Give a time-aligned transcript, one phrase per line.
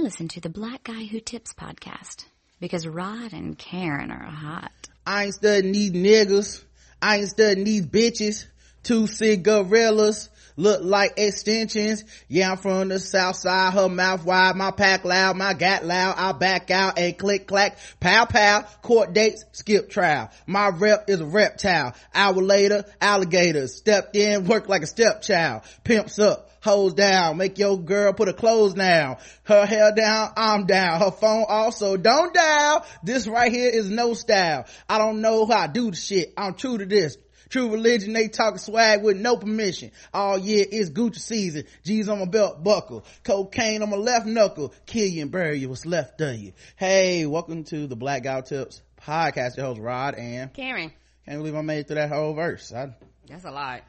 [0.00, 2.24] Listen to the Black Guy Who Tips podcast
[2.58, 4.72] because Rod and Karen are hot.
[5.06, 6.64] I ain't studying these niggas.
[7.02, 8.46] I ain't studying these bitches.
[8.82, 12.04] Two cigarillas look like extensions.
[12.28, 13.74] Yeah, I'm from the south side.
[13.74, 16.14] Her mouth wide, my pack loud, my gat loud.
[16.16, 18.62] I back out and click clack, pow pow.
[18.80, 20.30] Court dates, skip trial.
[20.46, 21.94] My rep is a reptile.
[22.14, 25.60] Hour later, alligators stepped in, worked like a stepchild.
[25.84, 26.49] Pimps up.
[26.62, 29.16] Hose down, make your girl put her clothes down.
[29.44, 31.00] Her hair down, I'm down.
[31.00, 32.84] Her phone also don't dial.
[33.02, 34.66] This right here is no style.
[34.88, 36.34] I don't know how I do the shit.
[36.36, 37.16] I'm true to this.
[37.48, 39.90] True religion, they talk swag with no permission.
[40.14, 41.64] All year it's Gucci season.
[41.82, 43.04] G's on my belt buckle.
[43.24, 44.72] Cocaine on my left knuckle.
[44.86, 46.52] Kill you and bury you what's left of you.
[46.76, 49.56] Hey, welcome to the Black Guy Tips podcast.
[49.56, 50.92] Your host Rod and Karen.
[51.26, 52.72] Can't believe I made it through that whole verse.
[52.72, 52.94] I,
[53.26, 53.82] That's a lot.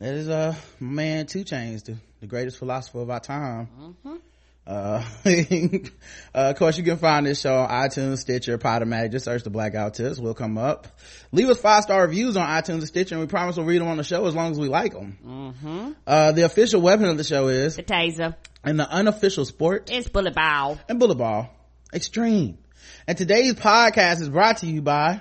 [0.00, 3.68] that is uh man 2 Chainz, the, the greatest philosopher of our time.
[3.78, 4.16] Mm-hmm.
[4.66, 5.04] Uh,
[6.34, 9.12] uh, of course, you can find this show on iTunes, Stitcher, Podomatic.
[9.12, 10.18] Just search the Black Guy Tips.
[10.18, 10.88] We'll come up.
[11.32, 13.88] Leave us five star reviews on iTunes and Stitcher, and we promise we'll read them
[13.88, 15.18] on the show as long as we like them.
[15.22, 15.92] Mm-hmm.
[16.06, 18.34] Uh, the official weapon of the show is, The taser.
[18.64, 21.50] and the unofficial sport, is bullet ball and bullet ball,
[21.92, 22.56] extreme.
[23.06, 25.20] And today's podcast is brought to you by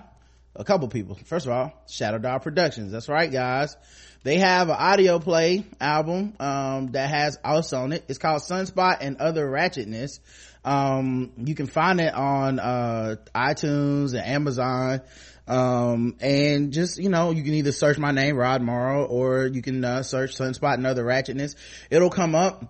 [0.56, 1.16] a couple people.
[1.26, 2.94] First of all, Shadow Dog Productions.
[2.94, 3.76] That's right, guys.
[4.24, 8.06] They have an audio play album, um, that has us on it.
[8.08, 10.20] It's called Sunspot and Other Ratchetness.
[10.64, 15.02] Um, you can find it on, uh, iTunes and Amazon.
[15.46, 19.62] Um, and just, you know, you can either search my name, Rod Morrow, or you
[19.62, 21.56] can, uh, search Sunspot and Other Ratchetness.
[21.90, 22.64] It'll come up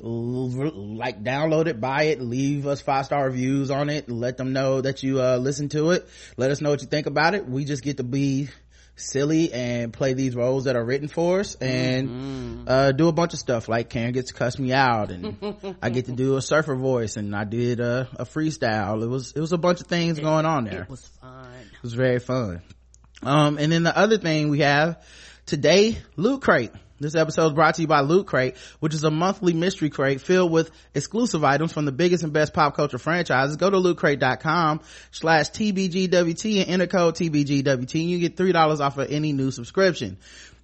[0.00, 4.80] like download it buy it leave us five star reviews on it let them know
[4.80, 7.64] that you uh listen to it let us know what you think about it we
[7.64, 8.48] just get to be
[8.96, 13.32] silly and play these roles that are written for us and uh do a bunch
[13.32, 16.42] of stuff like karen gets to cuss me out and i get to do a
[16.42, 19.88] surfer voice and i did a, a freestyle it was it was a bunch of
[19.88, 21.48] things going on there It was fun.
[21.72, 22.62] it was very fun.
[23.22, 25.02] Um, and then the other thing we have
[25.46, 26.72] today, Loot Crate.
[27.04, 30.22] This episode is brought to you by Loot Crate, which is a monthly mystery crate
[30.22, 33.56] filled with exclusive items from the biggest and best pop culture franchises.
[33.56, 39.10] Go to lootcrate.com slash TBGWT and enter code TBGWT and you get $3 off of
[39.10, 40.16] any new subscription.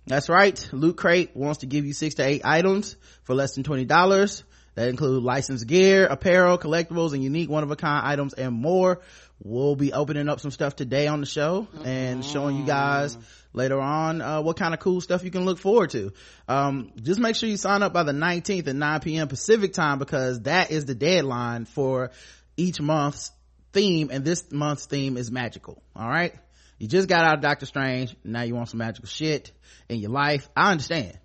[0.06, 0.66] That's right.
[0.72, 4.42] Loot Crate wants to give you six to eight items for less than $20.
[4.76, 9.02] That include licensed gear, apparel, collectibles, and unique one-of-a-kind items and more.
[9.42, 13.16] We'll be opening up some stuff today on the show and showing you guys
[13.54, 16.12] later on uh, what kind of cool stuff you can look forward to.
[16.46, 19.28] Um, just make sure you sign up by the 19th at 9 p.m.
[19.28, 22.10] Pacific time because that is the deadline for
[22.58, 23.32] each month's
[23.72, 25.82] theme and this month's theme is magical.
[25.96, 26.34] All right.
[26.78, 28.14] You just got out of Doctor Strange.
[28.22, 29.52] Now you want some magical shit
[29.88, 30.48] in your life.
[30.54, 31.18] I understand.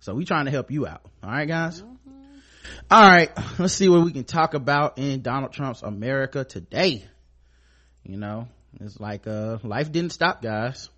[0.00, 1.02] So we trying to help you out.
[1.22, 1.82] All right, guys.
[2.90, 7.04] All right, let's see what we can talk about in Donald Trump's America today.
[8.04, 8.48] You know,
[8.80, 10.88] it's like uh life didn't stop, guys.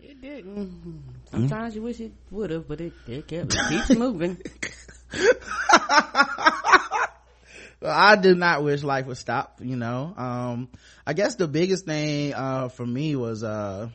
[0.00, 1.02] It didn't.
[1.30, 4.38] Sometimes you wish it would have, but it, it kept it keeps moving.
[7.84, 10.14] I do not wish life would stop, you know.
[10.16, 10.68] Um
[11.06, 13.88] I guess the biggest thing uh for me was uh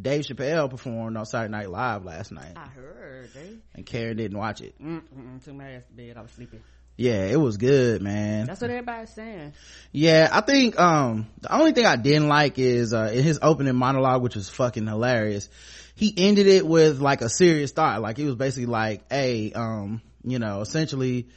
[0.00, 3.28] Dave Chappelle performed on Saturday Night Live last night, I heard.
[3.34, 4.74] They, and Karen didn't watch it.
[4.82, 6.16] mm-mm, took my ass to bed.
[6.16, 6.62] I was sleeping.
[6.96, 8.46] Yeah, it was good, man.
[8.46, 9.54] That's what everybody's saying.
[9.90, 13.74] Yeah, I think, um, the only thing I didn't like is, uh, in his opening
[13.74, 15.48] monologue, which was fucking hilarious,
[15.94, 18.02] he ended it with like a serious thought.
[18.02, 21.28] Like he was basically like, hey, um, you know, essentially,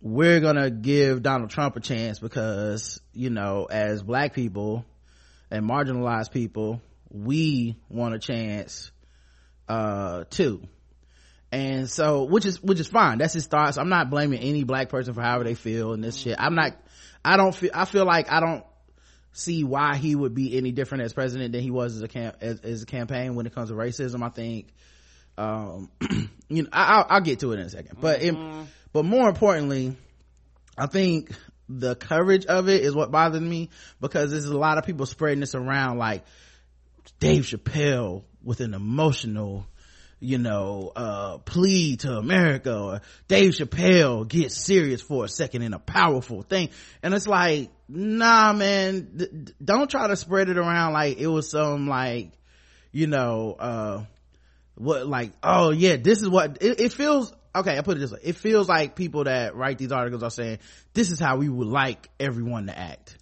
[0.00, 4.84] we're gonna give Donald Trump a chance because, you know, as black people
[5.50, 8.92] and marginalized people, we want a chance,
[9.68, 10.62] uh, too
[11.52, 13.18] and so which is which is fine.
[13.18, 13.76] That's his thoughts.
[13.78, 16.36] I'm not blaming any black person for however they feel and this shit.
[16.38, 16.76] I'm not
[17.24, 18.64] i don't feel i feel like i don't
[19.32, 22.36] see why he would be any different as president than he was as a camp
[22.40, 24.22] as, as a campaign when it comes to racism.
[24.22, 24.68] I think
[25.38, 25.90] um
[26.48, 27.98] you know I, will I'll get to it in a second.
[28.00, 28.34] But it,
[28.92, 29.96] but more importantly
[30.76, 31.32] i think
[31.68, 33.70] the coverage of it is what bothered me
[34.00, 36.24] because there's a lot of people spreading this around like
[37.20, 39.66] dave chappelle with an emotional
[40.20, 45.72] you know, uh, plea to America or Dave Chappelle gets serious for a second in
[45.72, 46.68] a powerful thing.
[47.02, 51.26] And it's like, nah, man, d- d- don't try to spread it around like it
[51.26, 52.32] was some like,
[52.92, 54.04] you know, uh,
[54.74, 58.12] what like, oh yeah, this is what, it, it feels, okay, I put it this
[58.12, 58.20] way.
[58.22, 60.58] It feels like people that write these articles are saying,
[60.92, 63.16] this is how we would like everyone to act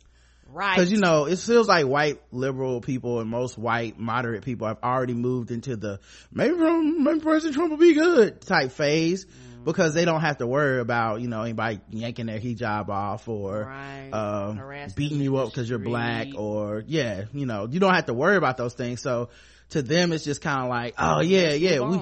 [0.50, 0.76] Right.
[0.76, 4.78] because you know it feels like white liberal people and most white moderate people have
[4.82, 6.00] already moved into the
[6.32, 9.26] maybe from maybe president trump will be good type phase.
[9.64, 13.64] Because they don't have to worry about you know anybody yanking their hijab off or
[13.64, 14.08] Right.
[14.12, 14.56] um,
[14.94, 18.36] beating you up because you're black or yeah you know you don't have to worry
[18.36, 19.02] about those things.
[19.02, 19.28] So
[19.70, 21.98] to them it's just kind of like oh yeah yeah we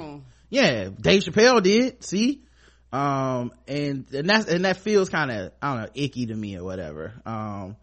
[0.51, 2.43] yeah dave chappelle did see?
[2.93, 6.57] Um and and that's and that feels kind of i don't know icky to me
[6.57, 7.15] or whatever.
[7.25, 7.77] Um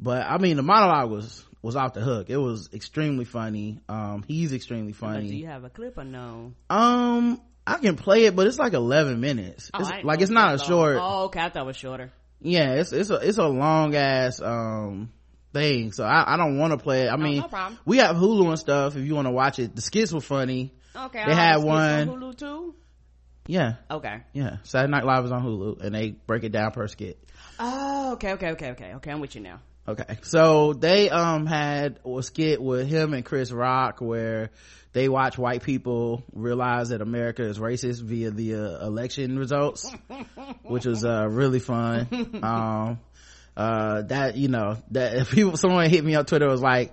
[0.00, 4.24] but i mean the monologue was was off the hook it was extremely funny um
[4.26, 6.52] he's extremely But funny do you have a clip or no?
[6.68, 10.54] um i can play it but it's like 11 minutes Oh, it's, like it's not
[10.56, 10.98] a short.
[11.00, 11.40] Oh, okay.
[11.40, 12.12] I thought it was shorter.
[12.40, 15.10] yeah it's it's a it's a long ass um
[15.54, 18.48] thing so i, I don't want to play it i mean no we have hulu
[18.48, 21.24] and stuff if you want to watch it the skits were funny Okay.
[21.24, 22.74] They all had one- on Hulu too.
[23.46, 24.22] yeah Okay.
[24.32, 27.18] yeah saturday night live is on hulu and they break it down per skit
[27.58, 29.10] Oh, okay, okay, okay, okay, okay.
[29.12, 29.60] I'm with you now.
[29.88, 30.18] Okay.
[30.22, 34.50] So they um had a skit with him and chris rock where
[34.92, 39.90] they watch white people realize that america is racist via the uh, election results
[40.62, 42.40] which was uh really fun.
[42.42, 43.00] Um
[43.56, 46.92] uh that you know that people someone hit me on twitter was like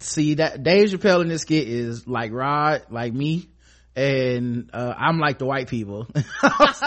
[0.00, 3.48] see that dave chappelle in this skit is like rod like me
[3.94, 6.06] and uh i'm like the white people.
[6.42, 6.82] I, was,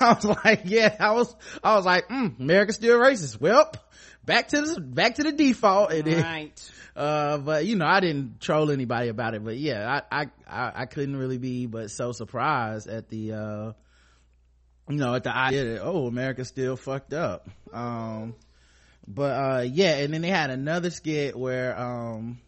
[0.00, 0.96] I was like yeah.
[0.98, 3.40] I was i was like mm, america's still racist.
[3.40, 3.70] Well
[4.28, 5.90] back to the back to the default.
[5.90, 6.70] And then, Right.
[6.96, 9.42] uh but you know i didn't troll anybody about it.
[9.42, 13.72] But yeah i i i, I couldn't really be but so surprised at the uh
[14.88, 17.48] you know at the idea that oh america's still fucked up.
[17.72, 18.34] Um
[19.06, 22.38] but uh yeah and then they had another skit where um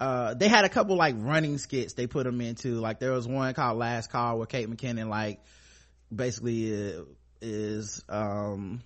[0.00, 2.76] uh they had a couple like running skits they put them into.
[2.80, 5.40] Like there was one called last call where kate mckinnon like
[6.14, 7.02] basically uh,
[7.42, 8.80] is um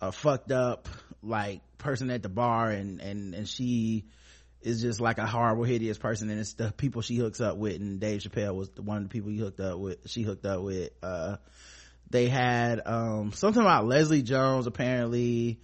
[0.00, 0.88] a fucked up
[1.22, 4.04] like person at the bar and and and she
[4.62, 7.76] is just like a horrible hideous person and it's the people she hooks up with
[7.80, 10.44] and dave chappelle was the, one of the people he hooked up with she hooked
[10.44, 11.36] up with uh
[12.10, 15.60] they had um something about leslie jones apparently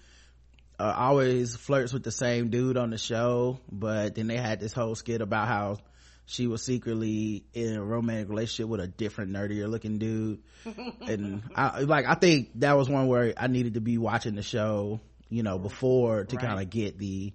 [0.78, 4.74] uh, always flirts with the same dude on the show but then they had this
[4.74, 5.78] whole skit about how
[6.26, 10.40] she was secretly in a romantic relationship with a different nerdier looking dude.
[11.06, 14.42] And I like I think that was one where I needed to be watching the
[14.42, 16.44] show you know before to Right.
[16.44, 17.32] kind of get the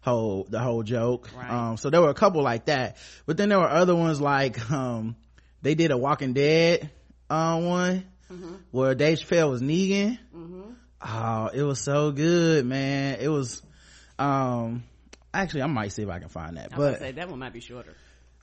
[0.00, 1.28] whole the whole joke.
[1.36, 1.50] Right.
[1.50, 2.96] um so there were a couple like that.
[3.26, 5.14] But then there were other ones like um
[5.62, 6.90] they did a Walking Dead
[7.30, 8.04] uh one
[8.72, 10.18] where Dave Chappelle was Negan.
[11.04, 13.18] Oh it was so good man.
[13.20, 13.62] It was
[14.18, 14.82] um
[15.32, 17.52] actually I might see if I can find that I but say that one might
[17.52, 17.94] be shorter.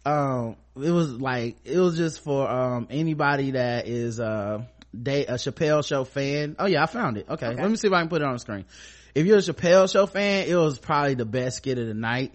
[0.05, 4.63] Um it was like it was just for um anybody that is uh
[4.93, 6.55] they a Chappelle show fan.
[6.57, 7.27] Oh yeah, I found it.
[7.29, 7.47] Okay.
[7.47, 7.61] Okay.
[7.61, 8.65] Let me see if I can put it on the screen.
[9.13, 12.33] If you're a Chappelle show fan, it was probably the best skit of the night.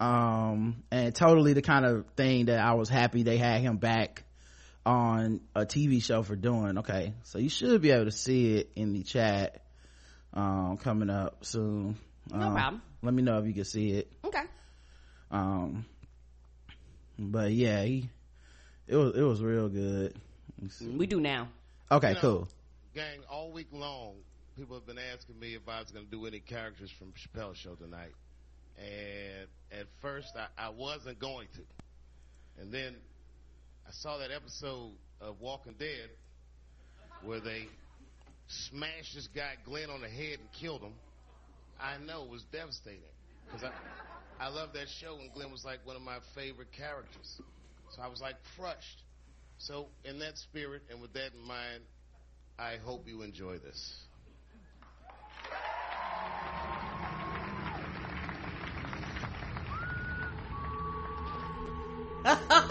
[0.00, 4.24] Um and totally the kind of thing that I was happy they had him back
[4.86, 6.78] on a TV show for doing.
[6.78, 7.14] Okay.
[7.24, 9.62] So you should be able to see it in the chat
[10.32, 11.96] um coming up soon.
[12.32, 12.82] No Um, problem.
[13.02, 14.42] Let me know if you can see it Okay.
[15.30, 15.84] um
[17.18, 18.08] but yeah he
[18.86, 20.14] it was it was real good
[20.96, 21.48] We do now.
[21.90, 22.48] okay You know, cool
[22.94, 24.14] Gang, all week long,
[24.56, 27.56] people have been asking me if I was going to do any characters from Chappelle's
[27.58, 28.12] show tonight.
[28.78, 32.62] And at first, I, I wasn't going to.
[32.62, 32.94] And then
[33.86, 36.08] I saw that episode of Walking Dead
[37.24, 37.66] where they
[38.46, 40.92] smashed this guy Glenn on the head and killed him.
[41.80, 43.00] I know it was devastating
[43.46, 43.70] because I,
[44.40, 47.40] I love that show and Glenn was like one of my favorite characters.
[47.88, 49.04] So I was like crushed.
[49.58, 51.82] So in that spirit and with that in mind,
[52.58, 54.06] I hope you enjoy this.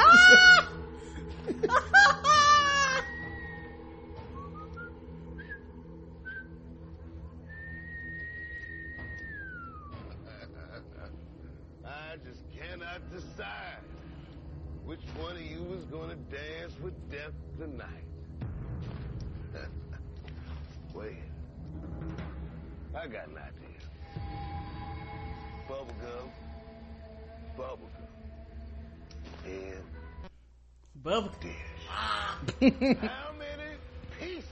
[32.63, 33.75] How many
[34.22, 34.46] pieces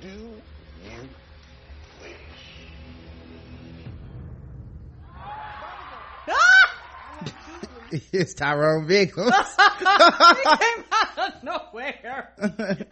[0.00, 0.42] do you
[2.02, 2.12] wish?
[8.12, 9.30] it's Tyrone Biggums
[9.78, 12.32] came out of nowhere.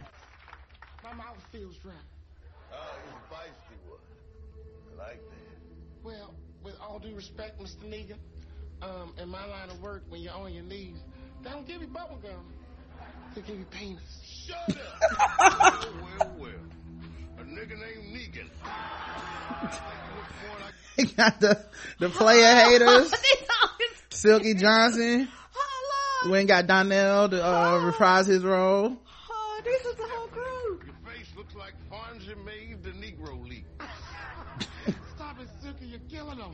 [1.03, 1.91] My mouth feels dry.
[2.71, 3.99] Oh, he's a feisty one.
[4.93, 5.57] I like that.
[6.03, 6.33] Well,
[6.63, 7.83] with all due respect, Mr.
[7.83, 8.15] Negan,
[8.81, 11.03] um, in my line of work, when you're on your knees,
[11.43, 12.53] they don't give you bubble gum.
[13.37, 14.01] To give you penis.
[14.25, 15.85] Shut up.
[15.91, 16.49] well, well, well.
[17.39, 18.49] A nigga named Negan.
[20.97, 21.63] He got the,
[21.99, 23.13] the player haters.
[24.09, 25.27] Silky Johnson.
[26.25, 28.97] Went got Donnell to uh, reprise his role.
[29.29, 30.79] Oh, this is the whole crew.
[30.87, 33.67] Your face looks like Fonzie made the Negro League.
[35.15, 35.85] Stop it, Silky.
[35.85, 36.53] You're killing them.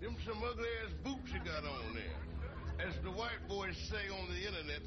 [0.00, 2.86] Them some ugly ass boots you got on there.
[2.86, 4.82] As the white boys say on the internet,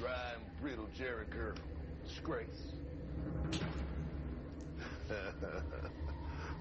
[0.00, 1.54] Dry and brittle Jheri Curl.
[2.06, 2.48] Disgrace.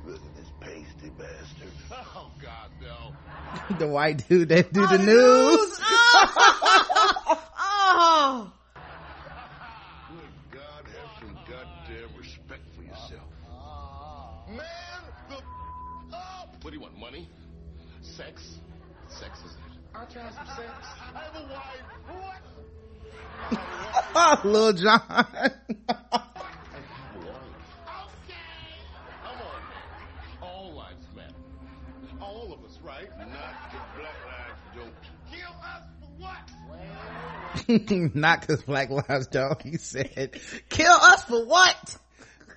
[0.05, 1.71] Look at this pasty bastard.
[1.91, 3.77] Oh, God, no.
[3.79, 5.81] the white dude that do the news.
[7.91, 8.51] Oh.
[8.51, 8.51] oh,
[10.11, 13.29] Good God, have some goddamn respect for yourself.
[14.47, 15.35] Man, the
[16.15, 16.55] up!
[16.61, 17.27] What do you want, money?
[18.19, 18.59] Sex?
[19.07, 19.59] Sex is it?
[19.95, 20.59] I'll try some sex.
[21.15, 21.85] I have a wife.
[24.13, 24.45] What?
[24.45, 25.01] Lil Jon.
[25.07, 25.77] I have a
[27.25, 27.47] wife.
[28.27, 28.75] Okay.
[29.23, 29.61] Come on.
[30.41, 31.33] All lives matter.
[32.19, 33.09] All of us, right?
[33.19, 34.93] Not the black lives don't.
[35.31, 36.09] Kill us for
[37.79, 38.15] what?
[38.15, 40.37] Not cause black lives don't, he said.
[40.67, 41.97] Kill us for what?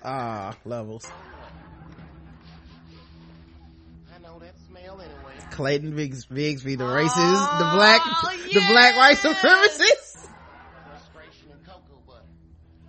[0.03, 1.07] Ah, levels.
[5.53, 8.01] Clayton Biggs, Bigsby, the racist, the black,
[8.51, 10.27] the black white supremacist.
[10.87, 12.25] Frustration and cocoa butter.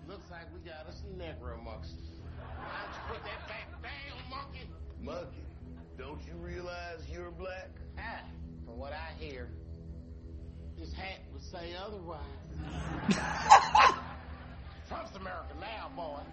[0.08, 4.66] Looks like we got us a Negro amongst don't you put that back down, monkey?
[5.02, 5.44] Monkey,
[5.98, 7.68] don't you realize you're black?
[7.98, 8.22] Ah,
[8.64, 9.50] from what I hear,
[10.78, 12.20] this hat would say otherwise.
[14.88, 16.20] Trump's America now, boy.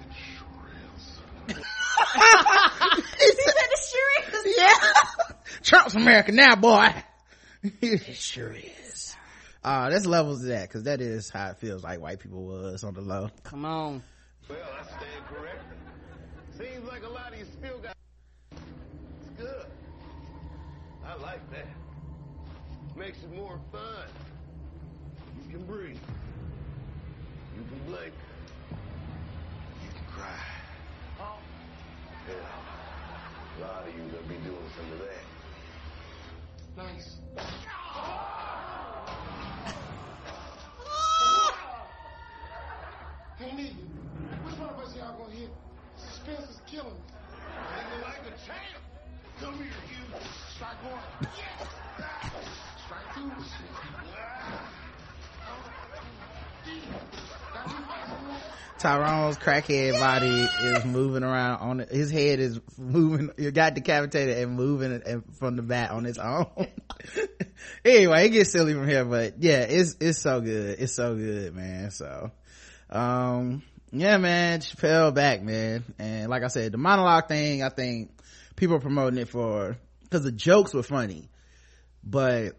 [0.00, 1.18] It sure is.
[1.48, 4.56] he said it sure is.
[4.56, 5.13] Yeah.
[5.62, 6.92] Trump's America now, boy.
[7.62, 9.16] it sure is.
[9.62, 12.84] Uh, that's levels of that, cause that is how it feels like white people was
[12.84, 13.30] on the low.
[13.42, 14.02] come on.
[14.48, 15.78] Well, I stand corrected.
[16.58, 17.96] Seems like a lot of you still got.
[18.52, 19.66] It's good.
[21.06, 21.66] I like that.
[22.96, 24.06] Makes it more fun.
[25.46, 25.96] You can breathe.
[27.56, 28.12] You can blink.
[29.82, 30.40] You can cry.
[31.20, 31.38] Oh,
[32.28, 32.34] Yeah.
[33.56, 35.24] A lot of you gonna be doing some of that.
[36.76, 37.16] Nice.
[43.38, 43.76] Hey, Negan,
[44.44, 45.50] which one of us y'all gonna hit?
[45.96, 47.00] Suspense is killing me.
[47.74, 48.82] Nigga like a champ.
[49.40, 50.04] Come here, you.
[50.54, 51.30] Strike one.
[51.36, 52.33] Yes!
[58.78, 61.90] Tyrone's crackhead body is moving around on it.
[61.90, 63.30] His head is moving.
[63.36, 66.46] It got decapitated and moving from the bat on its own.
[67.84, 70.78] anyway, it gets silly from here, but yeah, it's, it's so good.
[70.78, 71.90] It's so good, man.
[71.90, 72.30] So,
[72.90, 73.62] um,
[73.92, 75.84] yeah, man, Chappelle back, man.
[75.98, 78.10] And like I said, the monologue thing, I think
[78.56, 79.76] people are promoting it for,
[80.10, 81.30] cause the jokes were funny,
[82.02, 82.56] but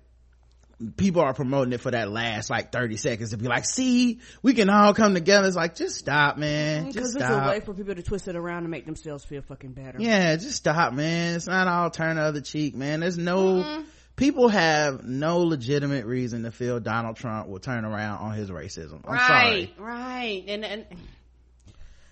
[0.98, 4.54] people are promoting it for that last like 30 seconds to be like, see, we
[4.54, 5.48] can all come together.
[5.48, 6.86] It's like, just stop, man.
[6.86, 9.42] Just Because it's a way for people to twist it around and make themselves feel
[9.42, 9.98] fucking better.
[10.00, 11.36] Yeah, just stop, man.
[11.36, 13.00] It's not all turn the other cheek, man.
[13.00, 13.82] There's no, mm-hmm.
[14.16, 19.02] people have no legitimate reason to feel Donald Trump will turn around on his racism.
[19.06, 19.74] I'm right, sorry.
[19.78, 20.44] right.
[20.48, 20.86] And and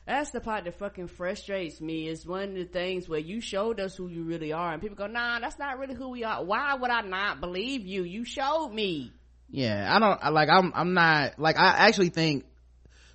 [0.06, 2.08] that's the part that fucking frustrates me.
[2.08, 4.98] Is one of the things where you showed us who you really are, and people
[4.98, 8.04] go, "Nah, that's not really who we are." Why would I not believe you?
[8.04, 9.12] You showed me.
[9.50, 12.44] Yeah, I don't, like, I'm, I'm not, like, I actually think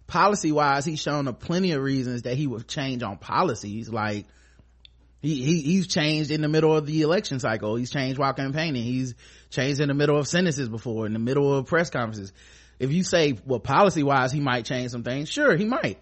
[0.07, 3.89] policy wise, he's shown a plenty of reasons that he would change on policies.
[3.89, 4.27] Like,
[5.21, 7.75] he, he, he's changed in the middle of the election cycle.
[7.75, 8.85] He's changed while campaigning.
[8.85, 9.17] He's
[9.51, 12.33] changed in the middle of sentences before, in the middle of press conferences.
[12.79, 15.29] If you say, well, policy wise, he might change some things.
[15.29, 15.99] Sure, he might.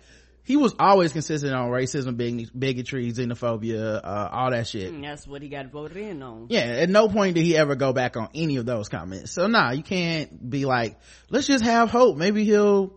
[0.46, 4.92] He was always consistent on racism, big, bigotry, xenophobia, uh, all that shit.
[4.94, 6.46] And that's what he got voted in on.
[6.50, 9.32] Yeah, at no point did he ever go back on any of those comments.
[9.32, 10.98] So nah, you can't be like,
[11.30, 12.16] let's just have hope.
[12.16, 12.94] Maybe he'll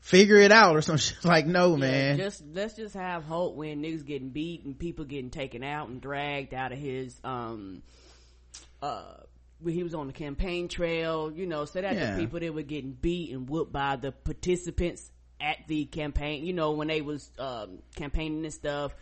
[0.00, 1.24] figure it out or some shit.
[1.24, 2.16] Like, no, man.
[2.18, 6.00] Just let's just have hope when niggas getting beat and people getting taken out and
[6.00, 7.82] dragged out of his um
[8.82, 9.04] uh
[9.60, 12.16] when he was on the campaign trail, you know, so that Yeah.
[12.16, 16.52] the people that were getting beat and whooped by the participants at the campaign, you
[16.52, 18.94] know, when they was um campaigning and stuff.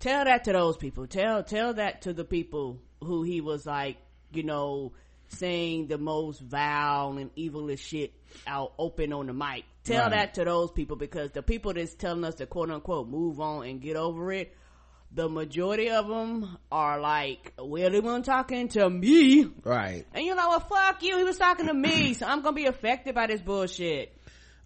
[0.00, 1.06] Tell that to those people.
[1.06, 3.96] Tell tell that to the people who he was like,
[4.32, 4.92] you know,
[5.28, 8.12] saying the most vile and evilest shit
[8.46, 9.64] out open on the mic.
[9.84, 10.10] Tell Right.
[10.10, 13.66] that to those people because the people that's telling us to quote unquote move on
[13.66, 14.54] and get over it,
[15.14, 19.46] the majority of them are like, well, they weren't talking to me.
[19.64, 20.04] Right.
[20.14, 20.68] And you know what?
[20.68, 21.18] Fuck you.
[21.18, 22.14] He was talking to me.
[22.14, 24.16] So I'm going to be affected by this bullshit.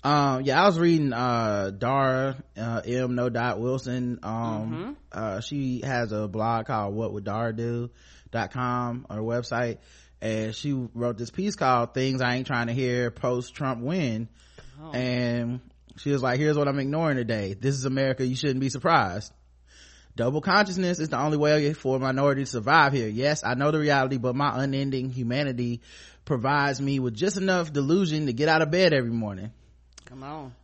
[0.07, 3.17] Um, yeah, I was reading, uh, Dara, uh, M.
[3.17, 3.29] No.
[3.29, 4.21] Dot Wilson.
[4.23, 4.93] Um, Mm-hmm.
[5.11, 7.91] uh, she has a blog called What Would Dara Do?
[8.31, 9.79] dot com or website.
[10.21, 14.29] And she wrote this piece called Things I Ain't Trying to Hear Post Trump Win.
[14.81, 14.93] Oh.
[14.93, 15.61] And
[15.99, 17.55] she was like, here's what I'm ignoring today.
[17.55, 18.25] This is America.
[18.25, 19.33] You shouldn't be surprised.
[20.15, 23.09] Double consciousness is the only way for a minority to survive here.
[23.09, 25.83] Yes, I know the reality, but my unending humanity
[26.25, 29.51] provides me with just enough delusion to get out of bed every morning.
[30.07, 30.55] Come on.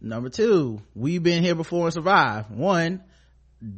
[0.00, 2.50] Number two, we've been here before and survived.
[2.50, 3.02] One,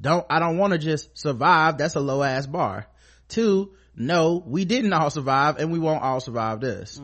[0.00, 1.78] don't, I don't want to just survive.
[1.78, 2.86] That's a low ass bar.
[3.28, 7.00] Two, no, we didn't all survive and we won't all survive this.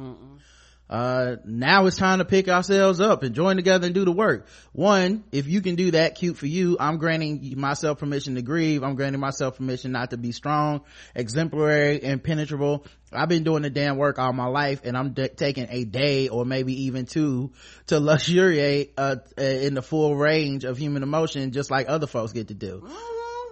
[0.90, 4.48] Uh, now it's time to pick ourselves up and join together and do the work.
[4.72, 6.76] One, if you can do that, cute for you.
[6.80, 8.82] I'm granting myself permission to grieve.
[8.82, 10.80] I'm granting myself permission not to be strong,
[11.14, 12.84] exemplary, impenetrable.
[13.12, 16.28] I've been doing the damn work all my life and I'm de- taking a day
[16.28, 17.52] or maybe even two
[17.88, 22.32] to luxuriate, uh, uh, in the full range of human emotion just like other folks
[22.32, 22.88] get to do.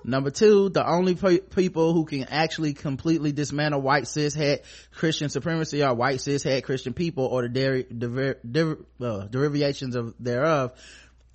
[0.04, 4.60] Number two, the only pe- people who can actually completely dismantle white cishet
[4.94, 10.14] Christian supremacy are white cishet Christian people or the deri- diver- diver- uh, derivations of
[10.20, 10.72] thereof.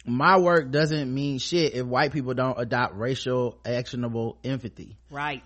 [0.06, 4.98] My work doesn't mean shit if white people don't adopt racial actionable empathy.
[5.10, 5.44] Right.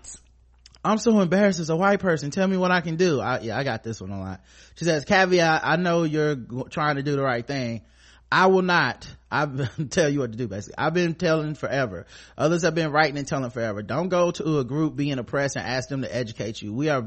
[0.84, 2.30] I'm so embarrassed as a white person.
[2.30, 3.20] Tell me what I can do.
[3.20, 4.40] I, yeah, I got this one a lot.
[4.76, 6.36] She says, caveat, I know you're
[6.70, 7.82] trying to do the right thing.
[8.30, 9.08] I will not.
[9.30, 9.46] I
[9.90, 10.76] tell you what to do basically.
[10.78, 12.06] I've been telling forever.
[12.36, 13.82] Others have been writing and telling forever.
[13.82, 16.72] Don't go to a group being oppressed and ask them to educate you.
[16.72, 17.06] We are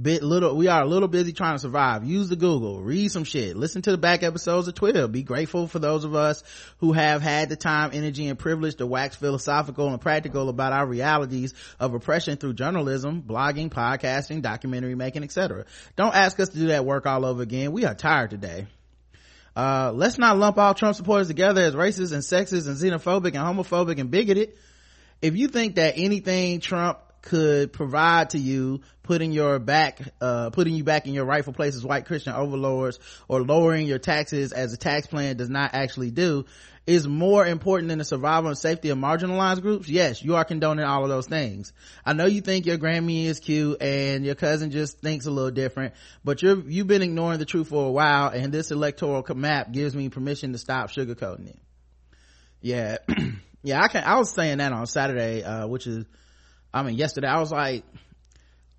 [0.00, 2.04] bit little, we are a little busy trying to survive.
[2.04, 5.06] Use the Google, read some shit, listen to the back episodes of Twitter.
[5.06, 6.42] Be grateful for those of us
[6.78, 10.86] who have had the time, energy, and privilege to wax philosophical and practical about our
[10.86, 15.64] realities of oppression through journalism, blogging, podcasting, documentary making, etc.
[15.96, 17.72] Don't ask us to do that work all over again.
[17.72, 18.66] We are tired today.
[19.56, 23.36] Uh, let's not lump all Trump supporters together as racist and sexist and xenophobic and
[23.36, 24.54] homophobic and bigoted.
[25.22, 30.74] If you think that anything Trump could provide to you, putting your back, uh, putting
[30.74, 32.98] you back in your rightful place as white Christian overlords
[33.28, 36.44] or lowering your taxes as a tax plan does not actually do,
[36.86, 40.84] is more important than the survival and safety of marginalized groups, yes, you are condoning
[40.84, 41.72] all of those things.
[42.04, 45.50] I know you think your Grammy is cute and your cousin just thinks a little
[45.50, 49.72] different, but you're, you've been ignoring the truth for a while and this electoral map
[49.72, 51.58] gives me permission to stop sugarcoating it.
[52.60, 52.98] Yeah.
[53.62, 56.04] yeah, I can, I was saying that on Saturday, uh, which is,
[56.72, 57.84] I mean, yesterday, I was like,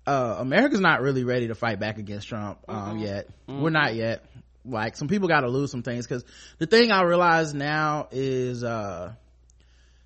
[0.06, 3.28] uh, America's not really ready to fight back against Trump, um, yet.
[3.48, 4.24] We're not yet.
[4.66, 6.24] Like, some people gotta lose some things, cause
[6.58, 9.12] the thing I realize now is, uh,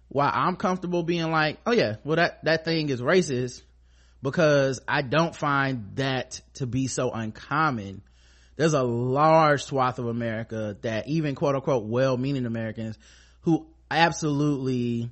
[0.09, 3.62] why I'm comfortable being like, oh yeah, well that, that thing is racist,
[4.23, 8.03] because I don't find that to be so uncommon.
[8.57, 12.99] There's a large swath of America that even quote unquote well-meaning Americans
[13.42, 15.11] who absolutely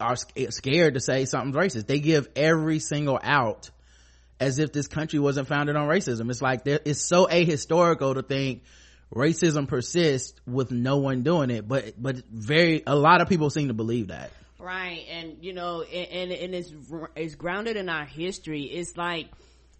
[0.00, 1.86] are scared to say something's racist.
[1.86, 3.70] They give every single out
[4.42, 6.28] as if this country wasn't founded on racism.
[6.28, 8.62] It's like there, it's so ahistorical to think
[9.14, 13.68] racism persists with no one doing it, but, but very, a lot of people seem
[13.68, 14.32] to believe that.
[14.58, 16.72] Right, and you know, and and, and it's
[17.16, 18.62] it's grounded in our history.
[18.62, 19.26] It's like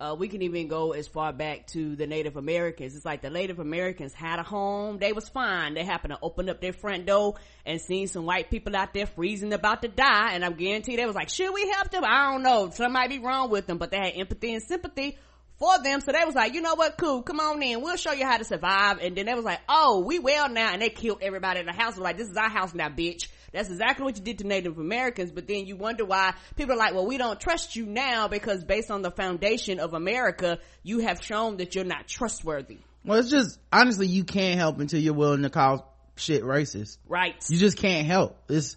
[0.03, 2.97] uh, we can even go as far back to the Native Americans.
[2.97, 5.75] It's like the Native Americans had a home; they was fine.
[5.75, 9.07] They happened to open up their front door and seen some white people out there
[9.07, 12.33] freezing, about to die, and I'm guarantee they was like, "Should we help them?" I
[12.33, 12.71] don't know.
[12.71, 15.19] Something might be wrong with them, but they had empathy and sympathy
[15.63, 16.01] for them.
[16.01, 17.81] So they was like, you know what, cool, come on in.
[17.83, 18.99] We'll show you how to survive.
[18.99, 20.73] And then they was like, oh, we well now.
[20.73, 21.97] And they killed everybody in the house.
[21.97, 23.29] Like, this is our house now, bitch.
[23.53, 25.31] That's exactly what you did to Native Americans.
[25.31, 28.65] But then you wonder why people are like, well, we don't trust you now because
[28.65, 32.79] based on the foundation of America, you have shown that you're not trustworthy.
[33.05, 36.99] Well, it's just, honestly, you can't help until you're willing to call shit racist.
[37.07, 37.35] Right.
[37.49, 38.39] You just can't help.
[38.49, 38.77] It's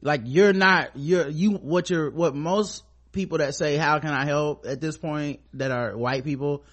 [0.00, 4.24] like you're not, you're, you, what you're, what most people that say, how can I
[4.24, 6.64] help at this point that are white people,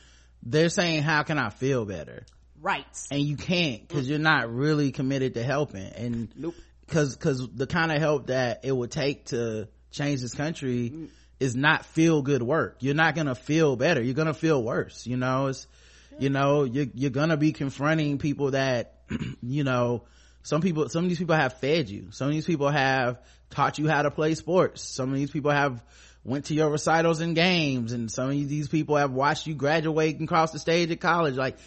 [0.43, 2.25] they're saying, how can I feel better?
[2.62, 2.86] Right.
[3.12, 4.12] And you can't because mm.
[4.12, 5.86] you're not really committed to helping.
[5.86, 6.56] And Nope.
[6.87, 11.55] Cause, cause the kind of help that it would take to change this country is
[11.55, 12.77] not feel good work.
[12.79, 14.01] You're not gonna feel better.
[14.01, 15.05] You're gonna feel worse.
[15.05, 15.67] You know, it's,
[16.19, 18.99] you know, you're, you're gonna be confronting people that,
[19.41, 20.03] you know,
[20.43, 22.07] some people, some of these people have fed you.
[22.11, 23.19] Some of these people have
[23.49, 24.81] taught you how to play sports.
[24.81, 25.83] Some of these people have
[26.23, 30.19] went to your recitals and games and some of these people have watched you graduate
[30.19, 31.35] and cross the stage at college.
[31.35, 31.57] Like,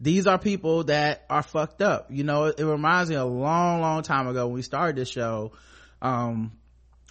[0.00, 2.06] these are people that are fucked up.
[2.10, 5.10] You know, it, it reminds me a long, long time ago when we started this
[5.10, 5.52] show.
[6.00, 6.52] Um,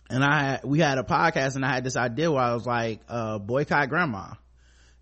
[0.10, 2.66] and I, had, we had a podcast and I had this idea where I was
[2.66, 4.34] like, uh, boycott grandma,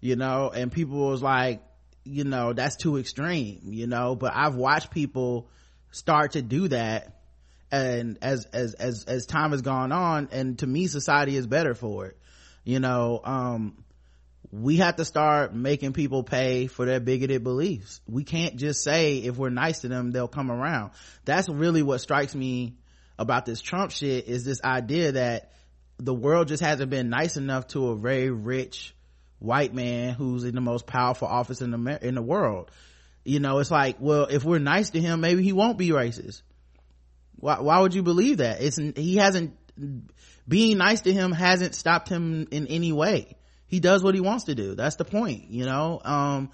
[0.02, 1.63] you know, and people was like,
[2.04, 5.50] you know, that's too extreme, you know, but I've watched people
[5.91, 7.13] start to do that
[7.71, 11.73] and as, as, as, as time has gone on and to me society is better
[11.73, 12.17] for it,
[12.65, 13.78] you know, um,
[14.51, 17.99] we have to start making people pay for their bigoted beliefs.
[18.07, 20.91] We can't just say if we're nice to them, they'll come around.
[21.25, 22.75] That's really what strikes me
[23.19, 25.51] about this Trump shit is this idea that
[25.97, 28.95] the world just hasn't been nice enough to a very rich
[29.39, 32.71] white man who's in the most powerful office in the in the world.
[33.23, 36.41] You know, it's like, well, if we're nice to him, maybe he won't be racist.
[37.36, 38.62] Why, why would you believe that?
[38.62, 39.57] It's, he hasn't,
[40.47, 43.37] being nice to him hasn't stopped him in any way.
[43.67, 44.75] He does what he wants to do.
[44.75, 45.99] That's the point, you know?
[46.03, 46.51] Um,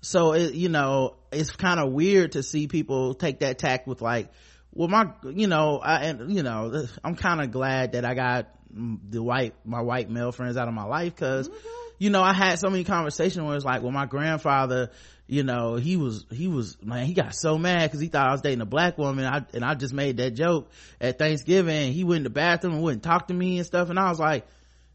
[0.00, 4.00] so it, you know, it's kind of weird to see people take that tack with
[4.00, 4.30] like,
[4.72, 8.48] well my you know i and you know i'm kind of glad that i got
[8.70, 11.68] the white my white male friends out of my life because mm-hmm.
[11.98, 14.90] you know i had so many conversations where it's like well my grandfather
[15.26, 18.32] you know he was he was man he got so mad because he thought i
[18.32, 22.04] was dating a black woman I, and i just made that joke at thanksgiving he
[22.04, 24.46] went in the bathroom and wouldn't talk to me and stuff and i was like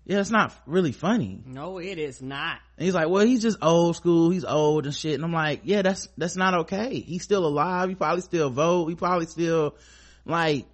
[0.05, 1.41] yeah, it's not really funny.
[1.45, 2.59] No, it is not.
[2.77, 4.31] And he's like, well, he's just old school.
[4.31, 5.15] He's old and shit.
[5.15, 6.99] And I'm like, yeah, that's, that's not okay.
[6.99, 7.87] He's still alive.
[7.87, 8.87] He probably still vote.
[8.87, 9.77] He probably still
[10.25, 10.65] like,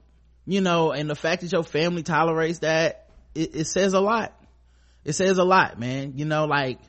[0.48, 4.34] you know, and the fact that your family tolerates that, it, it says a lot.
[5.06, 6.14] It says a lot, man.
[6.16, 6.80] You know, like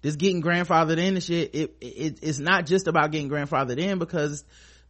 [0.00, 1.54] this getting grandfathered in and shit.
[1.54, 4.42] It, it, it's not just about getting grandfathered in because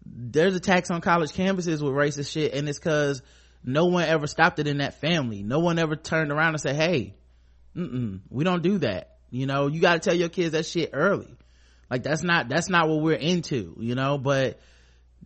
[0.06, 3.20] there's attacks on college campuses with racist shit and it's cause
[3.64, 5.42] no one ever stopped it in that family.
[5.42, 7.14] No one ever turned around and said hey
[7.74, 9.16] we don't do that.
[9.30, 11.36] You know you got to tell your kids that shit early.
[11.90, 14.60] Like that's not that's not what we're into you know but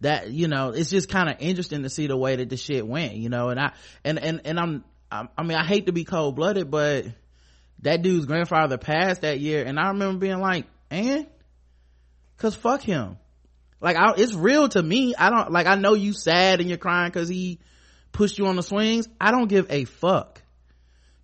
[0.00, 2.86] that you know it's just kind of interesting to see the way that the shit
[2.86, 6.04] went you know and i and and and i'm i mean i hate to be
[6.04, 7.06] cold-blooded but
[7.82, 11.26] that dude's grandfather passed that year and i remember being like and?
[12.36, 13.18] Because fuck him.
[13.80, 15.14] Like I, it's real to me.
[15.16, 17.58] I don't like i know you sad and you're crying because he
[18.14, 20.40] pushed you on the swings i don't give a fuck.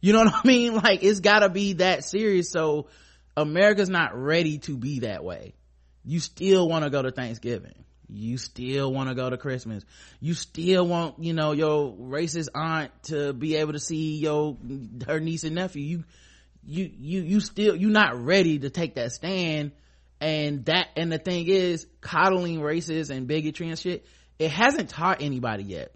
[0.03, 0.75] You know what i mean?
[0.75, 2.89] Like it's gotta be that serious so
[3.37, 5.55] america's not ready to be that way.
[6.05, 7.85] You still want to go to thanksgiving.
[8.09, 9.85] You still want to go to christmas.
[10.21, 14.59] You still want you know your racist aunt to be able to see your
[15.07, 15.83] her niece and nephew.
[15.83, 16.05] You
[16.65, 19.73] you you you still you're not ready to take that stand.
[20.21, 24.05] And that and the thing is coddling racists and bigotry and shit
[24.41, 25.95] it hasn't taught anybody yet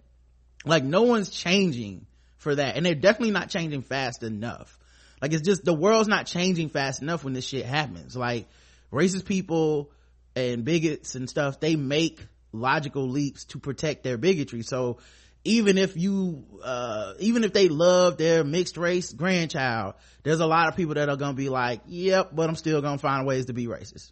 [0.65, 2.05] like no one's changing
[2.37, 2.75] for that.
[2.75, 4.77] And they're definitely not changing fast enough.
[5.21, 8.15] Like it's just the world's not changing fast enough when this shit happens.
[8.15, 8.47] Like
[8.91, 9.91] racist people
[10.35, 14.61] and bigots and stuff they make logical leaps to protect their bigotry.
[14.63, 14.99] So
[15.45, 20.67] even if you uh, even if they love their mixed race grandchild there's a lot
[20.67, 23.53] of people that are gonna be like yep but i'm still gonna find ways to
[23.53, 24.11] be racist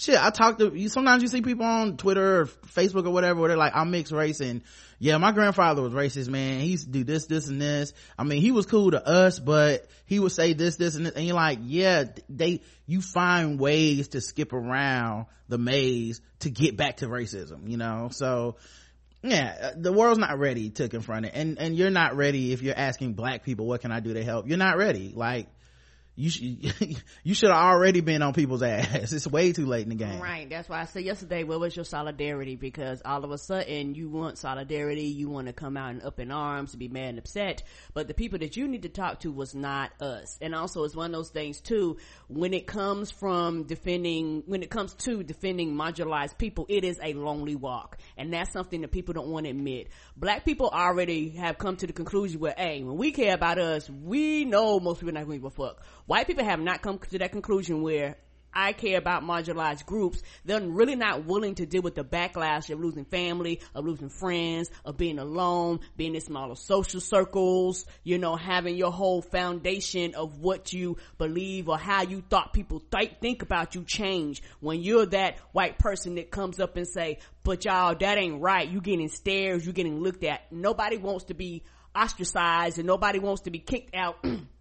[0.00, 3.38] shit i talk to you sometimes you see people on twitter or facebook or whatever
[3.38, 4.62] where they're like i'm mixed race and
[4.98, 6.60] yeah my grandfather was racist man.
[6.60, 7.92] He used to do this this and this.
[8.18, 11.14] I mean he was cool to us but he would say this this and this
[11.14, 16.76] and you're like yeah they you find ways to skip around the maze to get
[16.76, 18.08] back to racism you know?
[18.12, 18.56] So
[19.22, 22.62] yeah uh, the world's not ready to confront it and and you're not ready if
[22.62, 24.48] you're asking black people what can i do to help?
[24.48, 25.12] You're not ready.
[25.14, 25.48] Like
[26.20, 29.12] you should you should have already been on people's ass.
[29.20, 30.20] It's way too late in the game.
[30.20, 30.48] Right.
[30.48, 32.56] That's why I said yesterday, where was your solidarity?
[32.56, 36.20] Because all of a sudden you want solidarity, you want to come out and up
[36.20, 37.62] in arms, to be mad and upset.
[37.94, 40.38] But the people that you need to talk to was not us.
[40.40, 41.96] And also, it's one of those things too.
[42.28, 47.14] When it comes from defending, when it comes to defending marginalized people, it is a
[47.14, 49.88] lonely walk, and that's something that people don't want to admit.
[50.16, 53.88] Black people already have come to the conclusion where, hey, when we care about us,
[53.88, 56.98] we know most people not going to give a fuck White people have not come
[56.98, 58.16] to that conclusion where
[58.52, 60.20] I care about marginalized groups.
[60.44, 64.72] They're really not willing to deal with the backlash of losing family, of losing friends,
[64.84, 70.40] of being alone, being in smaller social circles, you know, having your whole foundation of
[70.40, 74.42] what you believe or how you thought people th- think about you change.
[74.58, 78.68] When you're that white person that comes up and say, but y'all, that ain't right.
[78.68, 80.50] You getting stares, you getting looked at.
[80.50, 81.62] Nobody wants to be
[81.94, 84.16] ostracized and nobody wants to be kicked out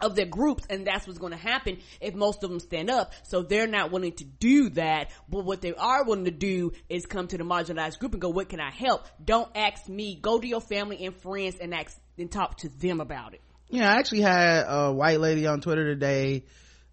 [0.00, 3.12] of their groups and that's what's going to happen if most of them stand up
[3.22, 7.06] so they're not willing to do that but what they are willing to do is
[7.06, 10.38] come to the marginalized group and go what can i help don't ask me go
[10.38, 13.98] to your family and friends and ask and talk to them about it yeah i
[13.98, 16.44] actually had a white lady on twitter today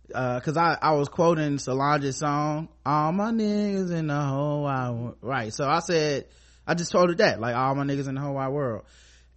[0.08, 4.92] because uh, I, I was quoting Solange's song, all my niggas in the whole wide
[4.92, 5.18] world.
[5.22, 5.54] Right.
[5.54, 6.28] So I said,
[6.66, 8.86] I just told her that, like all my niggas in the whole wide world.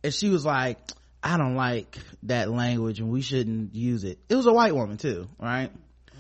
[0.03, 0.79] And she was like,
[1.23, 4.19] I don't like that language and we shouldn't use it.
[4.29, 5.71] It was a white woman too, right?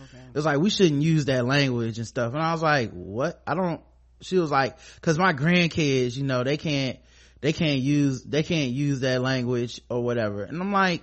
[0.04, 0.24] Okay.
[0.28, 2.34] It was like, we shouldn't use that language and stuff.
[2.34, 3.42] And I was like, what?
[3.46, 3.80] I don't,
[4.20, 6.98] she was like, cause my grandkids, you know, they can't,
[7.40, 10.42] they can't use, they can't use that language or whatever.
[10.42, 11.02] And I'm like,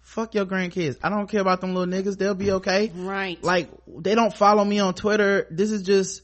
[0.00, 0.96] fuck your grandkids.
[1.02, 2.16] I don't care about them little niggas.
[2.16, 2.92] They'll be okay.
[2.94, 3.42] Right.
[3.42, 5.48] Like, they don't follow me on Twitter.
[5.50, 6.22] This is just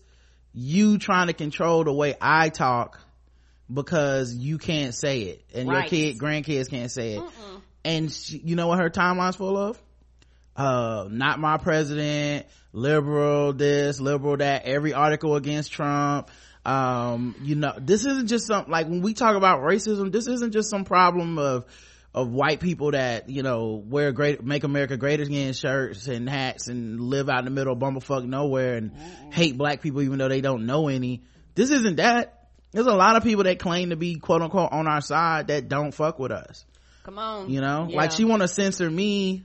[0.55, 3.01] you trying to control the way I talk
[3.73, 5.91] because you can't say it and right.
[5.91, 7.63] your kid grandkids can't say it Mm-mm.
[7.85, 9.81] and she, you know what her timeline's full of
[10.57, 16.31] uh not my president liberal this liberal that every article against trump
[16.67, 20.53] um you know this isn't just some like when we talk about racism this isn't
[20.53, 21.65] just some problem of
[22.15, 26.69] of white people that you know wear great make america great again shirts and hats
[26.69, 29.33] and live out in the middle of bumblefuck nowhere and Mm-mm.
[29.33, 31.23] hate black people even though they don't know any
[31.55, 32.42] this isn't that
[32.73, 35.69] there's a lot of people that claim to be quote unquote on our side that
[35.69, 36.65] don't fuck with us.
[37.05, 37.51] Come on.
[37.51, 37.87] You know?
[37.89, 37.97] Yeah.
[37.97, 39.45] like she want to censor me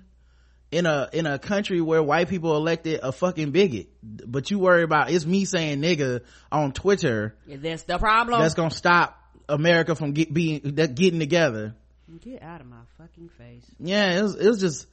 [0.72, 3.88] in a in a country where white people elected a fucking bigot.
[4.04, 8.42] But you worry about it's me saying nigga on twitter yeah, that's the problem.
[8.42, 11.76] that's gonna stop america from get, being that getting together.
[12.22, 13.66] Get out of my fucking face.
[13.80, 14.88] Yeah it was, it was just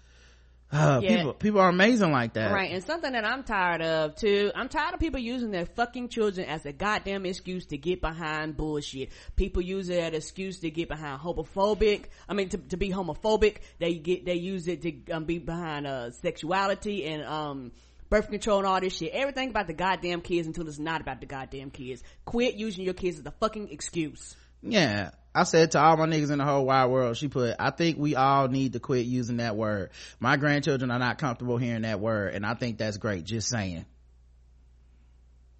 [0.74, 1.16] uh, yeah.
[1.16, 2.52] people people are amazing like that.
[2.52, 4.50] Right and something that i'm tired of too.
[4.54, 8.56] I'm tired of people using their fucking children as a goddamn excuse to get behind
[8.56, 9.10] bullshit.
[9.36, 13.58] People use it as excuse to get behind homophobic i mean to, to be homophobic.
[13.78, 17.72] They get they use it to um, be behind uh sexuality and um
[18.10, 19.12] birth control and all this shit.
[19.12, 22.02] Everything about the goddamn kids until it's not about the goddamn kids.
[22.24, 26.30] Quit using your kids as a fucking excuse yeah I said to all my niggas
[26.30, 29.38] in the whole wide world, she put, I think we all need to quit using
[29.38, 29.90] that word.
[30.20, 33.24] My grandchildren are not comfortable hearing that word, and I think that's great.
[33.24, 33.84] Just saying.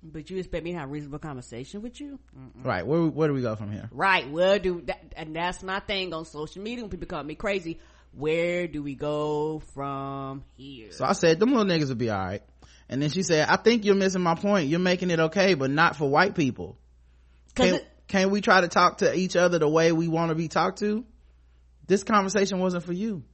[0.00, 2.20] But you expect me to have a reasonable conversation with you?
[2.38, 2.64] Mm-mm.
[2.64, 2.86] Right.
[2.86, 3.88] Where, where do we go from here?
[3.90, 4.30] Right.
[4.30, 7.80] Where do, that, and that's my thing on social media when people call me crazy.
[8.12, 10.92] Where do we go from here?
[10.92, 12.42] So I said, them little niggas will be alright.
[12.88, 14.68] And then she said, I think you're missing my point.
[14.68, 16.76] You're making it okay, but not for white people.
[17.56, 20.34] Cause it, can't we try to talk to each other the way we want to
[20.34, 21.04] be talked to?
[21.86, 23.24] This conversation wasn't for you.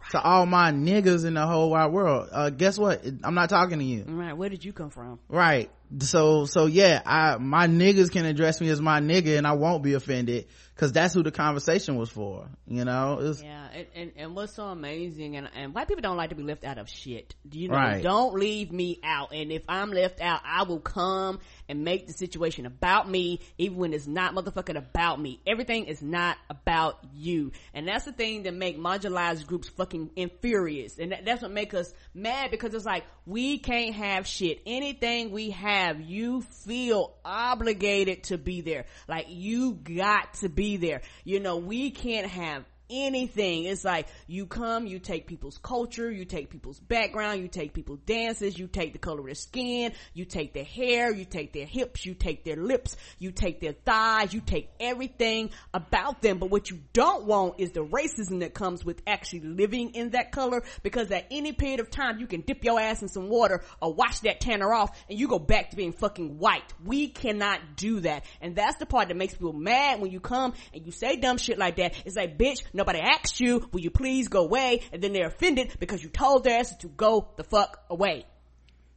[0.00, 0.10] Right.
[0.12, 2.28] to all my niggas in the whole wide world.
[2.30, 3.04] Uh, guess what?
[3.24, 4.04] I'm not talking to you.
[4.06, 4.32] Right.
[4.32, 5.18] Where did you come from?
[5.28, 5.70] Right.
[6.00, 9.82] So so yeah i my niggas can address me as my nigga and i won't
[9.82, 10.46] be offended
[10.78, 13.16] because that's who the conversation was for you know?
[13.20, 16.36] Was, yeah and, and, and, what's so amazing and, and white people don't like to
[16.36, 17.34] be left out of shit.
[17.50, 17.74] You know?
[17.74, 18.02] Right.
[18.02, 22.12] don't leave me out and if i'm left out i will come and make the
[22.12, 25.40] situation about me even when it's not motherfucking about me.
[25.46, 27.52] Everything is not about you.
[27.74, 31.74] And that's the thing that make marginalized groups fucking infurious and that, that's what make
[31.74, 34.60] us mad because it's like we can't have shit.
[34.66, 38.86] Anything we have you feel obligated to be there.
[39.08, 41.02] Like you got to be there.
[41.24, 43.64] You know, we can't have anything.
[43.64, 48.00] It's like you come, you take people's culture, you take people's background, you take people's
[48.00, 51.66] dances, you take the color of their skin, you take their hair, you take their
[51.66, 56.38] hips, you take their lips, you take their thighs, you take everything about them.
[56.38, 60.32] But what you don't want is the racism that comes with actually living in that
[60.32, 63.62] color because at any period of time you can dip your ass in some water
[63.80, 66.72] or wash that tanner off and you go back to being fucking white.
[66.84, 68.24] We cannot do that.
[68.40, 71.38] And that's the part that makes people mad when you come and you say dumb
[71.38, 71.94] shit like that.
[72.04, 74.82] It's like, bitch, Nobody asked you, will you please go away?
[74.92, 78.24] And then they're offended because you told their asses to go the fuck away.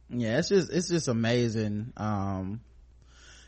[0.08, 1.92] Yeah, it's just, it's just amazing.
[1.96, 2.60] Um,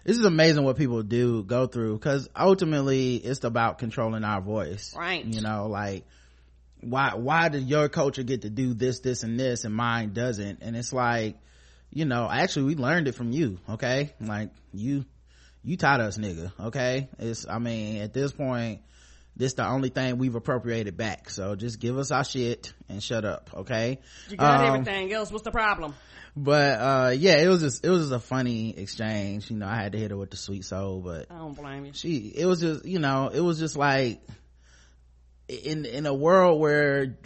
[0.02, 4.92] this is amazing what people do go through because ultimately it's about controlling our voice.
[4.96, 5.24] Right.
[5.24, 6.04] You know, like,
[6.80, 10.62] why, why did your culture get to do this, this, and this and mine doesn't?
[10.62, 11.36] And it's like,
[11.90, 14.14] you know, actually we learned it from you, okay?
[14.20, 15.04] Like, you,
[15.62, 17.08] you taught us nigga, okay?
[17.20, 18.80] It's, I mean, at this point,
[19.36, 21.30] this the only thing we've appropriated back.
[21.30, 24.00] So just give us our shit and shut up okay?
[24.28, 25.30] You got um, everything else.
[25.30, 25.94] What's the problem?
[26.36, 29.50] But uh yeah it was just it was just a funny exchange.
[29.50, 31.84] You know i had to hit her with the sweet soul but i don't blame
[31.86, 31.92] you.
[31.92, 34.20] she it was just you know it was just like
[35.48, 37.18] in in a world where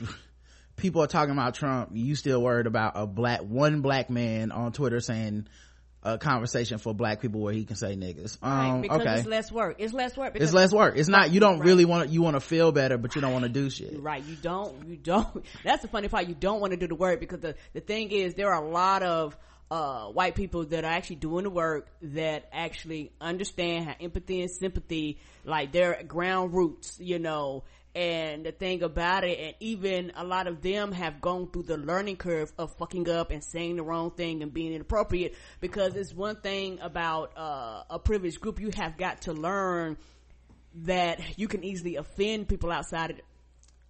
[0.77, 4.73] people are talking about trump you still worried about a black one black man on
[4.73, 5.47] twitter saying
[6.03, 8.39] a conversation for black people where he can say niggas.
[8.43, 9.19] Um, right, because okay.
[9.19, 9.77] it's less work.
[9.79, 10.37] It's less work.
[10.37, 10.97] It's less work.
[10.97, 11.67] It's not, you don't right.
[11.67, 14.01] really want to, you want to feel better, but you don't want to do shit.
[14.01, 14.23] Right.
[14.25, 16.29] You don't, you don't, that's the funny part.
[16.29, 18.69] You don't want to do the work because the, the thing is there are a
[18.69, 19.37] lot of,
[19.71, 24.51] uh, white people that are actually doing the work that actually understand how empathy and
[24.51, 27.65] sympathy, like their ground roots, you know,
[27.99, 31.77] and the thing about it, and even a lot of them have gone through the
[31.77, 36.15] learning curve of fucking up and saying the wrong thing and being inappropriate because it's
[36.15, 39.97] one thing about uh, a privileged group you have got to learn
[40.85, 43.21] that you can easily offend people outside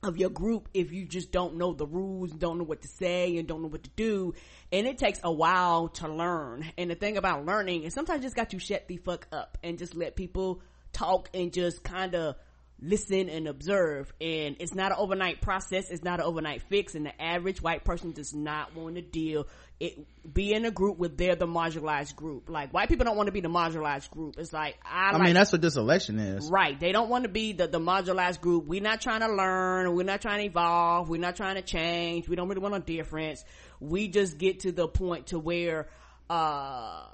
[0.03, 3.37] of your group if you just don't know the rules, don't know what to say,
[3.37, 4.33] and don't know what to do.
[4.73, 6.65] And it takes a while to learn.
[6.79, 9.77] And the thing about learning is sometimes just got to shut the fuck up and
[9.77, 10.63] just let people
[10.95, 12.37] talk and just kind of
[12.81, 14.13] listen and observe.
[14.21, 15.91] And it's not an overnight process.
[15.91, 16.95] It's not an overnight fix.
[16.95, 19.47] And the average white person does not want to deal
[19.81, 22.49] it be in a group where they're the marginalized group.
[22.49, 24.35] Like white people don't want to be the marginalized group.
[24.39, 26.51] It's like I, I like, mean, that's what this election is.
[26.51, 26.79] Right.
[26.79, 28.67] They don't want to be the, the marginalized group.
[28.67, 29.95] We're not trying to learn.
[29.95, 31.09] We're not trying to evolve.
[31.09, 32.29] We're not trying to change.
[32.29, 33.45] We don't really want a difference.
[33.81, 35.89] We just get to the point to where,
[36.29, 37.05] uh,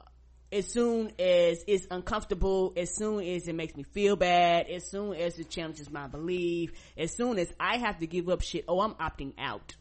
[0.54, 5.14] as soon as it's uncomfortable, as soon as it makes me feel bad, as soon
[5.14, 8.80] as it challenges my belief, as soon as I have to give up shit, oh,
[8.80, 9.74] I'm opting out.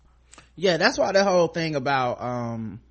[0.56, 2.82] Yeah, that's why the whole thing about, um,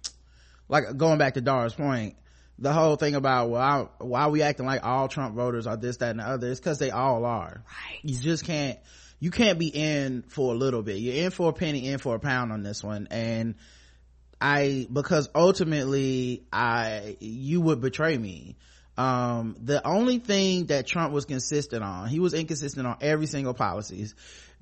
[0.69, 2.15] like going back to Dara's point,
[2.59, 6.11] the whole thing about why why we acting like all Trump voters are this, that,
[6.11, 7.65] and the other is because they all are.
[7.67, 7.99] Right.
[8.03, 8.79] You just can't
[9.19, 10.99] you can't be in for a little bit.
[10.99, 13.09] You're in for a penny, in for a pound on this one.
[13.11, 13.57] And
[14.43, 18.57] I because ultimately I you would betray me.
[18.99, 23.55] Um, the only thing that Trump was consistent on, he was inconsistent on every single
[23.55, 24.15] policies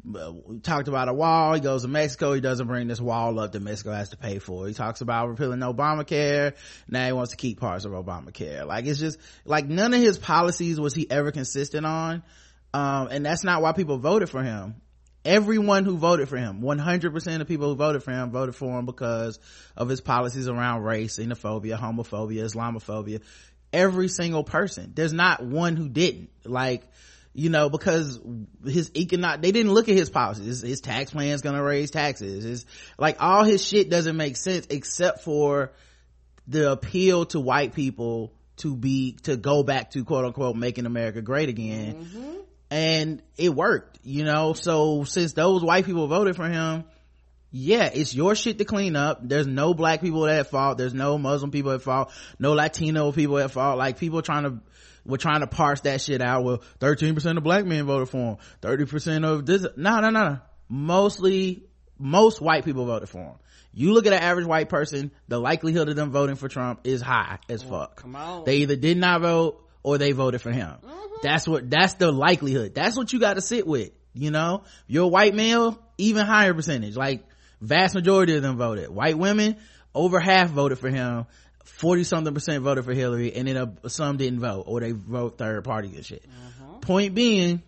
[0.04, 1.54] we talked about a wall.
[1.54, 2.32] He goes to Mexico.
[2.32, 4.66] He doesn't bring this wall up that Mexico has to pay for.
[4.66, 6.54] He talks about repealing Obamacare.
[6.88, 8.66] Now he wants to keep parts of Obamacare.
[8.66, 12.22] Like it's just like none of his policies was he ever consistent on.
[12.72, 14.76] Um, and that's not why people voted for him.
[15.24, 18.86] Everyone who voted for him, 100% of people who voted for him voted for him
[18.86, 19.38] because
[19.76, 23.20] of his policies around race, xenophobia, homophobia, Islamophobia.
[23.72, 24.92] Every single person.
[24.94, 26.30] There's not one who didn't.
[26.44, 26.84] Like,
[27.34, 28.18] you know, because
[28.64, 30.46] his economic, they didn't look at his policies.
[30.46, 32.42] His, his tax is gonna raise taxes.
[32.42, 32.66] His,
[32.98, 35.72] like all his shit doesn't make sense except for
[36.48, 41.22] the appeal to white people to be, to go back to quote unquote making America
[41.22, 42.04] great again.
[42.04, 42.40] Mm-hmm.
[42.70, 46.84] And it worked, you know, so since those white people voted for him,
[47.50, 49.20] yeah, it's your shit to clean up.
[49.22, 50.78] There's no black people at fault.
[50.78, 52.12] There's no Muslim people at fault.
[52.38, 53.76] No Latino people at fault.
[53.76, 54.60] Like people trying to
[55.04, 56.44] we're trying to parse that shit out.
[56.44, 58.36] Well, 13% of black men voted for him.
[58.62, 59.66] 30% of this.
[59.76, 60.38] No, no, no, no.
[60.68, 61.64] Mostly,
[61.98, 63.34] most white people voted for him.
[63.72, 67.00] You look at an average white person, the likelihood of them voting for Trump is
[67.00, 67.96] high as fuck.
[67.96, 68.44] Come on.
[68.44, 70.70] They either did not vote or they voted for him.
[70.70, 70.96] Mm-hmm.
[71.22, 72.74] That's what, that's the likelihood.
[72.74, 73.90] That's what you got to sit with.
[74.12, 76.96] You know, you're a white male, even higher percentage.
[76.96, 77.24] Like
[77.60, 78.90] vast majority of them voted.
[78.90, 79.56] White women,
[79.94, 81.26] over half voted for him
[81.64, 85.38] 40 something percent voted for Hillary and then uh, some didn't vote or they vote
[85.38, 86.24] third party and shit.
[86.26, 86.78] Uh-huh.
[86.80, 87.62] Point being,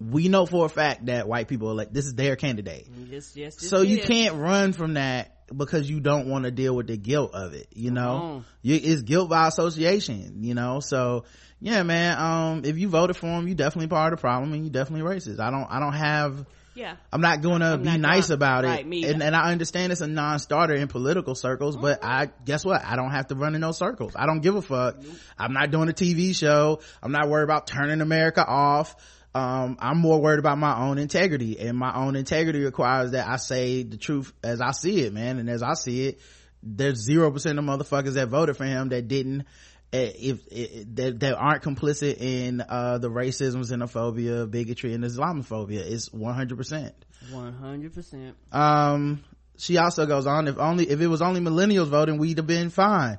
[0.00, 2.88] we know for a fact that white people like, this is their candidate.
[3.08, 6.86] Yes, yes, so you can't run from that because you don't want to deal with
[6.86, 8.16] the guilt of it, you know?
[8.16, 8.40] Uh-huh.
[8.62, 10.80] You, it's guilt by association, you know?
[10.80, 11.24] So,
[11.60, 14.64] yeah, man, um, if you voted for him, you definitely part of the problem and
[14.64, 15.40] you definitely racist.
[15.40, 18.86] I don't, I don't have, yeah i'm not gonna I'm be nice gonna, about right,
[18.86, 21.82] it and, and, i understand it's a non-starter in political circles mm-hmm.
[21.82, 24.54] but i guess what i don't have to run in those circles i don't give
[24.54, 25.14] a fuck nope.
[25.38, 28.96] i'm not doing a tv show i'm not worried about turning america off
[29.34, 33.36] um, i'm more worried about my own integrity and my own integrity requires that i
[33.36, 35.38] say the truth as i see it man.
[35.38, 36.20] And as i see it
[36.62, 39.46] there's zero percent of motherfuckers that voted for him that didn't
[39.94, 45.80] Eh, if, if that, that aren't complicit in uh, the racism xenophobia bigotry and islamophobia.
[45.80, 46.92] It's 100%
[47.30, 49.22] 100% um
[49.56, 52.68] she also goes on if only if it was only millennials voting we'd have been
[52.68, 53.16] fine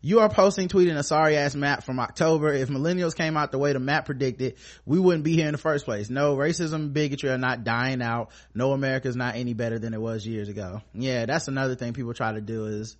[0.00, 2.52] you are posting tweeting a sorry ass map from october.
[2.52, 4.56] If millennials came out the way the map predicted
[4.86, 6.08] we wouldn't be here in the first place.
[6.08, 8.30] No racism and bigotry are not dying out.
[8.54, 10.82] No america's not any better than it was years ago.
[10.94, 12.96] Yeah that's another thing people try to do is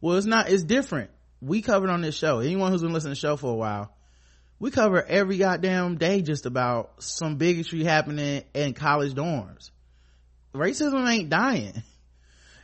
[0.00, 1.10] well it's not it's different.
[1.42, 2.40] We covered on this show.
[2.40, 3.94] Anyone who's been listening to the show for a while
[4.60, 9.70] we cover every goddamn day just about some bigotry happening in college dorms.
[10.54, 11.82] Racism ain't dying.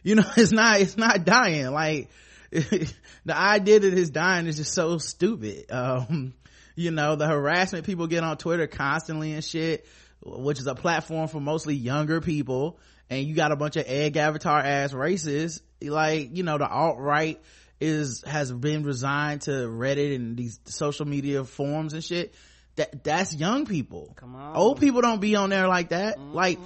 [0.02, 1.66] You know it's not it's not dying.
[1.72, 2.10] Like
[2.50, 5.70] the idea that it's dying is just so stupid.
[5.70, 6.34] Um
[6.74, 9.86] you know the harassment people get on twitter constantly and shit
[10.22, 12.78] which is a platform for mostly younger people
[13.10, 15.60] and you got a bunch of egg avatar ass racists.
[15.82, 17.40] Like you know the alt-right
[17.80, 22.34] is has been resigned to reddit and these social media forums and shit
[22.76, 24.12] that that's young people.
[24.16, 24.56] Come on.
[24.56, 26.18] old people don't be on there like that.
[26.18, 26.34] Mm-hmm.
[26.34, 26.58] like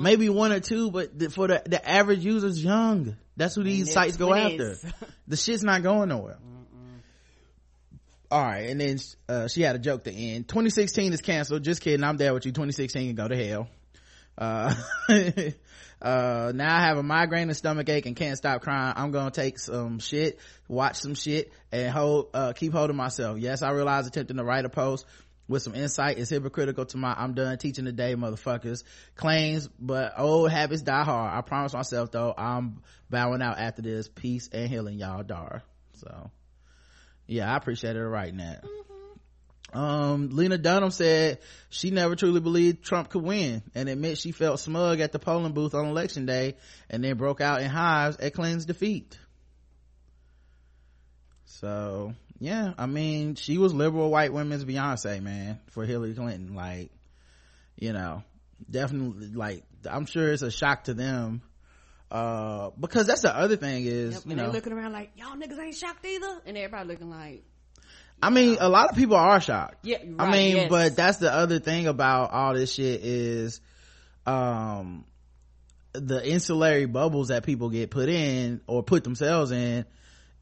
[0.00, 3.16] maybe one or two but the, for the the average user's young.
[3.36, 4.76] That's who these sites go after.
[5.28, 6.38] the shit's not going nowhere.
[6.44, 7.00] Mm-mm.
[8.30, 8.98] all right and then
[9.28, 10.48] uh, she had a joke to end.
[10.48, 11.62] 2016 is canceled.
[11.62, 12.04] Just kidding.
[12.04, 12.52] I'm there with you.
[12.52, 13.68] 2016 can go to hell.
[14.38, 14.72] Uh,
[16.00, 18.94] uh, now I have a migraine and stomach ache and can't stop crying.
[18.96, 20.38] I'm gonna take some shit,
[20.68, 23.38] watch some shit, and hold, uh, keep holding myself.
[23.38, 25.06] Yes, I realize attempting to write a post
[25.48, 28.84] with some insight is hypocritical to my I'm done teaching today motherfuckers
[29.16, 31.36] claims, but old habits die hard.
[31.36, 34.08] I promise myself though, I'm bowing out after this.
[34.08, 35.62] Peace and healing, y'all, Dar.
[35.94, 36.30] So,
[37.26, 38.64] yeah, I appreciate her writing that.
[39.72, 44.60] Um, Lena Dunham said she never truly believed Trump could win and admit she felt
[44.60, 46.56] smug at the polling booth on election day
[46.88, 49.18] and then broke out in hives at Clinton's defeat.
[51.44, 56.54] So, yeah, I mean, she was liberal white women's Beyonce, man, for Hillary Clinton.
[56.54, 56.90] Like,
[57.76, 58.22] you know,
[58.70, 61.42] definitely, like, I'm sure it's a shock to them.
[62.10, 65.58] Uh, because that's the other thing is, Yep, you know, looking around like y'all niggas
[65.58, 67.44] ain't shocked either, and everybody looking like
[68.22, 69.76] I mean, a lot of people are shocked.
[69.82, 70.68] Yeah, I mean, yes.
[70.68, 73.60] but that's the other thing about all this shit is,
[74.26, 75.04] um,
[75.92, 79.84] the insulary bubbles that people get put in or put themselves in.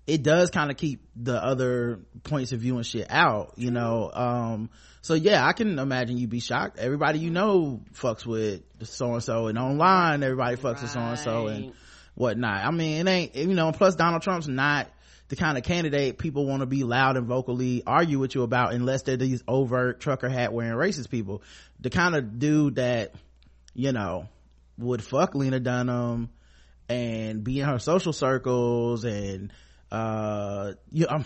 [0.07, 4.11] It does kind of keep the other points of view and shit out, you know.
[4.13, 4.71] Um,
[5.03, 6.79] so yeah, I can imagine you'd be shocked.
[6.79, 11.19] Everybody you know fucks with so and so, and online everybody fucks with so and
[11.19, 11.73] so and
[12.15, 12.65] whatnot.
[12.65, 13.73] I mean, it ain't you know.
[13.73, 14.89] Plus, Donald Trump's not
[15.29, 18.75] the kind of candidate people want to be loud and vocally argue with you about
[18.75, 21.43] unless they're these overt trucker hat wearing racist people.
[21.81, 23.15] The kind of dude that
[23.75, 24.29] you know
[24.79, 26.31] would fuck Lena Dunham
[26.89, 29.53] and be in her social circles and
[29.93, 31.25] uh you um,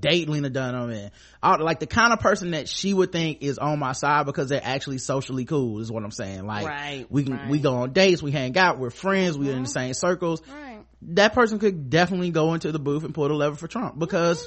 [0.00, 1.10] date Lena Dunham and
[1.42, 4.50] all, like the kind of person that she would think is on my side because
[4.50, 6.46] they're actually socially cool is what I'm saying.
[6.46, 7.48] Like Right, we can right.
[7.48, 10.42] we go on dates, we hang out, we're friends, we're in the same circles.
[10.48, 10.80] right.
[11.10, 14.46] That person could definitely go into the booth and pull the lever for Trump because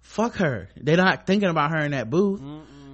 [0.00, 0.68] fuck her.
[0.76, 2.40] They're not thinking about her in that booth.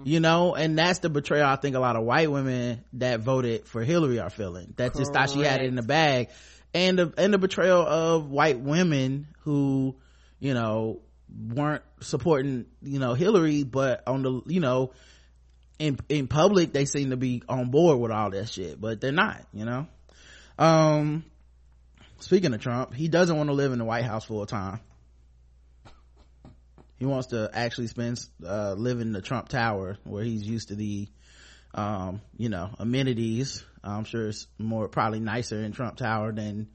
[0.04, 3.68] You know, and that's the betrayal I think a lot of white women that voted
[3.68, 4.74] for Hillary are feeling.
[4.76, 6.30] That just thought she had it in the bag.
[6.74, 9.96] And the and the betrayal of white women who,
[10.38, 11.00] you know,
[11.48, 14.92] weren't supporting, you know, Hillary, but on the you know,
[15.78, 19.12] in in public they seem to be on board with all that shit, but they're
[19.12, 19.86] not, you know.
[20.58, 21.24] Um
[22.20, 24.80] speaking of Trump, he doesn't want to live in the White House full time.
[26.98, 30.74] He wants to actually spend uh live in the Trump Tower where he's used to
[30.74, 31.08] the
[31.74, 33.64] um you know amenities.
[33.84, 36.68] I'm sure it's more probably nicer in Trump Tower than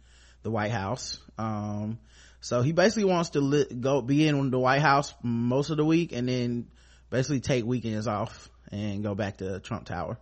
[0.44, 1.20] the White House.
[1.38, 2.00] Um
[2.40, 5.86] so he basically wants to li- go be in the White House most of the
[5.86, 6.68] week and then
[7.10, 10.18] basically take weekends off and go back to Trump Tower.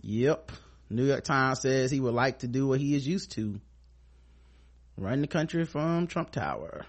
[0.00, 0.52] Yep.
[0.90, 3.60] New York Times says he would like to do what he is used to.
[4.96, 6.84] Run the country from Trump Tower.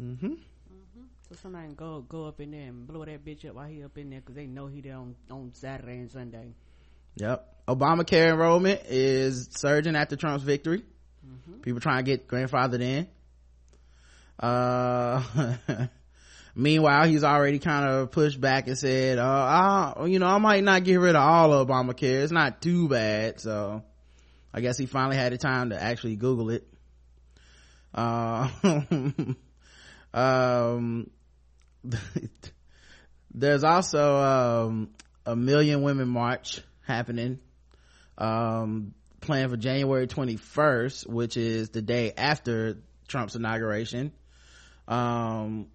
[0.00, 0.34] Mm-hmm.
[1.32, 3.82] So somebody can go go up in there and blow that bitch up while he
[3.82, 6.52] up in there because they know he there on, on Saturday and Sunday.
[7.16, 7.64] Yep.
[7.68, 10.82] Obamacare enrollment is surging after Trump's victory.
[11.62, 13.08] People trying to get grandfathered in.
[14.38, 15.22] Uh,
[16.54, 20.62] meanwhile, he's already kind of pushed back and said, uh, I, you know, I might
[20.62, 22.24] not get rid of all of Obamacare.
[22.24, 23.40] It's not too bad.
[23.40, 23.82] So
[24.52, 26.68] I guess he finally had the time to actually Google it.
[27.94, 28.48] Uh,
[30.12, 31.10] um,
[33.34, 34.90] there's also, um,
[35.24, 37.38] a million women march happening
[38.18, 42.78] um planned for january 21st which is the day after
[43.08, 44.12] trump's inauguration.
[44.88, 45.68] Um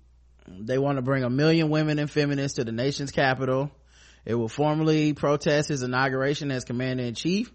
[0.47, 3.69] they want to bring a million women and feminists to the nation's capital.
[4.25, 7.51] It will formally protest his inauguration as commander-in-chief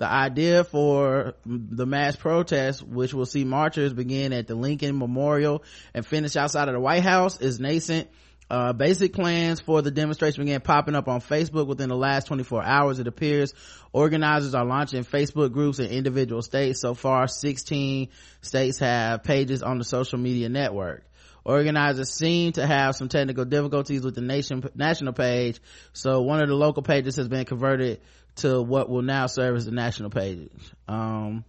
[0.00, 5.62] the idea for the mass protest which will see marchers begin at the lincoln memorial
[5.92, 8.08] and finish outside of the white house is nascent
[8.48, 12.64] uh, basic plans for the demonstration began popping up on Facebook within the last 24
[12.64, 12.98] hours.
[12.98, 13.54] It appears
[13.92, 16.80] organizers are launching Facebook groups in individual states.
[16.80, 18.08] So far, 16
[18.40, 21.04] states have pages on the social media network.
[21.44, 25.60] Organizers seem to have some technical difficulties with the nation, national page.
[25.92, 28.00] So one of the local pages has been converted
[28.40, 30.50] to what will now serve as the national page.
[30.88, 31.44] Um,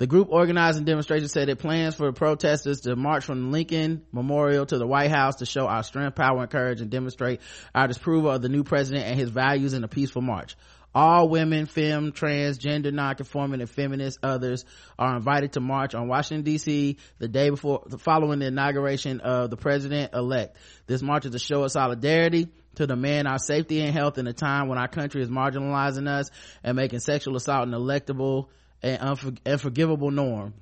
[0.00, 4.02] the group organizing the demonstration said it plans for protesters to march from the Lincoln
[4.12, 7.40] Memorial to the White House to show our strength, power, and courage and demonstrate
[7.74, 10.56] our disapproval of the new president and his values in a peaceful march.
[10.94, 14.64] All women, femme, trans, gender nonconforming, and feminist others
[14.98, 19.56] are invited to march on Washington DC the day before, following the inauguration of the
[19.58, 20.56] president elect.
[20.86, 24.32] This march is a show of solidarity to demand our safety and health in a
[24.32, 26.30] time when our country is marginalizing us
[26.62, 28.48] and making sexual assault an electable
[28.82, 30.54] and unfor- unforgivable norm.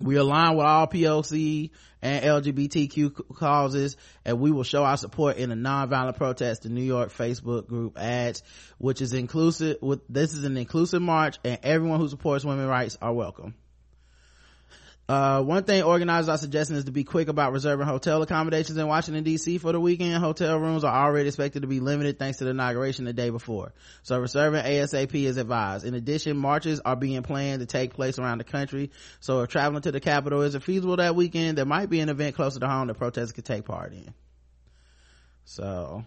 [0.00, 1.70] We align with all POC
[2.02, 6.62] and LGBTQ causes, and we will show our support in a nonviolent protest.
[6.62, 8.42] The New York Facebook group adds,
[8.78, 9.78] which is inclusive.
[9.80, 13.54] With this is an inclusive march, and everyone who supports women's rights are welcome.
[15.06, 18.86] Uh, one thing organizers are suggesting is to be quick about reserving hotel accommodations in
[18.86, 20.14] Washington DC for the weekend.
[20.14, 23.74] Hotel rooms are already expected to be limited thanks to the inauguration the day before.
[24.02, 25.84] So reserving ASAP is advised.
[25.84, 28.92] In addition, marches are being planned to take place around the country.
[29.20, 32.34] So if traveling to the capital isn't feasible that weekend, there might be an event
[32.34, 34.14] closer to home that protesters could take part in.
[35.44, 36.02] So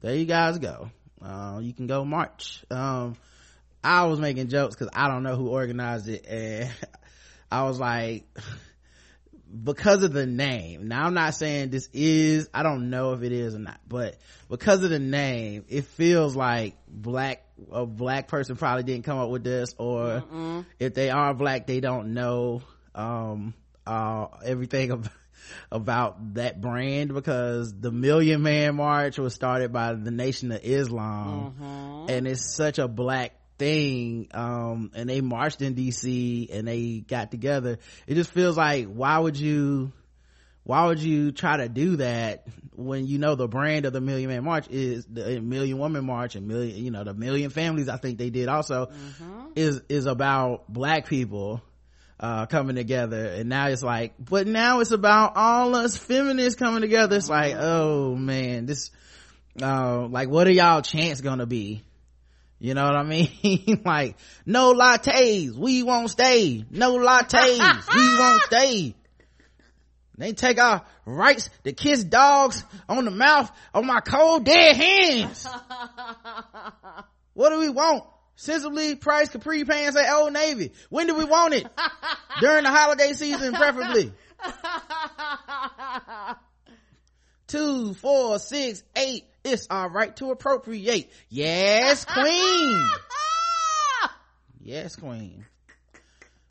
[0.00, 0.90] there you guys go.
[1.22, 2.64] Uh, you can go march.
[2.70, 3.16] Um,
[3.84, 6.70] I was making jokes because I don't know who organized it and
[7.50, 8.24] I was like,
[9.64, 10.88] because of the name.
[10.88, 14.16] Now I'm not saying this is, I don't know if it is or not, but
[14.48, 19.28] because of the name, it feels like black, a black person probably didn't come up
[19.28, 20.66] with this or Mm-mm.
[20.78, 22.62] if they are black, they don't know,
[22.94, 23.54] um,
[23.86, 25.12] uh, everything about,
[25.72, 31.54] about that brand because the Million Man March was started by the Nation of Islam
[31.58, 32.10] mm-hmm.
[32.10, 37.30] and it's such a black thing um, and they marched in dc and they got
[37.30, 39.92] together it just feels like why would you
[40.64, 44.30] why would you try to do that when you know the brand of the million
[44.30, 47.98] man march is the million woman march and million you know the million families i
[47.98, 49.50] think they did also mm-hmm.
[49.54, 51.60] is is about black people
[52.18, 56.80] uh, coming together and now it's like but now it's about all us feminists coming
[56.80, 57.64] together it's like mm-hmm.
[57.64, 58.90] oh man this
[59.62, 61.82] uh, like what are y'all chance gonna be
[62.60, 63.82] you know what I mean?
[63.84, 66.64] like, no lattes, we won't stay.
[66.70, 68.94] No lattes, we won't stay.
[70.18, 75.46] They take our rights to kiss dogs on the mouth on my cold dead hands.
[77.32, 78.04] what do we want?
[78.36, 80.72] Sensibly priced capri pants at Old Navy.
[80.90, 81.66] When do we want it?
[82.40, 84.12] During the holiday season, preferably.
[87.46, 91.10] Two, four, six, eight, it's our right to appropriate.
[91.28, 92.88] Yes, queen.
[94.60, 95.44] yes, queen.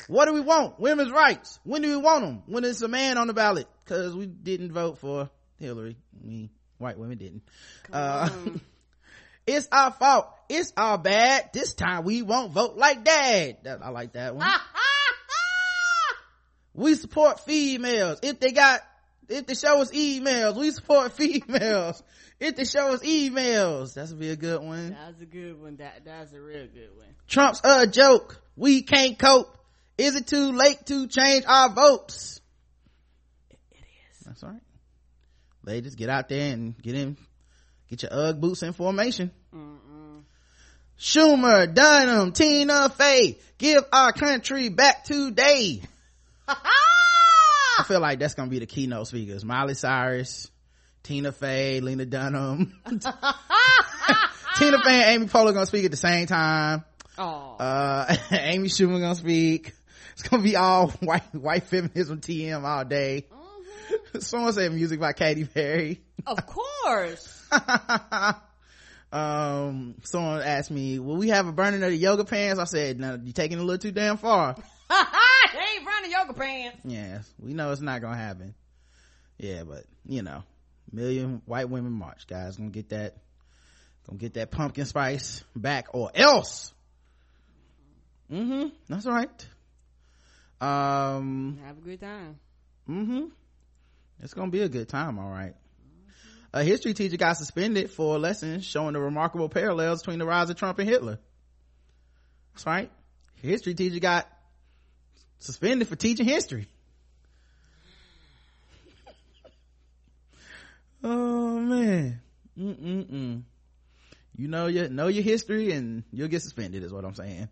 [0.07, 0.79] What do we want?
[0.79, 1.59] Women's rights.
[1.63, 2.43] When do we want them?
[2.47, 3.67] When it's a man on the ballot.
[3.85, 5.29] Cause we didn't vote for
[5.59, 5.97] Hillary.
[6.23, 7.43] We, white women didn't.
[7.91, 8.29] Uh,
[9.47, 10.27] it's our fault.
[10.47, 11.51] It's our bad.
[11.53, 13.57] This time we won't vote like dad.
[13.63, 14.47] That, I like that one.
[16.73, 18.19] we support females.
[18.23, 18.81] If they got,
[19.27, 22.01] if they show us emails, we support females
[22.39, 23.93] if they show us emails.
[23.93, 24.91] That's be a good one.
[24.91, 25.77] That's a good one.
[25.77, 27.07] That that's a real good one.
[27.27, 28.41] Trump's a joke.
[28.55, 29.55] We can't cope.
[29.97, 32.39] Is it too late to change our votes?
[33.49, 34.25] It, it is.
[34.25, 34.61] That's right.
[35.63, 37.17] Ladies get out there and get in
[37.89, 39.31] get your ugg boots in formation.
[39.53, 40.23] Mm-mm.
[40.97, 45.81] schumer dunham tina fey give our country back today.
[46.47, 49.43] I feel like that's gonna be the keynote speakers.
[49.43, 50.49] Miley cyrus
[51.03, 52.73] Tina Fey, Lena Dunham.
[52.85, 53.01] Tina
[54.83, 56.83] Fey and Amy Poehler gonna speak at the same time.
[57.17, 57.55] Oh.
[57.59, 59.73] Uh, Amy Schumer gonna speak.
[60.13, 63.25] It's gonna be all white, white feminism TM all day.
[63.31, 64.19] Mm-hmm.
[64.19, 66.01] Someone said music by Katy Perry.
[66.25, 67.47] Of course.
[69.11, 72.59] um, someone asked me, will we have a burning of the yoga pants?
[72.59, 74.55] I said, no, you're taking it a little too damn far.
[74.89, 76.79] they ain't burning yoga pants.
[76.83, 78.53] Yes, we know it's not gonna happen.
[79.37, 80.43] Yeah, but, you know,
[80.91, 82.27] million white women march.
[82.27, 83.15] Guys gonna get that
[84.07, 86.73] gonna get that pumpkin spice back or else.
[88.31, 88.69] Mm-hmm.
[88.87, 89.47] That's right.
[90.61, 92.39] Um have a good time.
[92.87, 93.25] mm-hmm.
[94.21, 95.55] It's gonna be a good time all right.
[96.51, 100.49] A history teacher got suspended for a lesson showing the remarkable parallels between the rise
[100.49, 101.19] of trump and hitler.
[102.53, 102.91] That's right.
[103.35, 104.27] History teacher got
[105.37, 106.67] suspended for teaching history
[111.03, 112.21] oh man
[112.57, 113.43] Mm-mm-mm.
[114.35, 117.49] you know your know your history and you'll get suspended is what i'm saying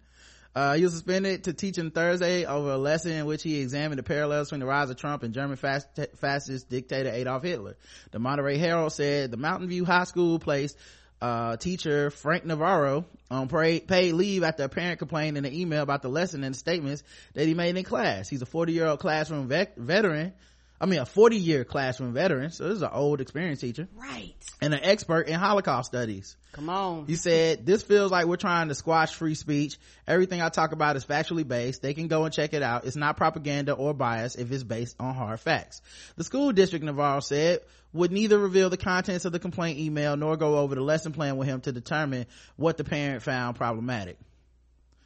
[0.55, 4.03] uh, he was suspended to teaching Thursday over a lesson in which he examined the
[4.03, 7.77] parallels between the rise of Trump and German fascist dictator Adolf Hitler.
[8.09, 10.75] The Monterey Herald said the Mountain View High School placed
[11.21, 16.01] uh, teacher Frank Navarro on paid leave after a parent complained in an email about
[16.01, 18.27] the lesson and the statements that he made in class.
[18.27, 20.33] He's a 40 year old classroom vet- veteran
[20.79, 22.51] I mean, a 40 year classroom veteran.
[22.51, 23.87] So this is an old experienced teacher.
[23.95, 24.35] Right.
[24.61, 26.37] And an expert in Holocaust studies.
[26.51, 27.07] Come on.
[27.07, 29.77] He said, this feels like we're trying to squash free speech.
[30.07, 31.81] Everything I talk about is factually based.
[31.81, 32.85] They can go and check it out.
[32.85, 35.81] It's not propaganda or bias if it's based on hard facts.
[36.15, 37.61] The school district, Navarro said,
[37.93, 41.37] would neither reveal the contents of the complaint email nor go over the lesson plan
[41.37, 44.17] with him to determine what the parent found problematic.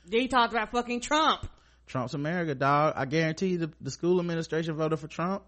[0.09, 1.47] He talked about fucking Trump.
[1.87, 2.93] Trump's America, dog.
[2.97, 5.43] I guarantee the, the school administration voted for Trump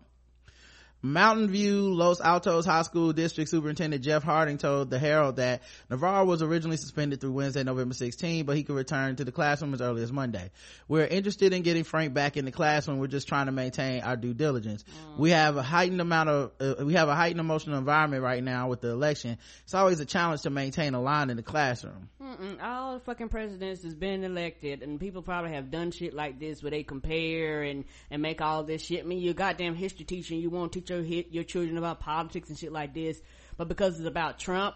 [1.05, 6.23] Mountain View Los Altos High School District Superintendent Jeff Harding told the Herald that Navarro
[6.23, 9.81] was originally suspended through Wednesday, November 16, but he could return to the classroom as
[9.81, 10.49] early as Monday.
[10.87, 12.99] We're interested in getting Frank back in the classroom.
[12.99, 14.83] We're just trying to maintain our due diligence.
[14.83, 15.19] Mm.
[15.19, 18.69] We have a heightened amount of, uh, we have a heightened emotional environment right now
[18.69, 19.37] with the election.
[19.65, 22.07] It's always a challenge to maintain a line in the classroom.
[22.21, 22.63] Mm-mm.
[22.63, 26.63] All the fucking presidents has been elected and people probably have done shit like this
[26.63, 29.03] where they compare and, and make all this shit.
[29.03, 31.99] I mean, you're goddamn history teacher and you won't teach your hit your children about
[31.99, 33.19] politics and shit like this,
[33.57, 34.75] but because it's about Trump,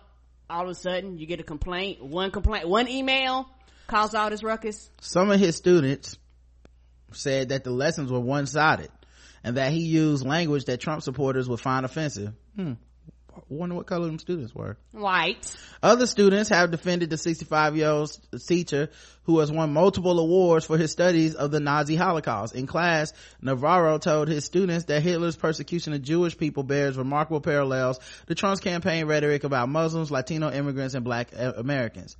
[0.49, 3.49] all of a sudden you get a complaint, one complaint, one email
[3.87, 4.89] caused all this ruckus.
[5.01, 6.17] Some of his students
[7.11, 8.91] said that the lessons were one-sided
[9.43, 12.33] and that he used language that Trump supporters would find offensive.
[12.55, 12.73] Hmm
[13.49, 14.77] wonder what color them students were.
[14.91, 15.55] White.
[15.81, 18.11] Other students have defended the 65 year old
[18.47, 18.89] teacher
[19.23, 22.55] who has won multiple awards for his studies of the Nazi Holocaust.
[22.55, 27.99] In class, Navarro told his students that Hitler's persecution of Jewish people bears remarkable parallels
[28.27, 32.15] to Trump's campaign rhetoric about Muslims, Latino immigrants, and black Americans.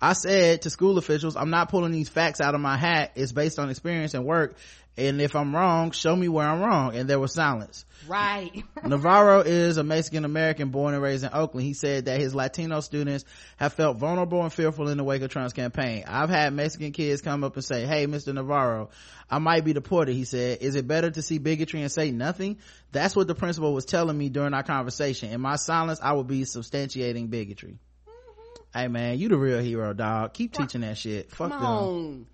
[0.00, 3.12] I said to school officials, I'm not pulling these facts out of my hat.
[3.16, 4.56] It's based on experience and work.
[4.98, 6.96] And if I'm wrong, show me where I'm wrong.
[6.96, 7.86] And there was silence.
[8.08, 8.64] Right.
[8.84, 11.64] Navarro is a Mexican American born and raised in Oakland.
[11.64, 13.24] He said that his Latino students
[13.58, 16.02] have felt vulnerable and fearful in the wake of Trump's campaign.
[16.08, 18.34] I've had Mexican kids come up and say, Hey, Mr.
[18.34, 18.90] Navarro,
[19.30, 20.14] I might be deported.
[20.14, 22.58] He said, is it better to see bigotry and say nothing?
[22.90, 25.30] That's what the principal was telling me during our conversation.
[25.30, 27.78] In my silence, I would be substantiating bigotry.
[28.08, 28.78] Mm-hmm.
[28.78, 30.32] Hey man, you the real hero, dog.
[30.32, 31.30] Keep teaching that shit.
[31.30, 31.62] Fuck them.
[31.62, 32.26] On.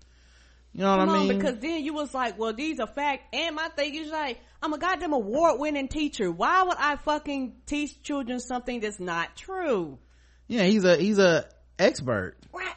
[0.75, 1.31] You know what Come I mean?
[1.31, 3.33] On, because then you was like, well, these are fact.
[3.33, 6.29] And my thing is like, I'm a goddamn award winning teacher.
[6.29, 9.97] Why would I fucking teach children something that's not true?
[10.49, 11.45] Yeah, he's a, he's a
[11.79, 12.35] expert.
[12.51, 12.75] What?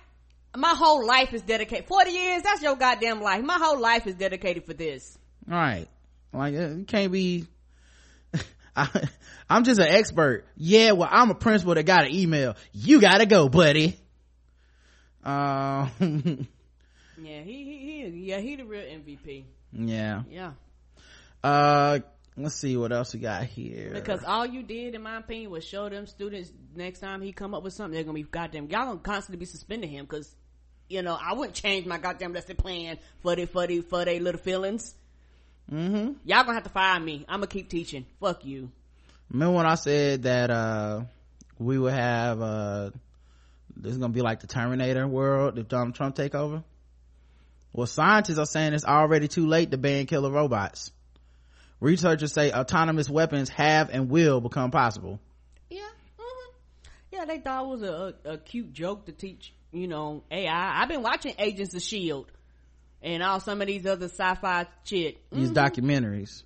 [0.56, 1.88] My whole life is dedicated.
[1.88, 3.42] 40 years, that's your goddamn life.
[3.42, 5.18] My whole life is dedicated for this.
[5.44, 5.88] Right.
[6.32, 7.46] Like, uh, you can't be,
[8.76, 9.08] I,
[9.50, 10.44] I'm just an expert.
[10.56, 12.54] Yeah, well, I'm a principal that got an email.
[12.72, 13.98] You gotta go, buddy.
[15.24, 16.46] Um,
[17.22, 19.44] Yeah, he, he, he, yeah, he the real MVP.
[19.72, 20.22] Yeah.
[20.30, 20.52] Yeah.
[21.42, 22.00] Uh,
[22.36, 23.90] let's see what else we got here.
[23.92, 27.54] Because all you did, in my opinion, was show them students next time he come
[27.54, 30.34] up with something, they're gonna be goddamn, y'all gonna constantly be suspending him, cause,
[30.88, 34.20] you know, I wouldn't change my goddamn lesson plan for the, for the, for their
[34.20, 34.94] little feelings.
[35.70, 36.12] Mm-hmm.
[36.24, 37.24] Y'all gonna have to fire me.
[37.28, 38.06] I'm gonna keep teaching.
[38.20, 38.70] Fuck you.
[39.30, 41.02] Remember when I said that, uh,
[41.58, 42.90] we would have, uh,
[43.76, 46.62] this is gonna be like the Terminator world if Donald Trump take over?
[47.72, 50.90] Well, scientists are saying it's already too late to ban killer robots.
[51.80, 55.20] Researchers say autonomous weapons have and will become possible.
[55.70, 55.80] Yeah.
[56.18, 56.88] Mm-hmm.
[57.12, 60.82] Yeah, they thought it was a, a, cute joke to teach, you know, AI.
[60.82, 62.30] I've been watching Agents of S.H.I.E.L.D.
[63.02, 65.18] and all some of these other sci-fi shit.
[65.30, 65.58] These mm-hmm.
[65.58, 66.42] documentaries.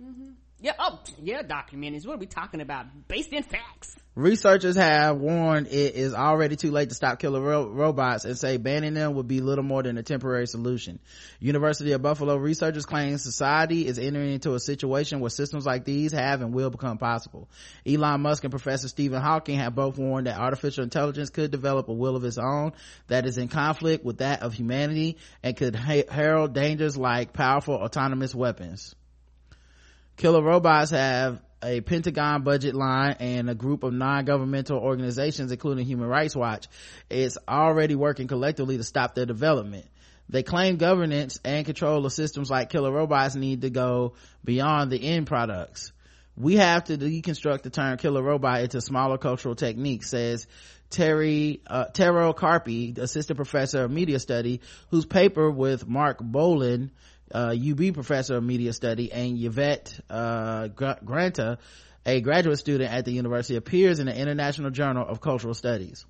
[0.00, 0.30] Mm-hmm.
[0.60, 2.06] Yeah, oh, yeah, documentaries.
[2.06, 2.86] What are we talking about?
[3.06, 3.96] Based in facts.
[4.14, 8.56] Researchers have warned it is already too late to stop killer ro- robots and say
[8.56, 11.00] banning them would be little more than a temporary solution.
[11.40, 16.12] University of Buffalo researchers claim society is entering into a situation where systems like these
[16.12, 17.50] have and will become possible.
[17.84, 21.92] Elon Musk and Professor Stephen Hawking have both warned that artificial intelligence could develop a
[21.92, 22.72] will of its own
[23.08, 27.74] that is in conflict with that of humanity and could ha- herald dangers like powerful
[27.74, 28.94] autonomous weapons.
[30.16, 36.08] Killer robots have a Pentagon budget line and a group of non-governmental organizations, including Human
[36.08, 36.68] Rights Watch,
[37.10, 39.86] is already working collectively to stop their development.
[40.28, 45.02] They claim governance and control of systems like killer robots need to go beyond the
[45.02, 45.92] end products.
[46.36, 50.46] We have to deconstruct the term killer robot into smaller cultural techniques, says
[50.90, 54.60] Terry, uh, Tero Karppi, assistant professor of media study,
[54.90, 56.90] whose paper with Mark Boland
[57.32, 61.58] uh, UB professor of media study, and Yvette uh, Granata,
[62.04, 66.04] a graduate student at the university, appears in the International Journal of Cultural Studies.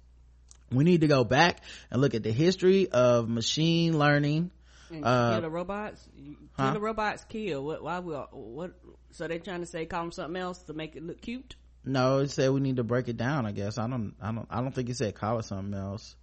[0.71, 4.51] We need to go back and look at the history of machine learning.
[4.91, 6.09] And uh, kill the robots.
[6.53, 6.65] Huh?
[6.65, 7.25] Kill the robots.
[7.29, 7.65] Kill.
[7.65, 7.83] What?
[7.83, 8.01] Why?
[8.01, 8.73] We, what?
[9.13, 11.55] So they trying to say call them something else to make it look cute?
[11.85, 13.47] No, it said we need to break it down.
[13.47, 14.15] I guess I don't.
[14.21, 14.47] I don't.
[14.51, 16.17] I don't think it said call it something else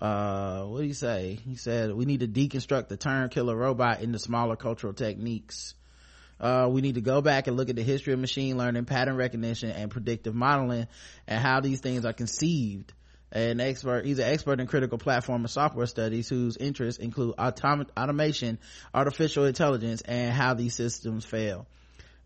[0.00, 1.38] uh what do you say?
[1.46, 5.74] He said we need to deconstruct the term killer robot into smaller cultural techniques.
[6.40, 9.14] Uh, we need to go back and look at the history of machine learning pattern
[9.16, 10.86] recognition and predictive modeling
[11.26, 12.94] and how these things are conceived.
[13.30, 17.88] An expert he's an expert in critical platform and software studies whose interests include autom-
[17.96, 18.58] automation
[18.94, 21.66] artificial intelligence and how these systems fail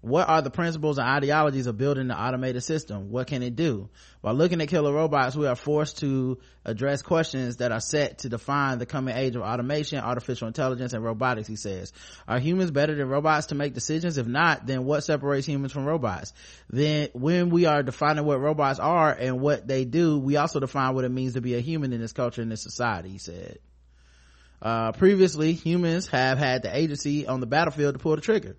[0.05, 3.11] what are the principles and ideologies of building the automated system?
[3.11, 3.89] What can it do?
[4.21, 8.29] While looking at killer robots, we are forced to address questions that are set to
[8.29, 11.91] define the coming age of automation, artificial intelligence, and robotics, he says.
[12.29, 14.19] Are humans better than robots to make decisions?
[14.19, 16.35] If not, then what separates humans from robots?
[16.69, 20.95] Then when we are defining what robots are and what they do, we also define
[20.95, 23.59] what it means to be a human in this culture, in this society, he said.
[24.61, 28.55] Uh, previously, humans have had the agency on the battlefield to pull the trigger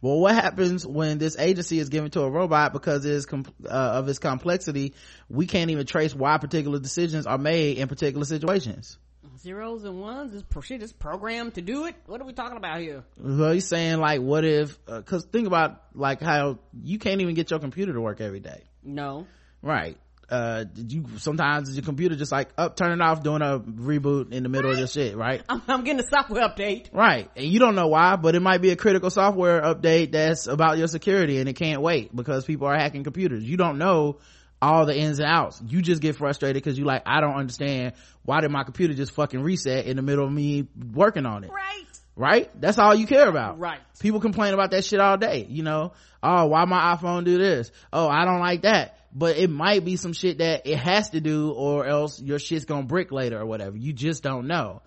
[0.00, 3.44] well what happens when this agency is given to a robot because it is com-
[3.64, 4.94] uh, of its complexity
[5.28, 8.98] we can't even trace why particular decisions are made in particular situations.
[9.38, 11.94] Zeros and ones is pro- shit is programmed to do it?
[12.06, 13.04] What are we talking about here?
[13.16, 17.34] Well he's saying like what if because uh, think about like how you can't even
[17.34, 18.64] get your computer to work every day.
[18.82, 19.26] No.
[19.62, 19.98] Right
[20.30, 24.48] uh you sometimes your computer just like up turning off doing a reboot in the
[24.48, 24.74] middle right.
[24.74, 25.42] of your shit right?
[25.48, 26.88] I'm, I'm, getting a software update.
[26.92, 30.46] Right and you don't know why but it might be a critical software update that's
[30.46, 33.42] about your security and it can't wait because people are hacking computers.
[33.42, 34.18] You don't know
[34.60, 35.62] all the ins and outs.
[35.66, 39.12] You just get frustrated because you like i don't understand why did my computer just
[39.12, 41.50] fucking reset in the middle of me working on it?
[41.50, 41.84] Right.
[42.16, 42.60] Right?
[42.60, 43.60] That's all you care about.
[43.60, 43.78] Right.
[44.00, 45.92] People complain about that shit all day you know?
[46.22, 47.70] Oh why my iphone do this?
[47.92, 51.20] Oh i don't like that but it might be some shit that it has to
[51.20, 53.76] do or else your shit's gonna brick later or whatever.
[53.76, 54.82] You just don't know.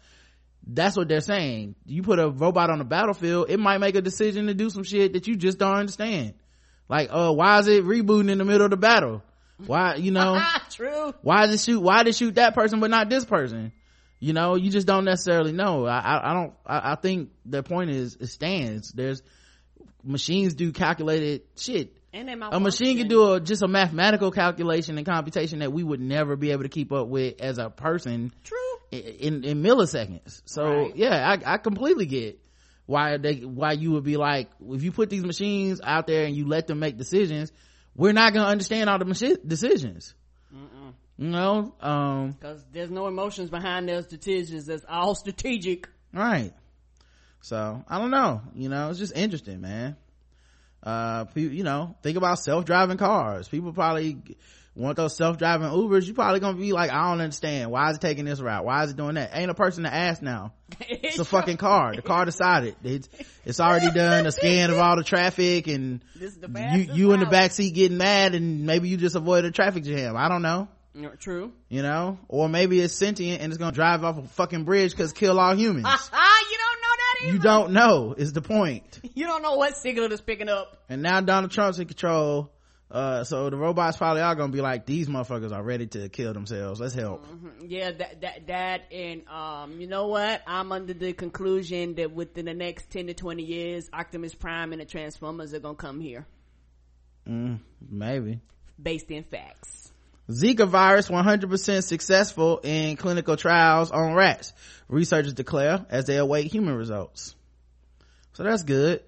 [0.66, 1.76] That's what they're saying.
[1.86, 4.84] You put a robot on the battlefield it might make a decision to do some
[4.84, 6.36] shit that you just don't understand.
[6.88, 9.24] Like uh why is it rebooting in the middle of the battle?
[9.66, 10.42] Why you know?
[10.70, 11.14] True.
[11.22, 13.72] Why it shoot why did it shoot that person but not this person?
[14.20, 15.86] You know you just don't necessarily know.
[15.86, 18.92] I i, I don't I, I, think the point is it stands.
[18.92, 19.24] There's
[20.04, 25.60] machines do calculated shit a machine can do a, just a mathematical calculation and computation
[25.60, 28.58] that we would never be able to keep up with as a person true.
[28.92, 30.42] in in milliseconds.
[30.46, 30.96] So right.
[30.96, 32.40] yeah I, I completely get
[32.86, 36.36] why they why you would be like if you put these machines out there and
[36.36, 37.52] you let them make decisions
[37.96, 40.14] we're not gonna understand all the machi- decisions.
[40.54, 40.94] Mm-mm.
[41.18, 44.68] you know um because there's no emotions behind those decisions.
[44.68, 45.88] It's all strategic.
[46.14, 46.52] Right.
[47.40, 48.42] So i don't know.
[48.54, 49.96] You know it's just interesting man
[50.84, 53.48] uh you know think about self-driving cars.
[53.48, 54.18] People probably
[54.76, 56.06] want those self-driving ubers.
[56.06, 57.72] You probably gonna be like i don't understand.
[57.72, 58.66] Why is it taking this route?
[58.66, 59.32] Why is it doing that?
[59.34, 60.54] Ain't a person to ask now.
[60.90, 61.94] It's a fucking car.
[61.96, 62.76] The car decided.
[62.84, 63.10] It's
[63.46, 67.52] it's already done a scan of all the traffic and you you in the back
[67.52, 70.16] seat getting mad and maybe you just avoid a traffic jam.
[70.16, 70.70] I don't know.
[71.20, 71.54] True.
[71.70, 75.14] You know, or maybe it's sentient and it's gonna drive off a fucking bridge because
[75.14, 75.86] kill all humans.
[76.12, 76.82] you don't
[77.26, 79.00] you don't know is the point.
[79.14, 80.78] You don't know what signal it's picking up.
[80.90, 82.52] And now donald trump's in control.
[82.90, 86.34] Uh, so the robots probably are gonna be like these motherfuckers are ready to kill
[86.34, 86.80] themselves.
[86.80, 87.26] Let's help.
[87.26, 87.66] Mm-hmm.
[87.68, 90.42] yeah that that that and um you know what?
[90.48, 94.82] I'm under the conclusion that within the next 10 to 20 years optimus prime and
[94.82, 96.26] the transformers are gonna come here.
[97.28, 97.60] Mm,
[97.90, 98.40] maybe.
[98.82, 99.92] Based in facts.
[100.30, 104.54] Zika virus 100% successful in clinical trials on rats.
[104.92, 107.34] Researchers declare as they await human results.
[108.34, 109.02] So that's good.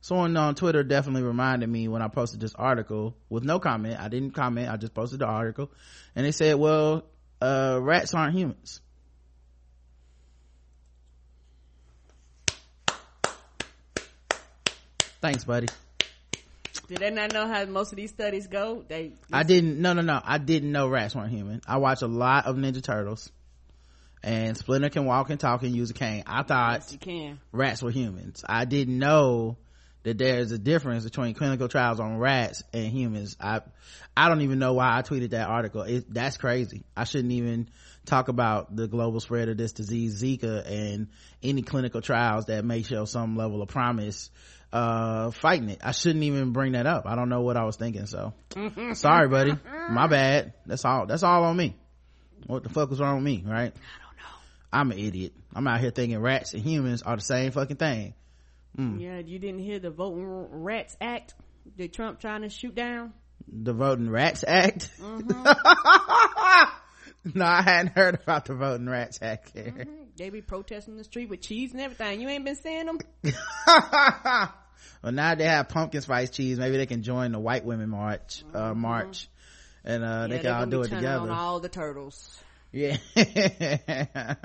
[0.00, 3.98] Someone on Twitter definitely reminded me when I posted this article with no comment.
[3.98, 4.70] I didn't comment.
[4.70, 5.72] I just posted the article
[6.14, 7.06] and they said, well,
[7.42, 8.80] uh, rats aren't humans.
[15.20, 15.66] Thanks, buddy.
[16.86, 18.84] Did they not know how most of these studies go?
[18.86, 19.10] They.
[19.32, 19.80] I didn't.
[19.82, 20.20] No, no, no.
[20.24, 21.62] I didn't know rats weren't human.
[21.66, 23.32] I watch a lot of Ninja Turtles,
[24.26, 26.24] and Splinter can walk and talk and use a cane.
[26.26, 26.88] I thought yes,
[27.52, 28.44] rats were humans.
[28.46, 29.56] I didn't know
[30.02, 33.36] that there's a difference between clinical trials on rats and humans.
[33.40, 33.60] I,
[34.16, 35.82] I don't even know why I tweeted that article.
[35.82, 36.82] It, that's crazy.
[36.96, 37.68] I shouldn't even
[38.04, 41.08] talk about the global spread of this disease, Zika, and
[41.40, 44.30] any clinical trials that may show some level of promise
[44.72, 47.76] uh fighting it i shouldn't even bring that up i don't know what i was
[47.76, 48.34] thinking so
[48.94, 49.52] sorry buddy
[49.90, 51.76] my bad that's all that's all on me
[52.48, 54.05] what the fuck was wrong with me right i don't know
[54.76, 55.32] i'm an idiot.
[55.54, 58.14] I'm out here thinking rats and humans are the same fucking thing.
[58.78, 59.00] Mm.
[59.00, 61.34] yeah you didn't hear the voting rats act
[61.78, 63.14] that trump trying to shoot down?
[63.48, 64.90] The voting rats act?
[65.00, 65.32] Mm-hmm.
[67.34, 69.90] no i hadn't heard about the voting rats act mm-hmm.
[70.16, 72.20] they be protesting the street with cheese and everything.
[72.20, 72.98] You ain't been seeing them
[73.66, 76.58] well now they have pumpkin spice cheese.
[76.58, 78.80] Maybe they can join the white women march uh mm-hmm.
[78.80, 79.30] march
[79.84, 81.32] and uh yeah, they can all do it together.
[81.32, 82.38] all the turtles
[82.76, 84.34] yeah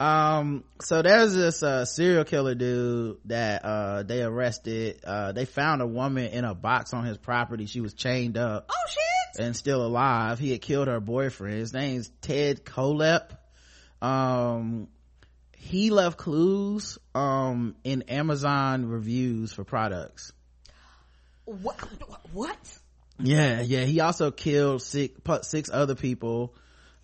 [0.00, 5.82] um so there's this uh serial killer dude that uh they arrested uh they found
[5.82, 9.56] a woman in a box on his property she was chained up oh shit and
[9.56, 13.36] still alive he had killed her boyfriend his name's ted Kohlhepp
[14.00, 14.86] um
[15.56, 20.32] he left clues um in amazon reviews for products
[21.46, 21.76] What?
[22.32, 22.78] What?
[23.18, 23.82] Yeah, yeah.
[23.82, 26.54] He also killed six, six other people.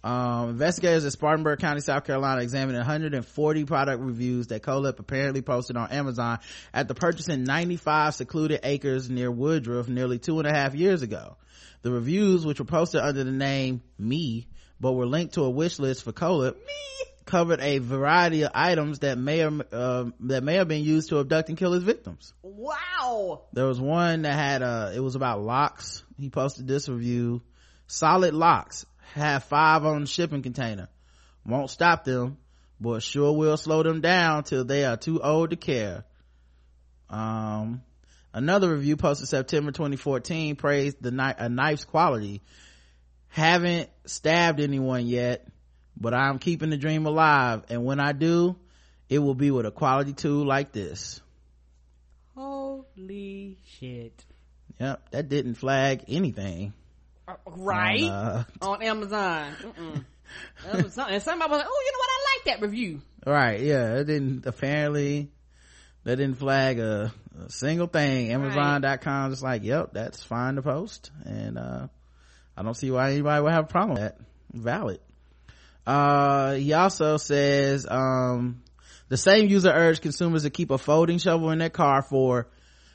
[0.03, 5.77] Um, investigators at Spartanburg County, South Carolina examined 140 product reviews that Kohlhepp apparently posted
[5.77, 6.39] on Amazon
[6.73, 11.37] after purchasing 95 secluded acres near Woodruff nearly two and a half years ago.
[11.83, 14.47] The reviews, which were posted under the name Me,
[14.81, 16.57] but were linked to a wish list for Kohlhepp,
[17.27, 21.21] covered a variety of items that may or, uh, that may have been used to
[21.21, 22.33] abduct and kill his victims.
[22.43, 23.43] Wow.
[23.53, 26.03] There was one that had uh it was about locks.
[26.19, 27.43] He posted this review.
[27.87, 30.89] Solid locks have five on the shipping container.
[31.45, 32.39] Won't stop them,
[32.81, 36.05] but sure will slow them down till they are too old to care.
[37.09, 37.83] Um,
[38.33, 42.43] another review posted September 2014 praised the knife, a knife's quality.
[43.29, 45.47] Haven't stabbed anyone yet,
[45.97, 47.65] but I'm keeping the dream alive.
[47.69, 48.57] And when I do,
[49.09, 51.21] it will be with a quality tool like this.
[52.37, 54.25] Holy shit.
[54.79, 56.73] Yep, that didn't flag anything.
[57.47, 58.05] Right?
[58.05, 59.53] On, uh, on Amazon.
[60.73, 61.15] Was something.
[61.15, 62.11] And somebody was like, oh, you know what?
[62.11, 63.01] I like that review.
[63.27, 63.97] Right, yeah.
[63.97, 65.31] It didn't, apparently,
[66.05, 67.13] that didn't flag a,
[67.47, 68.31] a single thing.
[68.31, 71.11] Amazon.com just like, yep, that's fine to post.
[71.25, 71.89] And, uh,
[72.57, 74.19] I don't see why anybody would have a problem with that.
[74.53, 75.01] Valid.
[75.87, 78.63] Uh, he also says, um,
[79.09, 82.49] the same user urged consumers to keep a folding shovel in their car for,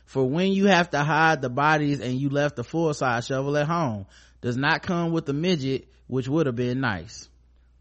[0.06, 3.58] for when you have to hide the bodies and you left the full size shovel
[3.58, 4.06] at home.
[4.42, 7.28] Does not come with the midget, which would have been nice.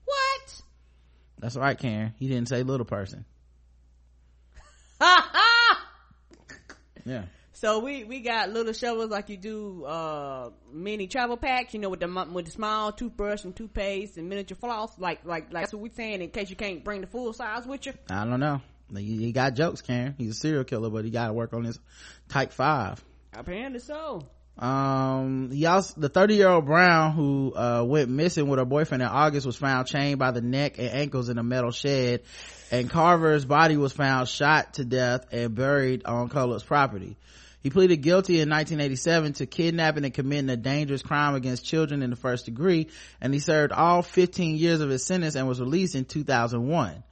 [0.05, 0.63] What?
[1.39, 2.15] That's right, Karen.
[2.19, 3.27] He didn't say little person.
[7.05, 7.25] yeah.
[7.53, 11.89] So we we got little shovels like you do uh mini travel packs, you know,
[11.89, 14.99] with the with the small toothbrush and toothpaste and miniature floss.
[14.99, 17.67] Like like like that's what we're saying in case you can't bring the full size
[17.67, 17.93] with you.
[18.11, 18.61] I don't know.
[19.01, 20.15] He, he got jokes, Karen.
[20.17, 21.79] He's a serial killer, but he got to work on his
[22.29, 23.03] type five.
[23.33, 24.23] Apparently so.
[24.57, 29.03] Um, he also, the 30 year old Brown who, uh, went missing with her boyfriend
[29.03, 32.23] in August was found chained by the neck and ankles in a metal shed
[32.71, 37.17] and Carver's body was found shot to death and buried on Kohlhepp's property.
[37.63, 42.11] He pleaded guilty in 1987 to kidnapping and committing a dangerous crime against children in
[42.11, 42.89] the first degree,
[43.21, 47.03] and he served all 15 years of his sentence and was released in 2001.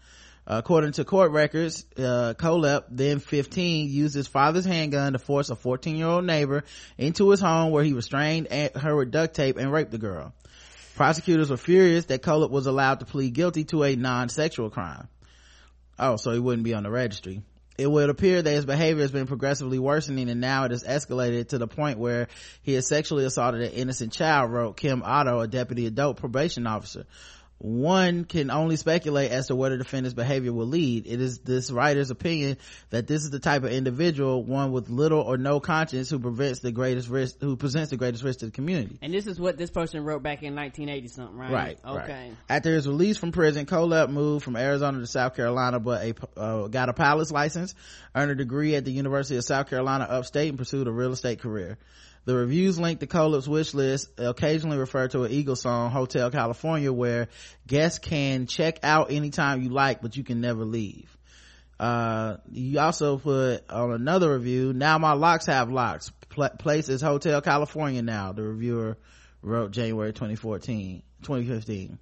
[0.46, 5.56] According to court records, uh, Kohlhepp, then 15, used his father's handgun to force a
[5.56, 6.64] 14 year old neighbor
[6.98, 10.34] into his home where he restrained her with duct tape and raped the girl.
[10.96, 15.08] Prosecutors were furious that Kohlhepp was allowed to plead guilty to a non-sexual crime.
[15.98, 17.42] Oh, so he wouldn't be on the registry.
[17.78, 21.48] It would appear that his behavior has been progressively worsening and now it has escalated
[21.48, 22.28] to the point where
[22.62, 27.06] he has sexually assaulted an innocent child, wrote Kim Otto, a deputy adult probation officer
[27.62, 31.06] one can only speculate as to where the defendant's behavior will lead.
[31.06, 32.56] It is this writer's opinion
[32.90, 36.58] that this is the type of individual, one with little or no conscience, who prevents
[36.58, 38.98] the greatest risk, who presents the greatest risk to the community.
[39.00, 41.52] And this is what this person wrote back in 1980 something, right?
[41.52, 41.78] Right.
[41.84, 42.12] Okay.
[42.12, 42.36] Right.
[42.48, 46.66] After his release from prison, Kohlhepp moved from Arizona to South Carolina, but a, uh,
[46.66, 47.76] got a pilot's license,
[48.12, 51.38] earned a degree at the University of South Carolina upstate, and pursued a real estate
[51.40, 51.78] career.
[52.24, 56.92] The reviews linked to Kohlhepp's wish list occasionally refer to an Eagle song, Hotel California,
[56.92, 57.28] where
[57.66, 61.16] guests can check out anytime you like, but you can never leave.
[61.80, 66.12] Uh, you also put on another review, now my locks have locks.
[66.28, 68.98] Pl- place is Hotel California now, the reviewer
[69.42, 71.98] wrote January 2014, 2015.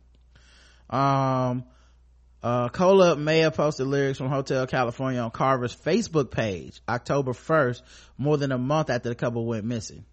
[0.91, 1.65] Um,
[2.43, 7.83] uh, have posted lyrics from Hotel California on Carver's Facebook page, October 1st,
[8.19, 10.05] more than a month after the couple went missing.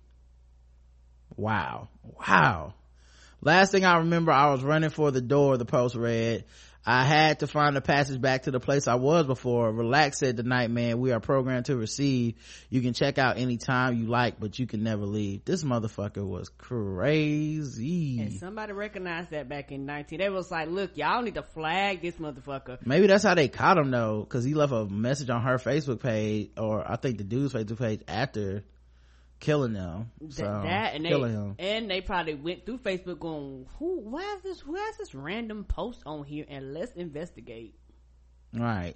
[1.38, 1.88] Wow.
[2.28, 2.74] Wow.
[3.42, 6.46] Last thing I remember, I was running for the door, the post read.
[6.90, 9.70] I had to find a passage back to the place I was before.
[9.74, 12.36] Relax said the night man, we are programmed to receive.
[12.70, 15.44] You can check out anytime you like, but you can never leave.
[15.44, 18.22] This motherfucker was crazy.
[18.22, 20.20] And somebody recognized that back in 19.
[20.20, 22.78] They was like, look, y'all need to flag this motherfucker.
[22.86, 26.00] Maybe that's how they caught him though, cause he left a message on her Facebook
[26.00, 28.64] page, or I think the dude's Facebook page after
[29.40, 30.12] killing them.
[30.30, 31.56] So, that and they him.
[31.60, 34.00] and they probably went through Facebook going, "Who?
[34.02, 34.66] Why is this?
[34.66, 37.76] Why is this random post on here?" And let's investigate.
[38.54, 38.96] Right.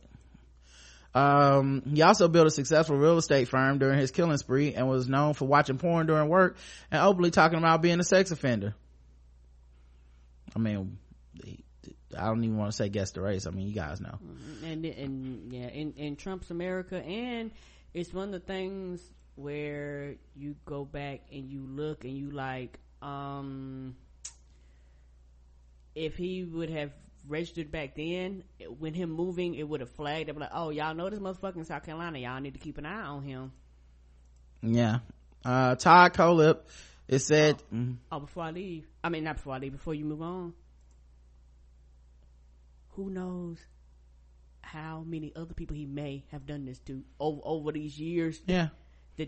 [1.13, 5.09] Um, he also built a successful real estate firm during his killing spree and was
[5.09, 6.57] known for watching porn during work
[6.89, 8.73] and openly talking about being a sex offender.
[10.55, 10.97] I mean,
[12.17, 13.45] I don't even want to say guess the race.
[13.45, 14.17] I mean, you guys know.
[14.63, 17.51] And and yeah, in in Trump's America, and
[17.93, 19.01] it's one of the things
[19.41, 23.95] where you go back and you look and you like um
[25.95, 26.91] if he would have
[27.27, 28.43] registered back then
[28.79, 31.65] when him moving it would have flagged up like oh y'all know this motherfucker in
[31.65, 32.17] south carolina.
[32.19, 33.51] Y'all need to keep an eye on him.
[34.61, 34.99] Yeah.
[35.45, 36.61] Uh todd Kohlhepp
[37.07, 40.05] it said mm, Oh, before I leave, I mean not before I leave, before you
[40.05, 40.53] move on.
[42.95, 43.57] Who knows
[44.61, 48.41] how many other people he may have done this to over, over these years?
[48.47, 48.69] yeah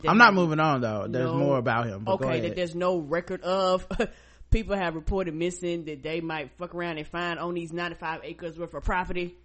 [0.07, 1.37] i'm not moving on though there's No.
[1.37, 3.87] more about him okay, that there's no record of.
[4.51, 8.55] People have reported missing that they might fuck around and find on these 95 acres
[8.55, 9.35] worth of property.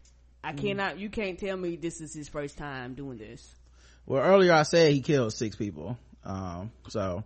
[0.45, 0.59] I Mm.
[0.59, 3.55] cannot, you can't tell me this is his first time doing this.
[4.05, 5.97] Well, earlier I said he killed six people.
[6.24, 7.24] Um, so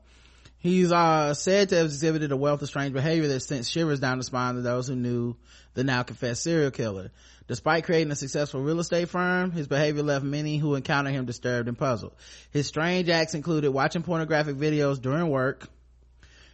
[0.62, 4.18] he's uh said to have exhibited a wealth of strange behavior that sent shivers down
[4.18, 5.36] the spine of those who knew
[5.74, 7.10] the now confessed serial killer.
[7.48, 11.68] Despite creating a successful real estate firm, his behavior left many who encountered him disturbed
[11.68, 12.14] and puzzled.
[12.50, 15.68] His strange acts included watching pornographic videos during work,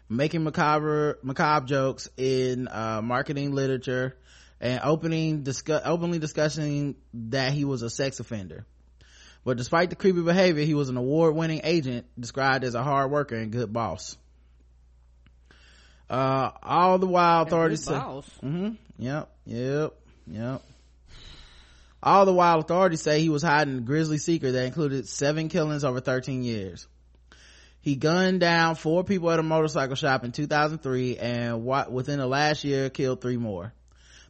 [0.09, 4.17] making macabre macabre jokes in uh, marketing literature,
[4.61, 8.65] and opening discuss, openly discussing that he was a sex offender.
[9.49, 13.35] But despite the creepy behavior, he was an award-winning agent described as a hard worker
[13.35, 14.19] and good boss.
[16.11, 18.29] Uh, all the while authorities boss.
[18.45, 19.95] mm-hmm, yep, yep,
[20.27, 20.63] yep.
[22.03, 25.83] All the while authorities say he was hiding a grisly secret that included seven killings
[25.83, 26.87] over 13 years.
[27.81, 32.65] He gunned down four people at a motorcycle shop in 2003 and within the last
[32.65, 33.73] year killed three more.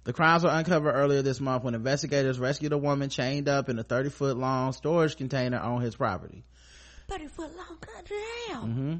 [0.08, 3.78] The crimes were uncovered earlier this month when investigators rescued a woman chained up in
[3.78, 6.44] a 30 foot long storage container on his property.
[7.08, 8.70] 30 foot long, goddamn.
[8.70, 8.96] Mm-hmm.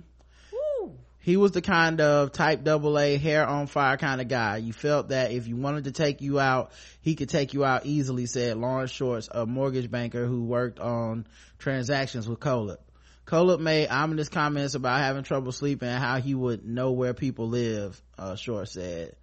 [0.52, 0.98] Woo.
[1.20, 4.58] He was the kind of type double A hair on fire kind of guy.
[4.58, 7.86] You felt that if you wanted to take you out, he could take you out
[7.86, 11.26] easily, said Lawrence Shorts, a mortgage banker who worked on
[11.58, 12.82] transactions with Kohlhepp.
[13.24, 17.48] Kohlhepp made ominous comments about having trouble sleeping and how he would know where people
[17.48, 19.16] live, uh, Short said.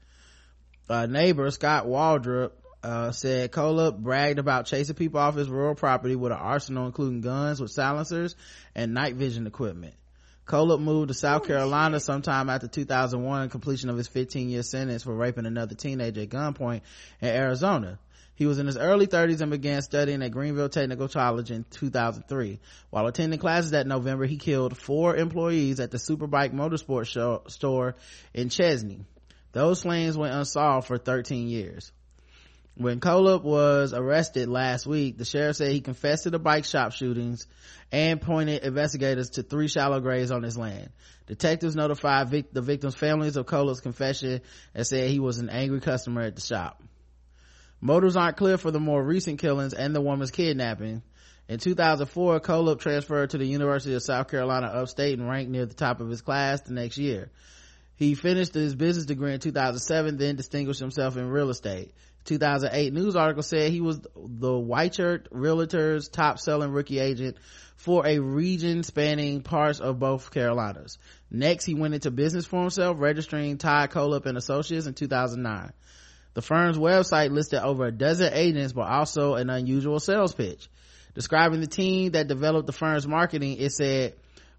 [0.87, 2.51] A neighbor, Scott Waldrop,
[2.83, 7.21] uh, said Kohlhepp bragged about chasing people off his rural property with an arsenal including
[7.21, 8.35] guns with silencers
[8.75, 9.95] and night vision equipment.
[10.45, 15.15] Kohlhepp moved to South Carolina sometime after 2001 completion of his 15 year sentence for
[15.15, 16.81] raping another teenager at gunpoint
[17.19, 17.97] in Arizona.
[18.35, 22.59] He was in his early 30s and began studying at Greenville Technical College in 2003.
[22.91, 27.95] While attending classes that November, he killed four employees at the Superbike Motorsports show, store
[28.33, 29.05] in Chesnee.
[29.55, 31.93] Those flames went unsolved for 13 years.
[32.75, 36.91] When Kohlhepp was arrested last week, the sheriff said he confessed to the bike shop
[36.91, 37.47] shootings
[37.89, 40.89] and pointed investigators to three shallow graves on his land.
[41.27, 44.41] Detectives notified vic- the victims' families of Kohlhepp's confession
[44.73, 46.83] and said he was an angry customer at the shop.
[47.79, 51.01] Motives aren't clear for the more recent killings and the woman's kidnapping.
[51.47, 55.75] In 2004, Kohlhepp transferred to the University of South Carolina upstate and ranked near the
[55.75, 57.31] top of his class the next year.
[57.97, 61.93] He finished his business degree in 2007, then distinguished himself in real estate.
[62.25, 67.37] 2008 news article said he was the Weichert Realtors top selling rookie agent
[67.75, 70.97] for a region spanning parts of both Carolinas.
[71.29, 75.71] Next, he went into business for himself, registering Todd Kohlhepp and Associates in 2009.
[76.33, 80.67] The firm's website listed over a dozen agents, but also an unusual sales pitch.
[81.13, 84.15] Describing the team that developed the firm's marketing, it said,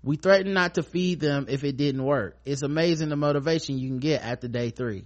[0.07, 2.39] we threatened not to feed them if it didn't work.
[2.45, 5.05] It's amazing the motivation you can get after day three.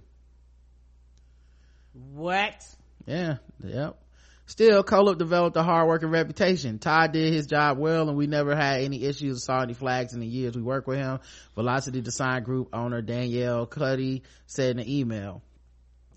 [2.13, 2.63] What?
[3.07, 3.97] Yeah, yep.
[4.45, 6.79] Still, Kohlhepp developed a hard-working reputation.
[6.79, 10.13] Todd did his job well, and we never had any issues or saw any flags
[10.13, 11.21] in the years we worked with him.
[11.55, 15.41] Velocity Design Group owner Danielle Cuddy said in an email.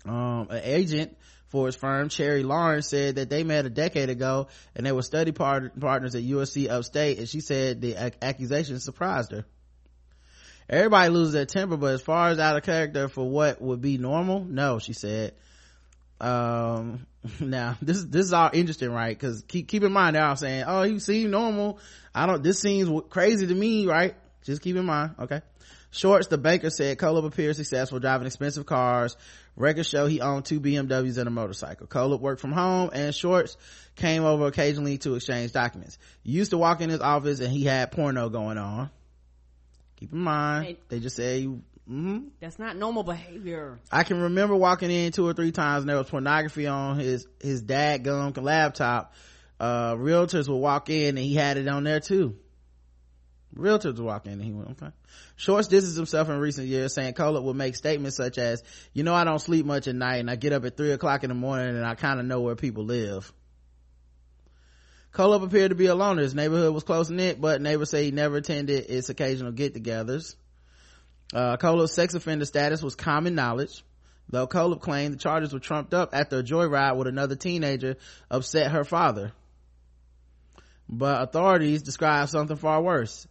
[0.04, 1.16] Um, an agent
[1.54, 5.02] for his firm, Cherry Lawrence, said that they met a decade ago, and they were
[5.02, 9.44] study part- partners at USC Upstate, and she said the ac- accusation surprised her.
[10.68, 13.98] Everybody loses their temper, but as far as out of character for what would be
[13.98, 15.34] normal, no, she said.
[16.20, 17.06] Um
[17.40, 19.16] now this this is all interesting right?
[19.16, 21.78] Because keep keep in mind they're all saying oh you seem normal.
[22.14, 24.14] I don't this seems crazy to me right?
[24.44, 25.42] Just keep in mind okay?
[25.90, 29.16] Shorts the banker said Kohlhepp appears successful driving expensive cars
[29.56, 33.56] records show he owned two bmws and a motorcycle Kohlhepp worked from home and shorts
[33.96, 37.64] came over occasionally to exchange documents you used to walk in his office and he
[37.64, 38.90] had porno going on
[39.96, 40.78] keep in mind Hey.
[40.88, 42.18] they just say mm-hmm.
[42.40, 43.78] That's not normal behavior.
[43.92, 47.26] I can remember walking in two or three times and there was pornography on his,
[47.40, 49.14] his dad gum laptop.
[49.60, 52.36] Uh, realtors would walk in and he had it on there too.
[53.56, 54.92] Realtors walk in and he went, okay.
[55.36, 59.14] Shorts distanced himself in recent years saying Kohlhepp would make statements such as, you know,
[59.14, 61.34] I don't sleep much at night and I get up at three o'clock in the
[61.34, 63.32] morning and I kind of know where people live.
[65.12, 66.22] Kohlhepp appeared to be a loner.
[66.22, 70.34] His neighborhood was close knit, but neighbors say he never attended its occasional get-togethers.
[71.32, 73.84] Uh, Kohlhepp's sex offender status was common knowledge,
[74.28, 77.96] though Kohlhepp claimed the charges were trumped up after a joyride with another teenager
[78.28, 79.32] upset her father.
[80.88, 83.28] But authorities described something far worse.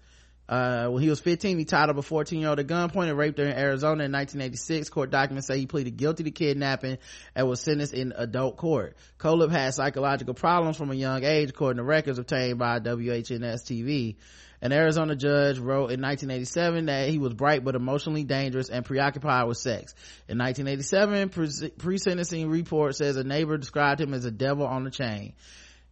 [0.54, 3.18] Uh, when he was 15, he tied up a 14 year old at gunpoint and
[3.18, 4.88] raped her in Arizona in 1986.
[4.89, 6.99] Court documents say he pleaded guilty to kidnapping
[7.34, 8.95] and was sentenced in adult court.
[9.18, 14.18] Kohlhepp had psychological problems from a young age, according to records obtained by WHNS TV.
[14.62, 19.47] An Arizona judge wrote in 1987 that he was bright but emotionally dangerous and preoccupied
[19.47, 19.95] with sex.
[20.30, 25.34] In 1987, pre-sentencing report says a neighbor described him as a devil on a chain.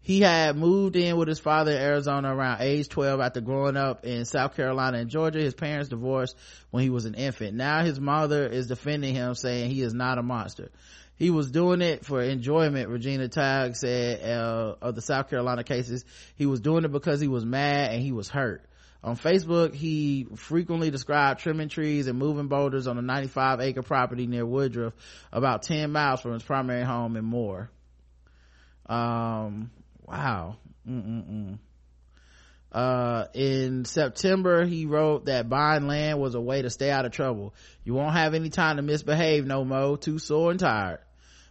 [0.03, 4.03] He had moved in with his father in Arizona around age 12 after growing up
[4.03, 5.39] in South Carolina and Georgia.
[5.39, 6.35] His parents divorced
[6.71, 7.55] when he was an infant.
[7.55, 10.71] Now his mother is defending him saying he is not a monster.
[11.17, 16.03] He was doing it for enjoyment, Regina Tagg said, uh, of the South Carolina cases.
[16.35, 18.65] He was doing it because he was mad and he was hurt.
[19.03, 24.25] On Facebook, he frequently described trimming trees and moving boulders on a 95 acre property
[24.25, 24.93] near Woodruff,
[25.31, 27.69] about 10 miles from his primary home in Moore.
[28.87, 29.69] Um,
[30.11, 30.57] wow.
[30.87, 31.59] Mm-mm-mm.
[32.71, 37.11] Uh, in September, he wrote that buying land was a way to stay out of
[37.11, 37.53] trouble.
[37.83, 40.99] You won't have any time to misbehave no more, too sore and tired.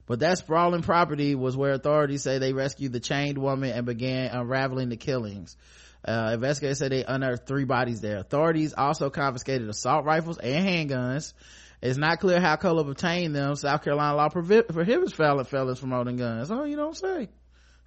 [0.07, 4.31] But that sprawling property was where authorities say they rescued the chained woman and began
[4.31, 5.57] unraveling the killings.
[6.03, 8.17] Uh, investigators said they unearthed three bodies there.
[8.17, 11.35] Authorities also confiscated assault rifles and handguns.
[11.83, 13.55] It's not clear how Kohlhepp obtained them.
[13.57, 16.51] South Carolina law prohibits felon felons from owning guns.
[16.51, 17.29] Oh, you don't say.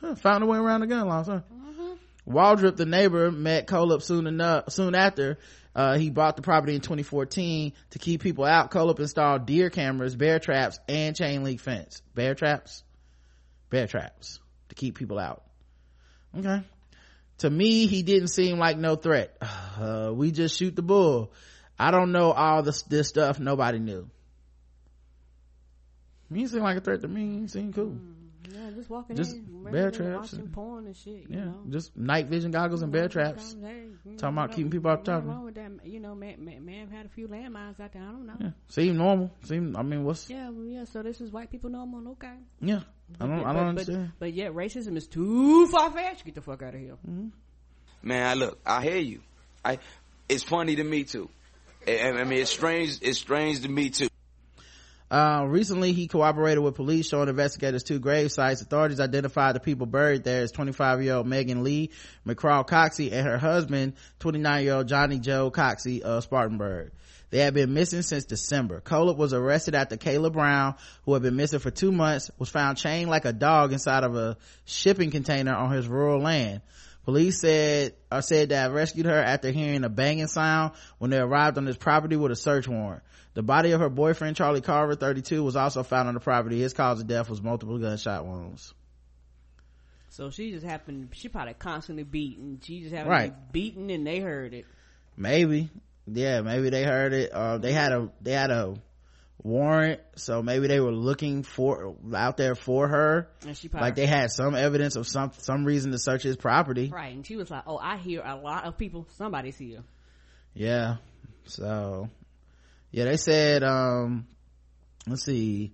[0.04, 1.40] Huh, found a way around the gun laws, huh?
[1.54, 2.34] Mm-hmm.
[2.36, 5.38] Waldrop, the neighbor, met Kohlhepp soon enough, soon after
[5.76, 8.70] uh, he bought the property in 2014 to keep people out.
[8.70, 12.02] Kohlhepp installed deer cameras, bear traps, and chain link fence.
[12.16, 12.84] Bear traps?
[13.70, 15.44] Bear traps to keep people out.
[16.38, 16.62] Okay.
[17.40, 19.38] To me, he didn't seem like no threat.
[19.74, 21.34] Uh, we just shoot the bull.
[21.80, 24.08] I don't know all this, this stuff nobody knew.
[26.32, 27.40] He seemed like a threat to me.
[27.40, 27.88] He seemed cool.
[27.88, 28.23] Mm.
[28.52, 31.26] Yeah, just walking just in, bear traps and porn and shit.
[31.30, 31.64] yeah, know?
[31.70, 33.56] just night vision goggles and bear traps.
[33.62, 33.86] Hey,
[34.18, 35.26] Talking about keeping people off top.
[35.26, 35.72] wrong with that?
[35.86, 38.02] You know, man, man, man had a few landmines out there.
[38.02, 38.36] I don't know.
[38.40, 39.32] Yeah, seem normal.
[39.44, 39.76] Seem.
[39.78, 40.30] I mean, what's?
[40.30, 40.84] Yeah, well, yeah.
[40.86, 42.12] So this is white people normal.
[42.14, 42.34] Okay.
[42.62, 42.82] Yeah,
[43.20, 43.38] I don't.
[43.38, 44.12] But, I don't but, understand.
[44.20, 46.26] But, but yet, racism is too far fetched.
[46.26, 46.98] Get the fuck out of here.
[47.08, 47.28] Mm-hmm.
[48.04, 48.60] Man, I look.
[48.66, 49.22] I hear you.
[49.64, 49.80] I.
[50.28, 51.30] It's funny to me too.
[51.88, 53.00] I, I mean, it's strange.
[53.02, 54.08] It's strange to me too.
[55.14, 58.64] Uh, recently he cooperated with police showing investigators two grave sites.
[58.64, 61.92] Authorities identified the people buried there as 25 year old Megan Lee
[62.26, 66.94] McCraw Coxey and her husband, 29 year old Johnny Joe Coxey of Spartanburg.
[67.30, 68.82] They had been missing since December.
[68.82, 70.74] Kohlhepp was arrested after Kayla Brown,
[71.06, 74.16] who had been missing for two months, was found chained like a dog inside of
[74.16, 76.62] a shipping container on his rural land.
[77.06, 81.60] Police said, or said that rescued her after hearing a banging sound when they arrived
[81.60, 83.04] on his property with a search warrant.
[83.34, 86.60] The body of her boyfriend, Charlie Carver, 32, was also found on the property.
[86.60, 88.74] His cause of death was multiple gunshot wounds.
[90.10, 92.60] So she just happened, she probably constantly beaten.
[92.64, 93.26] She just happened right.
[93.30, 94.66] to be beaten and they heard it.
[95.18, 95.72] Maybe.
[96.06, 97.32] Yeah, maybe they heard it.
[97.32, 98.76] Uh, they had a, they had a
[99.42, 100.02] warrant.
[100.16, 103.30] So maybe they were looking for, out there for her.
[103.48, 106.38] And she probably, like they had some evidence of some, some reason to search his
[106.38, 106.92] property.
[106.94, 107.16] Right.
[107.16, 109.82] And she was like, oh, I hear a lot of people, somebody's here.
[110.54, 110.98] Yeah.
[111.46, 112.10] So
[112.94, 114.26] yeah they said um
[115.08, 115.74] let's see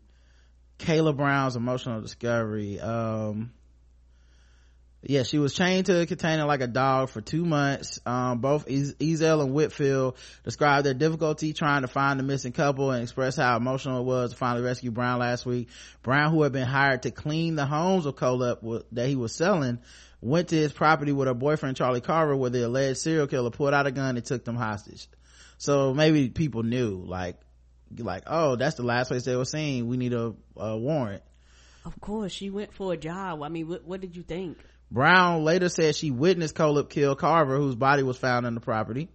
[0.80, 3.52] kayla brown's emotional discovery um
[5.02, 8.00] yeah she was chained to a container like a dog for two months.
[8.06, 13.04] Um both Ezell and whitfield described their difficulty trying to find the missing couple and
[13.04, 15.70] express how emotional it was to finally rescue brown last week.
[16.04, 19.80] Brown who had been hired to clean the homes of Kohlhepp that he was selling
[20.22, 23.74] went to his property with her boyfriend charlie carver where the alleged serial killer pulled
[23.74, 25.08] out a gun and took them hostage
[25.60, 27.36] so maybe people knew like
[27.98, 31.22] like oh that's the last place they were seen we need a, a warrant
[31.86, 34.58] of course she went for a job i mean what, what did you think
[34.90, 39.10] brown later said she witnessed Kohlhepp kill carver whose body was found on the property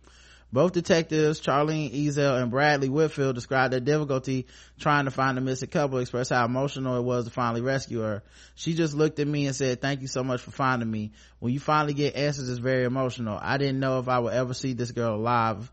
[0.55, 4.47] both detectives, Charlene Ezell and Bradley Whitfield, described their difficulty
[4.79, 8.23] trying to find the missing couple, expressed how emotional it was to finally rescue her.
[8.55, 11.11] She just looked at me and said, thank you so much for finding me.
[11.41, 13.37] When you finally get answers, it's very emotional.
[13.43, 15.73] I didn't know if I would ever see this girl alive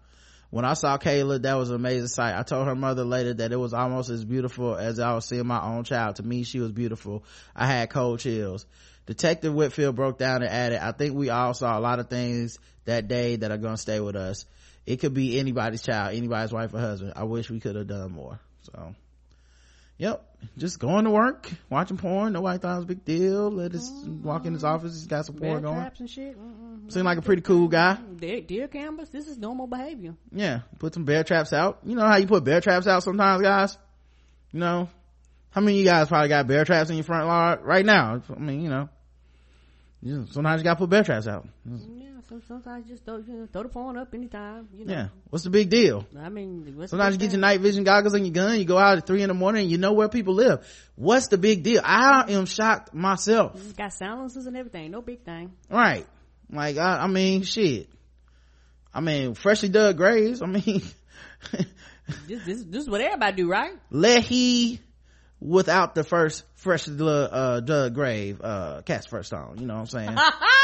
[0.51, 2.37] when I saw Kayla, that was an amazing sight.
[2.37, 5.47] I told her mother later that it was almost as beautiful as I was seeing
[5.47, 6.17] my own child.
[6.17, 7.23] To me, she was beautiful.
[7.55, 8.65] I had cold chills.
[9.05, 12.59] Detective Whitfield broke down and added, I think we all saw a lot of things
[12.85, 14.45] that day that are going to stay with us.
[14.85, 17.13] It could be anybody's child, anybody's wife or husband.
[17.15, 18.39] I wish we could have done more.
[18.63, 18.93] So
[19.97, 20.30] Yep.
[20.57, 22.33] Just going to work, watching porn.
[22.33, 23.49] Nobody thought it was a big deal.
[23.49, 24.23] Let us mm-hmm.
[24.23, 24.93] walk in his office.
[24.93, 25.91] He's got some porn going.
[25.99, 26.37] and shit.
[26.37, 26.89] Mm-hmm.
[26.89, 27.95] Seemed like a pretty cool guy.
[27.95, 29.09] Deer, deer cameras.
[29.09, 30.15] This is normal behavior.
[30.31, 30.61] Yeah.
[30.77, 31.79] Put some bear traps out.
[31.85, 33.77] You know how you put bear traps out sometimes, guys?
[34.51, 34.89] You know?
[35.51, 38.21] How many of you guys probably got bear traps in your front yard right now?
[38.29, 38.89] I mean, you know.
[40.31, 41.47] Sometimes you gotta put bear traps out.
[41.65, 41.77] Yeah,
[42.47, 44.69] sometimes just throw, you know, throw the phone up anytime.
[44.73, 44.93] You know.
[44.93, 45.07] Yeah.
[45.29, 46.05] What's the big deal?
[46.17, 48.77] I mean, what's Sometimes you get your night vision goggles and your gun, you go
[48.77, 50.65] out at three in the morning and you know where people live.
[50.95, 51.81] What's the big deal?
[51.83, 53.59] I am shocked myself.
[53.59, 53.73] thing?
[53.77, 54.91] Got silencers and everything.
[54.91, 55.53] No big thing.
[55.69, 56.07] Right.
[56.49, 57.89] Like, I, I mean, shit.
[58.93, 60.41] I mean, freshly dug graves.
[60.41, 60.81] I mean,
[62.27, 63.73] This, this, this is what everybody do, right?
[63.89, 64.79] let he
[65.39, 69.57] without the first freshly dug, uh, dug grave, uh, cast first stone.
[69.59, 70.17] You know what I'm saying?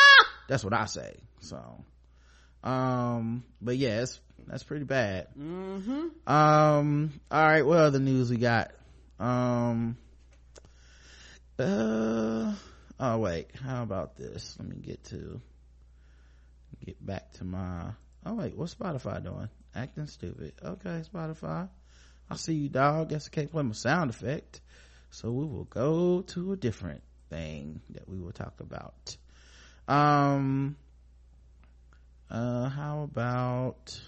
[0.48, 1.16] That's what I say.
[1.40, 1.84] So,
[2.64, 4.06] um, but yeah,
[4.48, 5.28] that's pretty bad.
[5.38, 6.32] Mm-hmm.
[6.32, 8.72] Um, all right, what other news we got?
[9.20, 9.98] Um,
[11.60, 12.54] uh,
[13.00, 14.56] oh wait, how about this?
[14.60, 15.42] Let me get to,
[16.86, 17.92] get back to my,
[18.26, 19.50] oh wait, what's Spotify doing?
[19.76, 20.54] Acting stupid.
[20.64, 21.70] Okay, Spotify.
[22.30, 23.10] I see you, dog.
[23.10, 24.62] Guess I can't play my sound effect.
[25.10, 29.16] So we will go to a different thing that we will talk about.
[29.88, 30.76] Um,
[32.30, 34.00] uh, how about,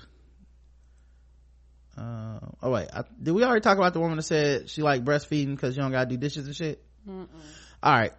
[1.97, 5.05] uh, oh wait, I, did we already talk about the woman that said she like
[5.05, 6.83] breastfeeding because you don't gotta do dishes and shit?
[7.81, 8.11] All right.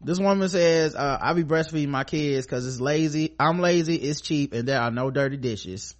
[0.00, 3.34] This woman says, uh, I be breastfeeding my kids cause it's lazy.
[3.40, 5.96] I'm lazy, it's cheap, and there are no dirty dishes.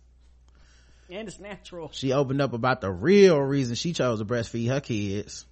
[1.10, 1.90] And it's natural.
[1.93, 5.47] She opened up about the real reason she chose to breastfeed her kids.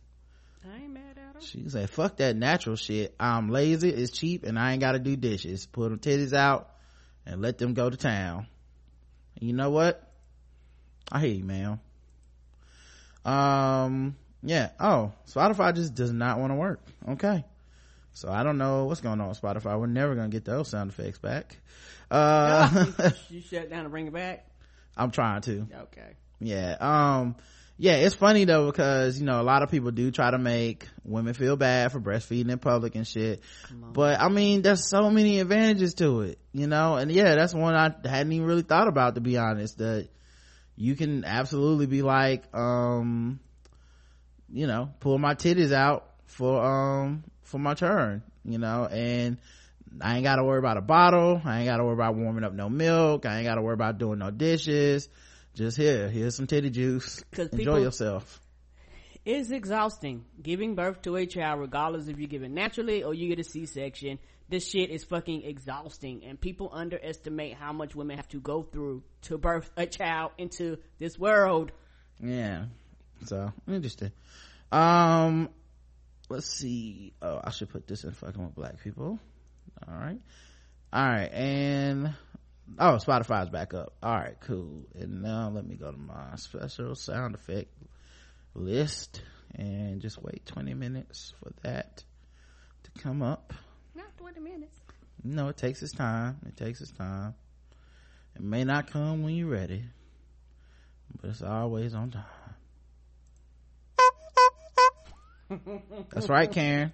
[0.70, 1.05] I ain't mad.
[1.40, 3.14] She said, fuck that natural shit.
[3.18, 5.66] I'm lazy, it's cheap, and I ain't gotta do dishes.
[5.66, 6.70] Put them titties out
[7.24, 8.46] and let them go to town.
[9.38, 10.02] And you know what?
[11.10, 11.80] I hear you, man.
[13.24, 14.70] Um, yeah.
[14.80, 16.80] Oh, Spotify just does not want to work.
[17.08, 17.44] Okay.
[18.12, 19.78] So I don't know what's going on with Spotify.
[19.78, 21.56] We're never to get those sound effects back.
[22.10, 22.86] Uh,
[23.28, 24.46] you shut down and bring it back?
[24.96, 25.66] I'm trying to.
[25.82, 26.14] Okay.
[26.40, 26.76] Yeah.
[26.80, 27.36] Um,
[27.78, 30.88] yeah, it's funny though because, you know, a lot of people do try to make
[31.04, 33.42] women feel bad for breastfeeding in public and shit.
[33.92, 36.96] But I mean, there's so many advantages to it, you know?
[36.96, 40.08] And yeah, that's one I hadn't even really thought about to be honest, that
[40.74, 43.40] you can absolutely be like, um,
[44.50, 49.36] you know, pull my titties out for, um, for my turn, you know, and
[50.00, 51.40] I ain't gotta worry about a bottle.
[51.44, 53.26] I ain't gotta worry about warming up no milk.
[53.26, 55.08] I ain't gotta worry about doing no dishes.
[55.56, 57.24] Just here, here's some titty juice.
[57.32, 58.42] Enjoy people- yourself.
[59.24, 63.28] It's exhausting giving birth to a child, regardless if you give it naturally or you
[63.28, 64.18] get a C-section.
[64.48, 69.02] This shit is fucking exhausting, and people underestimate how much women have to go through
[69.22, 71.72] to birth a child into this world.
[72.20, 72.66] Yeah.
[73.24, 74.12] So, interesting.
[74.70, 75.48] Um,
[76.28, 77.14] let's see.
[77.20, 79.18] Oh, I should put this in fucking with black people.
[79.88, 80.20] All right.
[80.92, 81.32] All right.
[81.32, 82.14] And,
[82.78, 83.94] oh, Spotify's back up.
[84.02, 84.86] All right, cool.
[84.94, 87.72] And now let me go to my special sound effect
[88.54, 89.22] list
[89.54, 92.04] and just wait 20 minutes for that
[92.84, 93.52] to come up.
[93.94, 94.76] Not 20 minutes.
[95.22, 96.38] No, it takes its time.
[96.46, 97.34] It takes its time.
[98.34, 99.84] It may not come when you're ready,
[101.20, 102.24] but it's always on time.
[106.12, 106.92] That's right, Karen.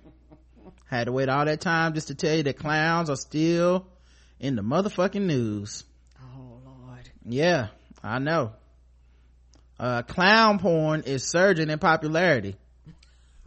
[0.88, 3.86] Had to wait all that time just to tell you that clowns are still
[4.42, 5.84] in the motherfucking news.
[6.20, 7.08] Oh, Lord.
[7.24, 7.68] Yeah,
[8.02, 8.52] I know.
[9.78, 12.56] Uh, clown porn is surging in popularity.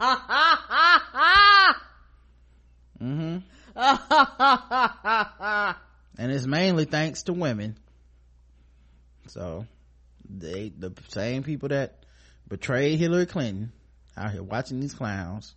[2.98, 3.38] hmm
[6.18, 7.76] and it's mainly thanks to women.
[9.28, 9.66] So,
[10.28, 12.04] they, the same people that
[12.48, 13.70] betrayed Hillary Clinton
[14.16, 15.54] out here watching these clowns.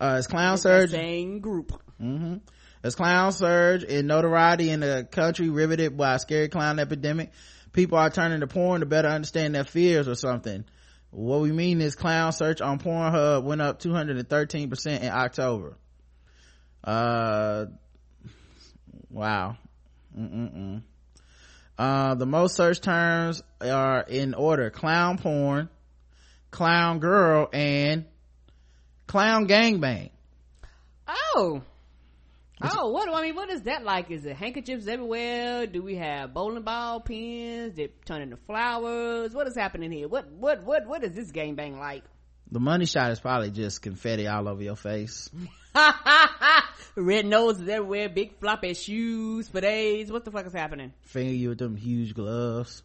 [0.00, 1.72] Uh, as clown surge, Same group.
[1.98, 2.36] hmm
[2.84, 7.30] As clown surge in notoriety in the country riveted by a scary clown epidemic,
[7.72, 10.64] people are turning to porn to better understand their fears or something.
[11.10, 15.76] What we mean is clown search on Pornhub went up 213% in October.
[16.82, 17.66] Uh,
[19.10, 19.56] wow.
[20.18, 20.82] Mm-mm-mm.
[21.78, 25.68] Uh, the most searched terms are in order clown porn,
[26.50, 28.06] clown girl, and
[29.06, 30.10] clown gangbang.
[31.06, 31.62] Oh.
[32.64, 33.34] Oh, what do I mean?
[33.34, 34.10] What is that like?
[34.10, 35.66] Is it handkerchiefs everywhere?
[35.66, 39.34] Do we have bowling ball pins that turn into flowers?
[39.34, 40.08] What is happening here?
[40.08, 42.04] What what what what is this game gangbang like?
[42.50, 45.30] The money shot is probably just confetti all over your face.
[46.94, 50.12] Red noses everywhere, big floppy shoes for days.
[50.12, 50.92] What the fuck is happening?
[51.02, 52.82] Finger you with them huge gloves.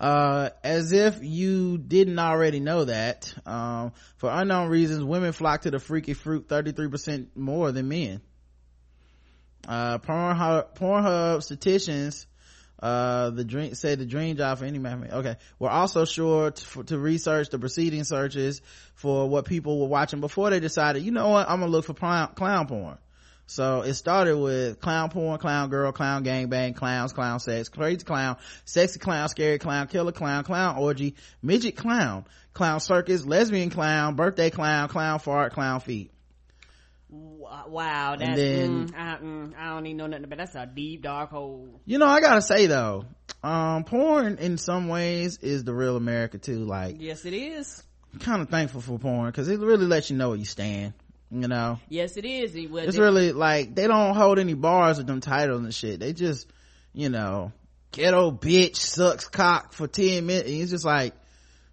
[0.00, 5.70] Uh, as if you didn't already know that, um, for unknown reasons, women flock to
[5.70, 8.20] the freaky fruit 33% more than men.
[9.66, 12.26] Uh, Pornhub, Pornhub statisticians,
[12.82, 15.08] uh, the dream, say the dream job for any man.
[15.10, 15.36] Okay.
[15.58, 18.60] We're also sure to, for, to research the preceding searches
[18.94, 21.94] for what people were watching before they decided, you know what, I'm gonna look for
[21.94, 22.98] clown, clown porn.
[23.46, 28.36] So it started with clown porn, clown girl, clown gangbang, clowns, clown sex, crazy clown,
[28.64, 32.24] sexy clown, scary clown, killer clown, clown orgy, midget clown,
[32.54, 36.10] clown circus, lesbian clown, birthday clown, clown fart, clown feet.
[37.68, 41.02] Wow, that's then- mm, I, mm, I don't even know nothing about that's a deep
[41.02, 41.80] dark hole.
[41.84, 43.04] You know, I gotta say though,
[43.42, 46.64] um, porn in some ways is the real America too.
[46.64, 47.82] Like, Yes, it is.
[48.20, 50.94] kind of thankful for porn because it really lets you know where you stand.
[51.30, 52.54] You know, Yes, it is.
[52.54, 55.98] It- it's really like they don't hold any bars with them titles and shit.
[56.00, 56.46] They just,
[56.92, 57.50] you know,
[57.92, 60.48] ghetto bitch sucks cock for 10 minutes.
[60.48, 61.14] And it's just like,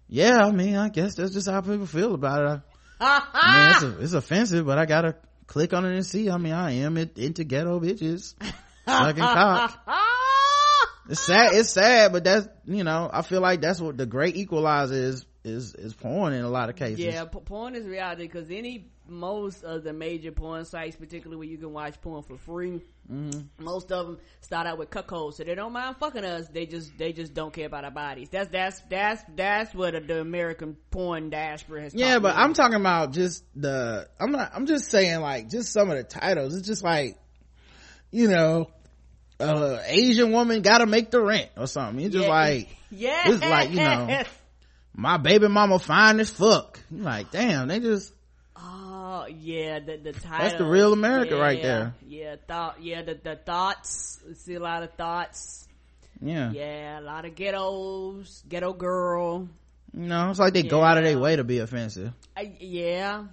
[0.08, 2.60] yeah, I mean, I guess that's just how people feel about it.
[3.00, 5.14] I, I mean, it's, a, it's offensive, but I gotta
[5.52, 6.30] click on it and see.
[6.30, 8.34] I mean, I am it, into ghetto bitches
[8.86, 9.78] sucking cock.
[11.10, 11.52] It's sad.
[11.52, 15.26] It's sad, but that's, you know, I feel like that's what the great equalizer is,
[15.44, 17.00] is, is porn in a lot of cases.
[17.00, 21.58] Yeah, porn is reality because any most of the major porn sites, particularly where you
[21.58, 22.80] can watch porn for free,
[23.12, 23.64] Mm-hmm.
[23.64, 26.46] most of them start out with cuckolds, so they don't mind fucking us.
[26.46, 28.28] They just they just don't care about our bodies.
[28.30, 31.94] That's that's that's that's what the American porn diaspora has.
[31.96, 32.40] Yeah, but me.
[32.42, 36.04] I'm talking about just the, I'm not, I'm just saying like, just some of the
[36.04, 36.54] titles.
[36.56, 37.18] It's just like,
[38.12, 38.70] you know,
[39.40, 42.04] uh, Asian woman gotta make the rent or something.
[42.04, 42.30] It's just Yeah.
[42.32, 44.22] like, yeah, it's like, you know,
[44.94, 46.78] my baby mama fine as fuck.
[46.88, 48.12] You're like, damn, they just,
[49.14, 50.38] Oh yeah, the the title.
[50.38, 51.94] That's the real America right Yeah, there.
[52.08, 52.82] Yeah, thought.
[52.82, 54.20] Yeah, the the thoughts.
[54.36, 55.68] See a lot of thoughts.
[56.22, 56.50] yeah.
[56.50, 59.48] Yeah, a lot of ghettos, ghetto girl.
[59.92, 62.12] You know, it's like they go out of their way to be offensive.
[62.34, 63.24] I, yeah.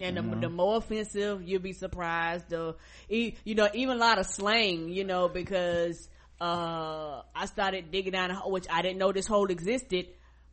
[0.00, 2.50] And the, the more offensive, you'll be surprised.
[2.50, 2.76] The,
[3.08, 6.08] you know, even a lot of slang, you know, because,
[6.40, 10.06] uh, I started digging down, which I didn't know this hole existed.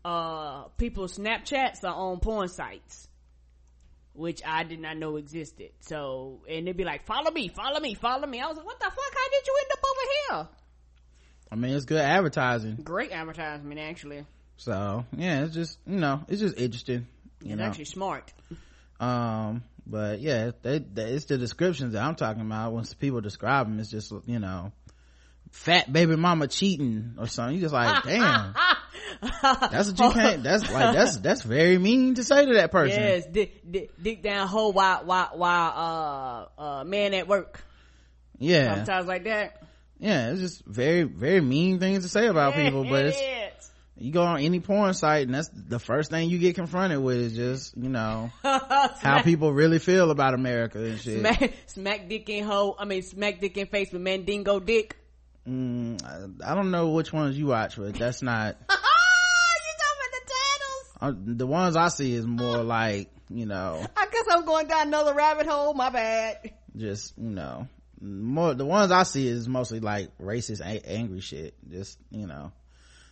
[0.04, 3.05] Uh, people's Snapchats are on porn sites,
[4.16, 5.72] which I did not know existed.
[5.82, 8.40] So, and they'd be like, follow me, follow me, follow me.
[8.42, 8.96] I was like, what the fuck?
[8.96, 10.12] How did you end up over
[10.48, 10.48] here?
[11.52, 12.78] I mean, it's good advertising.
[12.84, 14.26] Great advertisement, actually.
[14.58, 17.08] So, yeah, it's just, you know, it's just interesting.
[17.42, 18.34] You It's know, actually smart.
[19.00, 22.74] um, but yeah, they, they, it's the descriptions that I'm talking about.
[22.74, 24.72] When people describe them, it's just, you know,
[25.52, 27.56] fat baby mama cheating or something.
[27.56, 28.56] You just like, damn.
[29.22, 33.02] That's what you can't, that's like, that's, that's very mean to say to that person.
[33.02, 37.64] Yes, dick, dick, dick down hole while, while, while, uh, uh, man at work.
[38.38, 38.76] Yeah.
[38.76, 39.62] Sometimes like that.
[40.00, 43.72] Yeah, it's just very, very mean things to say about people, but it's, Yes.
[43.98, 47.18] you go on any porn site and that's the first thing you get confronted with
[47.18, 51.20] is just, you know, how people really feel about America and shit.
[51.22, 54.98] smack, smack dick in hole, I mean, smack dick in face with mandingo dick.
[55.48, 56.04] Mm,
[56.44, 60.32] I, I don't know which ones you watch, but that's not, you talking about the
[60.34, 60.98] titles?
[61.02, 64.88] uh, the ones I see is more like, you know, I guess I'm going down
[64.88, 66.52] another rabbit hole, my bad.
[66.76, 67.68] just, you know,
[68.02, 71.54] more, the ones I see is mostly like racist, a- angry shit.
[71.70, 72.52] Just, you know,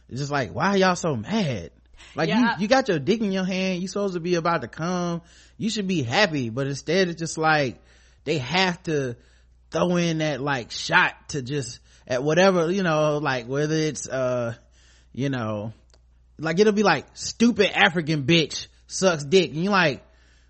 [0.10, 1.70] it's just like, why are y'all so mad?
[2.16, 4.36] Like Yeah, you, I- you got your dick in your hand, you supposed to be
[4.36, 5.22] about to come,
[5.58, 7.80] you should be happy, but instead it's just like,
[8.24, 9.16] they have to
[9.70, 14.54] throw in that like shot to just, at whatever, you know, like whether it's, uh,
[15.14, 15.74] you know,
[16.38, 20.04] like it'll be like, stupid African bitch sucks dick, and you're like,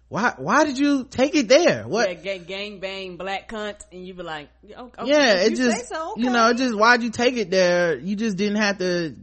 [0.09, 1.87] why, why did you take it there?
[1.87, 2.07] What?
[2.07, 5.87] Yeah, gang, gang bang, black cunt, and you be like, oh, okay, yeah it just
[5.89, 9.15] so, you know it just why'd you take it there you just didn't have to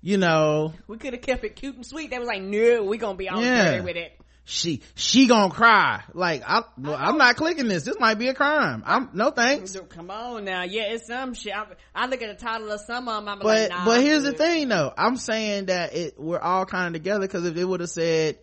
[0.00, 2.10] you know we could have kept it cute and sweet.
[2.10, 3.72] They was like, no, we gonna be all Yeah.
[3.72, 4.18] dirty with it.
[4.44, 8.34] She she gonna cry like I, well, i'm not clicking this this might be a
[8.34, 11.54] crime i'm no thanks Come on now, yeah, it's some shit.
[11.56, 11.64] I,
[11.94, 14.24] I look at the title of some of them, I'm but like, nah, but here's
[14.24, 17.64] the thing though i'm saying that it we're all kind of together because if it
[17.64, 18.38] would have said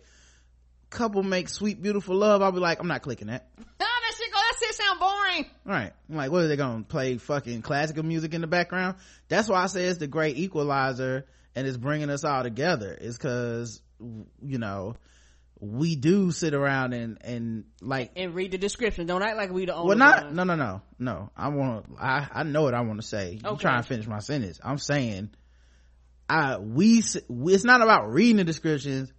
[0.90, 3.48] couple make sweet beautiful love i'll be like i'm not clicking that
[4.12, 4.38] that shit go.
[4.38, 5.46] That shit sound boring.
[5.64, 5.92] Right.
[6.10, 8.96] I'm like, what are they gonna play fucking classical music in the background?
[9.28, 12.96] That's why I say it's the great equalizer and it's bringing us all together.
[13.00, 14.96] Is cause, you know,
[15.64, 19.06] we do sit around and, and like, And read the description.
[19.06, 20.36] Don't act like we the only well, not, ones.
[20.36, 21.30] no, no, no, no.
[21.36, 23.38] I want, to, I, I know what I want to say.
[23.40, 23.62] You Okay.
[23.62, 24.58] trying to finish my sentence.
[24.64, 25.30] I'm saying,
[26.28, 29.12] I, we, s- it's not about reading the descriptions.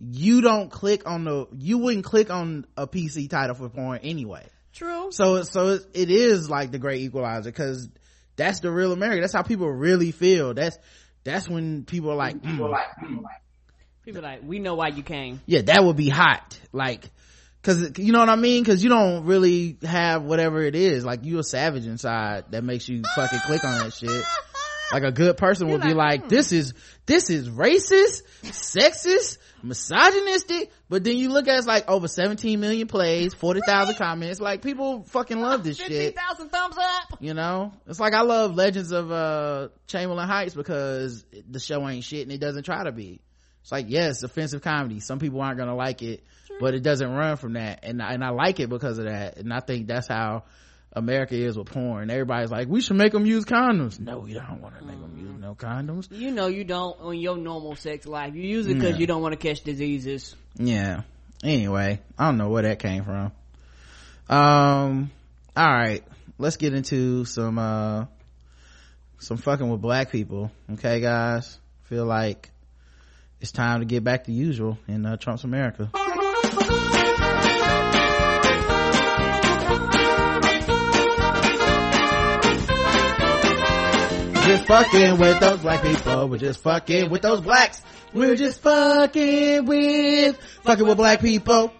[0.00, 4.46] You don't click on the, you wouldn't click on a PC title for porn anyway
[4.72, 5.10] True.
[5.10, 7.88] so so it, it is like the great equalizer because
[8.36, 10.76] that's the real america that's how people really feel that's
[11.24, 13.22] that's when people are like, mm,
[14.06, 15.40] People like, we know why you came.
[15.46, 17.10] yeah that would be hot like
[17.60, 21.24] because you know what i mean because you don't really have whatever it is like
[21.24, 24.24] you a savage inside that makes you fucking click on that shit
[24.92, 26.72] like a good person would be like, this is,
[27.06, 30.70] this is racist, sexist, misogynistic.
[30.88, 34.40] But then you look at it's like over 17 million plays, 40,000 comments.
[34.40, 35.88] Like people fucking love this shit.
[35.88, 37.18] 50,000 thumbs up.
[37.20, 42.04] You know, it's like I love Legends of uh Chamberlain Heights because the show ain't
[42.04, 43.20] shit and it doesn't try to be.
[43.66, 45.00] It's like yes, offensive comedy.
[45.00, 46.22] Some people aren't gonna like it,
[46.60, 49.38] but it doesn't run from that, and and I like it because of that.
[49.38, 50.44] And I think that's how
[50.92, 52.08] America is with porn.
[52.08, 53.98] Everybody's like, we should make them use condoms.
[53.98, 56.06] No, we don't want to make them use no condoms.
[56.12, 58.36] You know you don't on your normal sex life.
[58.36, 58.98] You use it because Yeah.
[58.98, 60.36] you don't want to catch diseases.
[60.54, 61.00] Yeah.
[61.42, 63.32] Anyway, I don't know where that came from.
[64.28, 65.10] Um.
[65.56, 66.04] All right,
[66.38, 68.04] let's get into some uh
[69.18, 70.52] some fucking with black people.
[70.74, 71.58] Okay, guys.
[71.86, 72.52] Feel like
[73.40, 75.90] it's time to get back to usual in uh, Trump's America.
[84.34, 86.28] We're just fucking with those black people.
[86.28, 87.82] We're just fucking with those blacks.
[88.14, 91.72] We're just fucking with fucking with black people.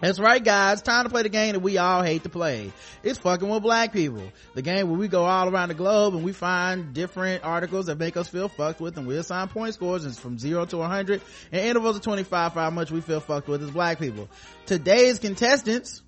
[0.00, 0.80] That's right, guys.
[0.80, 2.72] Time to play the game that we all hate to play.
[3.02, 4.32] It's fucking with black people.
[4.54, 7.98] The game where we go all around the globe and we find different articles that
[7.98, 11.20] make us feel fucked with and we assign point scores it's from zero to 100
[11.52, 14.30] and intervals of 25 for how much we feel fucked with as black people.
[14.64, 16.00] Today's contestants,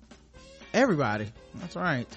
[0.73, 1.31] everybody.
[1.55, 2.07] That's right.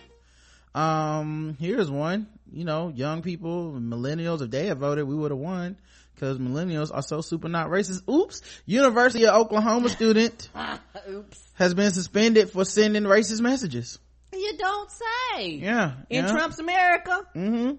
[0.75, 2.27] Um, here's one.
[2.53, 5.77] You know, young people, millennials, if they had voted, we would have won
[6.17, 8.09] because millennials are so super not racist.
[8.09, 8.41] Oops.
[8.65, 10.49] University of Oklahoma student
[11.09, 11.39] Oops.
[11.55, 13.99] has been suspended for sending racist messages.
[14.33, 15.51] You don't say.
[15.51, 15.93] Yeah.
[16.11, 16.31] In yeah.
[16.31, 17.27] Trump's America.
[17.35, 17.73] Mm-hmm.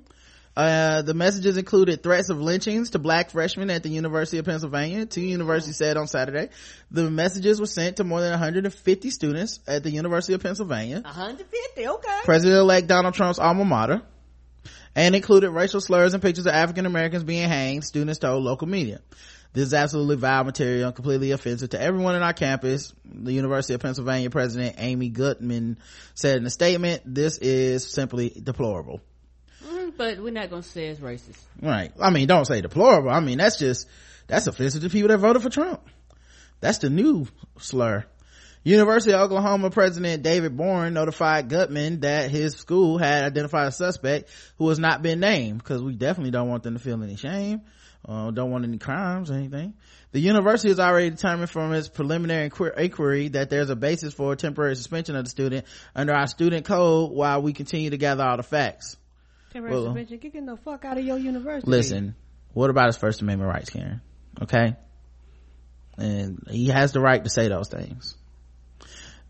[0.56, 5.06] Uh, the messages included threats of lynchings to black freshmen at the University of Pennsylvania.
[5.06, 6.50] Two universities said on Saturday.
[6.90, 11.02] The messages were sent to more than 150 students at the University of Pennsylvania.
[11.02, 11.88] 150.
[11.88, 12.20] Okay.
[12.24, 14.02] President-elect Donald Trump's alma mater,
[14.98, 19.00] and included racial slurs and pictures of African Americans being hanged, students told local media.
[19.54, 22.94] This is absolutely vile material and completely offensive to everyone in our campus.
[23.06, 25.78] The University of Pennsylvania president Amy Gutmann
[26.16, 29.00] said in a statement, this is simply deplorable.
[29.64, 31.40] Mm, but we're not gonna say it's racist.
[31.62, 31.92] Right.
[32.02, 33.12] I mean, don't say deplorable.
[33.12, 33.88] I mean, that's just,
[34.26, 35.88] that's offensive to people that voted for Trump.
[36.60, 37.28] That's the new
[37.60, 38.04] slur.
[38.68, 44.30] University of Oklahoma President David Boren notified Gutmann that his school had identified a suspect
[44.58, 47.62] who has not been named because we definitely don't want them to feel any shame.
[48.06, 49.74] Uh, don't want any crimes or anything.
[50.12, 54.36] The university has already determined from its preliminary inquiry that there's a basis for a
[54.36, 55.66] temporary suspension of the student
[55.96, 58.98] under our student code while we continue to gather all the facts.
[59.54, 60.20] Temporary Well, suspension.
[60.20, 61.72] Kicking the fuck out of your university.
[61.72, 62.16] Listen,
[62.52, 64.02] what about his First Amendment rights, Karen?
[64.42, 64.76] Okay?
[65.98, 68.18] And he has the right to say those things.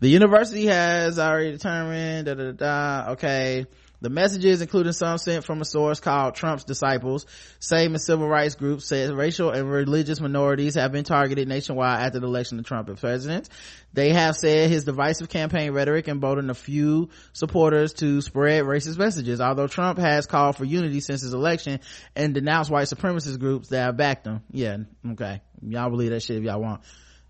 [0.00, 3.66] The university has already determined, da da da, okay.
[4.00, 7.26] The messages, including some sent from a source called Trump's Disciples,
[7.58, 12.20] same as civil rights groups, said racial and religious minorities have been targeted nationwide after
[12.20, 13.48] the election of Trump as president.
[13.92, 19.40] They have said his divisive campaign rhetoric emboldened a few supporters to spread racist messages,
[19.40, 21.80] although Trump has called for unity since his election
[22.14, 24.42] and denounced white supremacist groups that have backed him.
[24.52, 24.76] Yeah,
[25.10, 25.42] okay.
[25.60, 26.82] Y'all believe that shit if y'all want.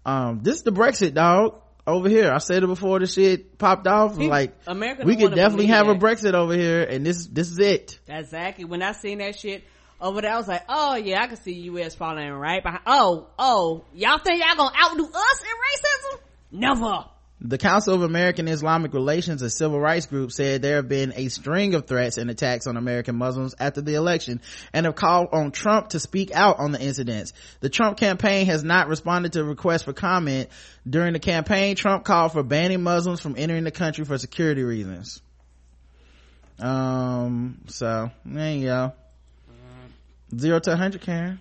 [0.05, 1.63] Um, this is the Brexit, dog.
[1.89, 4.13] Over here, I said it before the shit popped off.
[4.13, 5.95] People- like, America we could definitely have a.
[5.95, 7.99] Brexit over here, and this this is it.
[8.07, 8.67] Exactly.
[8.67, 9.65] When I seen that shit
[9.99, 11.95] over there, I was like, oh yeah, I can see U.S.
[11.95, 12.83] falling right behind.
[12.87, 16.21] Oh, oh, y'all think y'all gonna outdo us in racism?
[16.53, 17.05] Never.
[17.41, 21.29] The Council of American Islamic Relations, a civil rights group, said there have been a
[21.29, 24.41] string of threats and attacks on American Muslims after the election
[24.73, 27.33] and have called on Trump to speak out on the incidents.
[27.61, 30.49] The Trump campaign has not responded to requests for comment.
[30.89, 35.23] During the campaign, Trump called for banning Muslims from entering the country for security reasons.
[36.59, 38.93] Um, so, there you go.
[40.37, 41.39] Zero to 100, Karen.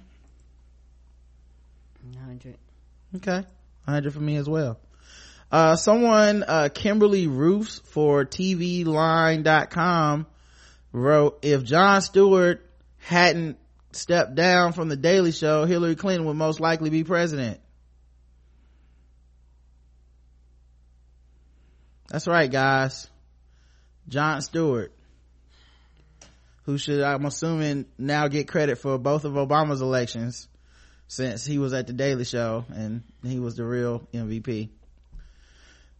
[2.13, 2.55] 100.
[3.15, 3.47] Okay.
[3.85, 4.77] 100 for me as well.
[5.51, 10.27] Uh, someone, uh, Kimberly Roots for TVLine.com
[10.91, 13.57] wrote, if Jon Stewart hadn't
[13.91, 17.59] stepped down from the Daily Show, Hillary Clinton would most likely be president.
[22.09, 23.09] That's right, guys.
[24.07, 24.93] Jon Stewart,
[26.63, 30.47] who should, I'm assuming, now get credit for both of Obama's elections
[31.07, 34.69] since he was at the Daily Show and he was the real MVP.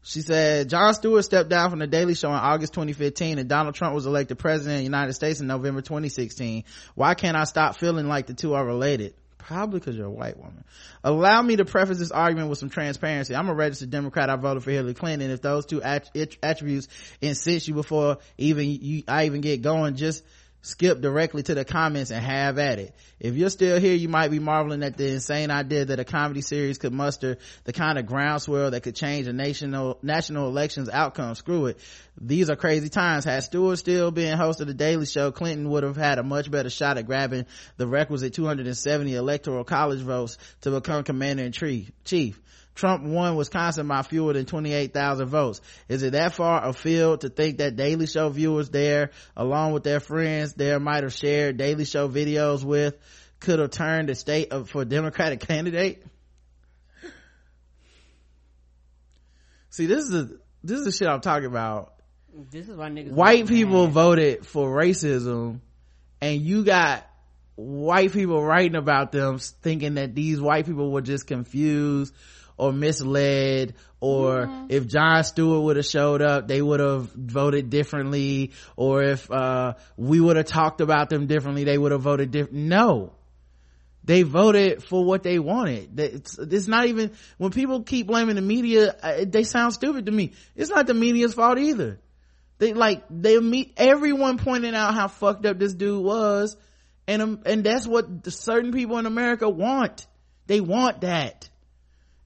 [0.07, 3.75] She said, Jon Stewart stepped down from the Daily Show in August 2015 and Donald
[3.75, 6.63] Trump was elected president of the United States in November 2016.
[6.95, 9.15] Why can't I stop feeling like the two are related?
[9.37, 10.63] Probably because you're a white woman.
[11.03, 13.35] Allow me to preface this argument with some transparency.
[13.35, 14.29] I'm a registered Democrat.
[14.29, 15.29] I voted for Hillary Clinton.
[15.29, 16.87] If those two att- att- attributes
[17.19, 20.23] incense you before even you, I even get going, just
[20.61, 22.93] skip directly to the comments and have at it.
[23.19, 26.41] If you're still here, you might be marveling at the insane idea that a comedy
[26.41, 31.35] series could muster the kind of groundswell that could change a national, national elections outcome.
[31.35, 31.79] Screw it.
[32.19, 33.25] These are crazy times.
[33.25, 36.51] Had Stewart still been host of the Daily Show, Clinton would have had a much
[36.51, 37.45] better shot at grabbing
[37.77, 42.39] the requisite 270 electoral college votes to become commander in chief.
[42.77, 45.61] Trump won Wisconsin by fewer than 28,000 votes.
[45.89, 49.99] Is it that far afield to think that Daily Show viewers there, along with their
[49.99, 52.95] friends there might have shared Daily Show videos with,
[53.39, 56.03] could have turned the state of, for Democratic candidate?
[59.71, 60.29] See, this is a,
[60.63, 61.93] this is the shit I'm talking about.
[62.51, 65.61] This is why niggas White people voted for racism
[66.21, 67.07] and you got
[67.55, 72.13] white people writing about them thinking that these white people were just confused
[72.57, 74.65] or misled or mm-hmm.
[74.69, 79.73] if Jon Stewart would have showed up, they would have voted differently or if, uh,
[79.95, 82.55] we would have talked about them differently, they would have voted different.
[82.65, 83.13] No.
[84.03, 85.99] They voted for what they wanted.
[85.99, 90.11] It's, it's not even, when people keep blaming the media, uh, they sound stupid to
[90.11, 90.31] me.
[90.55, 91.99] It's not the media's fault either.
[92.57, 96.55] They like, they meet, everyone pointing out how fucked up this dude was.
[97.07, 100.07] And, um, and that's what certain people in America want.
[100.45, 101.49] They want that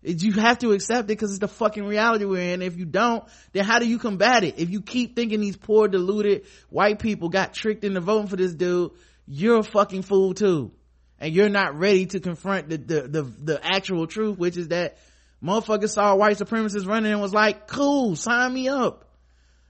[0.03, 2.61] you have to accept it because it's the fucking reality we're in.
[2.61, 3.23] If you don't,
[3.53, 4.57] then how do you combat it?
[4.57, 8.53] If you keep thinking these poor deluded white people got tricked into voting for this
[8.53, 8.91] dude,
[9.27, 10.71] you're a fucking fool too.
[11.19, 14.97] And you're not ready to confront the, the, the, the actual truth, which is that
[15.43, 19.05] motherfuckers saw white supremacists running and was like, cool, sign me up.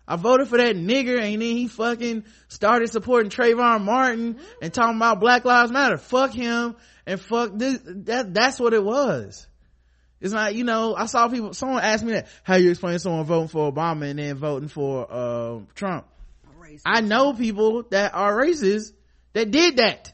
[0.07, 4.95] I voted for that nigger and then he fucking started supporting Trayvon Martin and talking
[4.95, 5.97] about Black Lives Matter.
[5.97, 7.79] Fuck him and fuck this.
[7.85, 9.45] That, that's what it was
[10.21, 13.25] it's not, you know, I saw people, someone asked me that, how you explain someone
[13.25, 16.05] voting for Obama and then voting for, uh, Trump?
[16.59, 16.81] Racist.
[16.85, 18.93] I know people that are racist
[19.33, 20.13] that did that.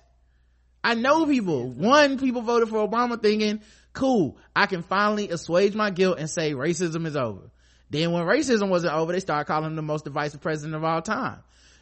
[0.83, 1.69] I know people.
[1.69, 3.61] One, people voted for Obama thinking,
[3.91, 7.51] cool, I can finally assuage my guilt and say racism is over.
[7.89, 11.01] Then when racism wasn't over, they started calling him the most divisive president of all
[11.01, 11.39] time.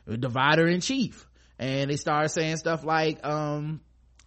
[0.07, 1.27] Divider in chief.
[1.60, 3.81] And they started saying stuff like, um,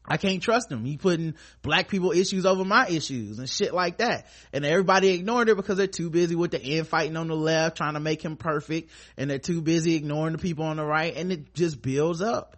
[0.09, 0.85] I can't trust him.
[0.85, 4.27] He putting black people issues over my issues and shit like that.
[4.53, 7.95] And everybody ignored it because they're too busy with the infighting on the left, trying
[7.95, 8.91] to make him perfect.
[9.17, 11.15] And they're too busy ignoring the people on the right.
[11.15, 12.57] And it just builds up,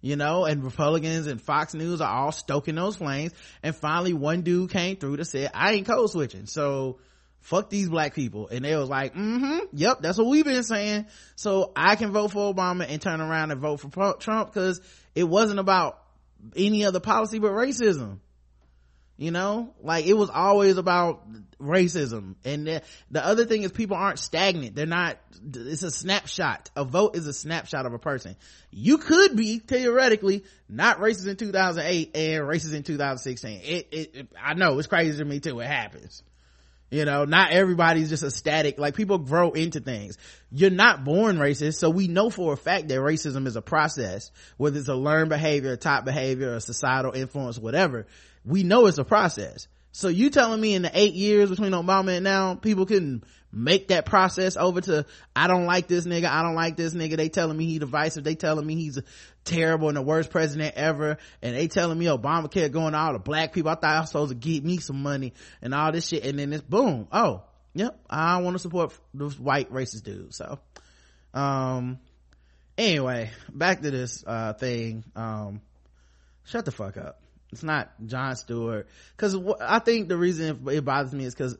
[0.00, 3.32] you know, and Republicans and Fox News are all stoking those flames.
[3.62, 6.46] And finally one dude came through to say, I ain't code switching.
[6.46, 6.98] So
[7.40, 8.48] fuck these black people.
[8.48, 11.06] And they was like, mm-hmm, yep, that's what we've been saying.
[11.36, 14.80] So I can vote for Obama and turn around and vote for Trump because
[15.14, 15.98] it wasn't about
[16.56, 18.18] any other policy but racism.
[19.16, 19.74] You know?
[19.80, 21.22] Like it was always about
[21.60, 22.34] racism.
[22.44, 24.74] And the, the, other thing is people aren't stagnant.
[24.74, 25.18] They're not
[25.54, 26.70] it's a snapshot.
[26.74, 28.36] A vote is a snapshot of a person.
[28.70, 34.28] You could be theoretically not racist in 2008 and racist in 2016 it, it, it
[34.40, 34.78] i know.
[34.78, 35.60] It's crazy to me too.
[35.60, 36.22] It happens
[36.94, 40.16] you know not everybody's just a static like people grow into things.
[40.50, 44.30] You're not born racist so we know for a fact that racism is a process
[44.56, 48.06] whether it's a learned behavior a top behavior a societal influence whatever.
[48.44, 49.66] We know it's a process
[49.96, 53.22] so you telling me in the eight years between obama and now people can
[53.52, 55.06] make that process over to
[55.36, 57.16] i don't like this nigga i don't like this nigga.
[57.16, 58.98] They telling me he divisive they telling me he's
[59.44, 63.18] terrible and the worst president ever and they telling me obamacare going to all the
[63.20, 63.70] black people.
[63.70, 66.38] I thought i was supposed to give me some money and all this shit and
[66.38, 67.06] then it's boom.
[67.12, 67.44] Oh
[67.74, 70.58] yep i want to support this white racist dude so
[71.34, 71.98] um
[72.78, 75.60] anyway back to this uh thing um
[76.44, 77.20] shut the fuck up
[77.54, 81.56] it's not Jon stewart because i think the reason it bothers me is because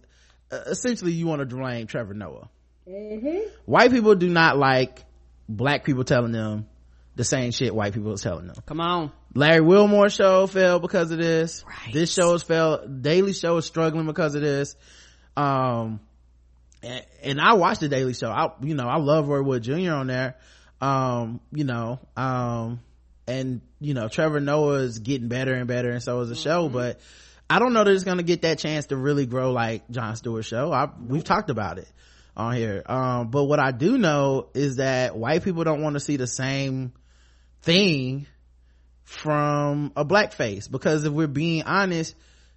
[0.51, 2.49] uh, essentially you want to blame trevor noah
[2.89, 3.49] mm-hmm.
[3.65, 5.05] white people do not like
[5.49, 6.67] black people telling them
[7.17, 8.57] the same shit white people are telling them.
[8.67, 9.13] Come on.
[9.35, 11.65] Larry Wilmore show fell because of this.
[11.67, 11.93] Right.
[11.93, 12.87] This show is fell.
[12.87, 14.77] Daily Show is struggling because of this.
[15.37, 16.01] Um,
[16.83, 18.31] and, and, I watched the Daily Show.
[18.31, 19.93] I, you know, I love Roy Wood Jr.
[19.93, 20.37] on there.
[20.81, 22.81] Um, you know, um,
[23.27, 26.43] and you know, Trevor Noah is getting better and better, and so is the mm-hmm.
[26.43, 26.69] show.
[26.69, 27.01] But
[27.49, 30.17] I don't know that it's going to get that chance to really grow like jon
[30.17, 30.73] Stewart show.
[30.73, 31.89] I, we've talked about it
[32.37, 32.83] on here.
[32.87, 36.27] Um, but what I do know is that white people don't want to see the
[36.27, 36.93] same
[37.63, 38.27] thing
[39.05, 42.15] from a black face because if we're being honest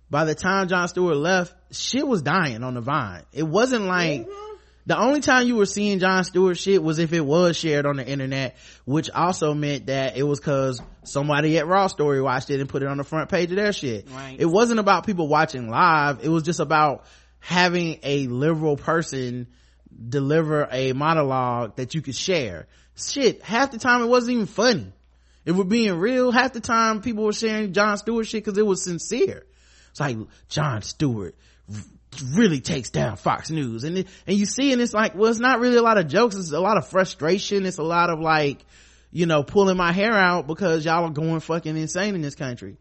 [0.10, 4.22] by the time jon stewart left shit was dying on the vine it wasn't like
[4.22, 4.47] mm-hmm.
[4.88, 7.98] The only time you were seeing Jon stewart shit was if it was shared on
[7.98, 8.56] the internet
[8.86, 12.82] which also meant that it was because somebody at raw story watched it and put
[12.82, 14.10] it on the front page of their shit.
[14.10, 14.38] Right.
[14.40, 16.24] it wasn't about people watching live.
[16.24, 17.04] It was just about
[17.40, 19.48] having a liberal person
[20.10, 22.68] deliver a monologue that you could share.
[22.96, 24.94] Shit half the time it wasn't even funny.
[25.44, 28.66] If we're being real half the time people were sharing Jon Stewart shit because it
[28.66, 29.46] was sincere.
[29.92, 30.16] It's like
[30.48, 31.36] Jon Stewart
[32.22, 33.84] really takes down Fox News.
[33.84, 36.08] And, it, and you see, and it's like, well, it's not really a lot of
[36.08, 36.36] jokes.
[36.36, 37.66] It's a lot of frustration.
[37.66, 38.66] It's a lot of like,
[39.12, 42.78] you know, pulling my hair out because y'all are going fucking insane in this country.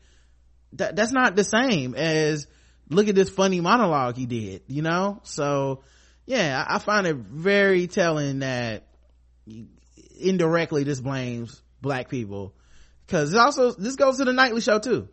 [0.74, 2.46] That, that's not the same as
[2.90, 5.20] look at this funny monologue he did, you know?
[5.22, 5.82] So
[6.26, 8.84] yeah, I, I find it very telling that
[10.20, 12.54] indirectly this blames black people.
[13.08, 15.08] Cause also, this goes to the nightly show too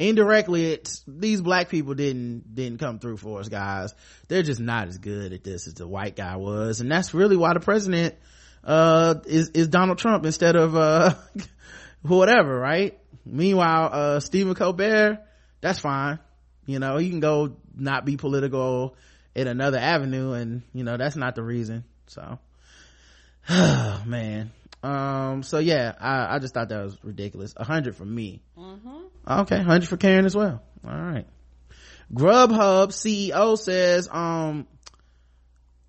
[0.00, 3.94] indirectly it's these black people didn't didn't come through for us guys.
[4.28, 6.80] They're just not as good at this as the white guy was.
[6.80, 8.14] And that's really why the president
[8.62, 11.14] uh is is donald trump instead of uh
[12.02, 12.98] whatever right?
[13.24, 15.20] Meanwhile uh stephen colbert
[15.60, 16.18] that's fine.
[16.66, 18.96] You know he can go not be political
[19.34, 21.84] in another avenue and you know that's not the reason.
[22.06, 22.38] So
[23.48, 24.50] man
[24.82, 27.54] um so yeah i i just thought that was ridiculous.
[27.56, 28.42] A hundred for me.
[28.58, 29.40] Mm-hmm.
[29.40, 30.62] okay 100 for karen as well.
[30.86, 31.26] All right.
[32.12, 34.66] Grubhub ceo says um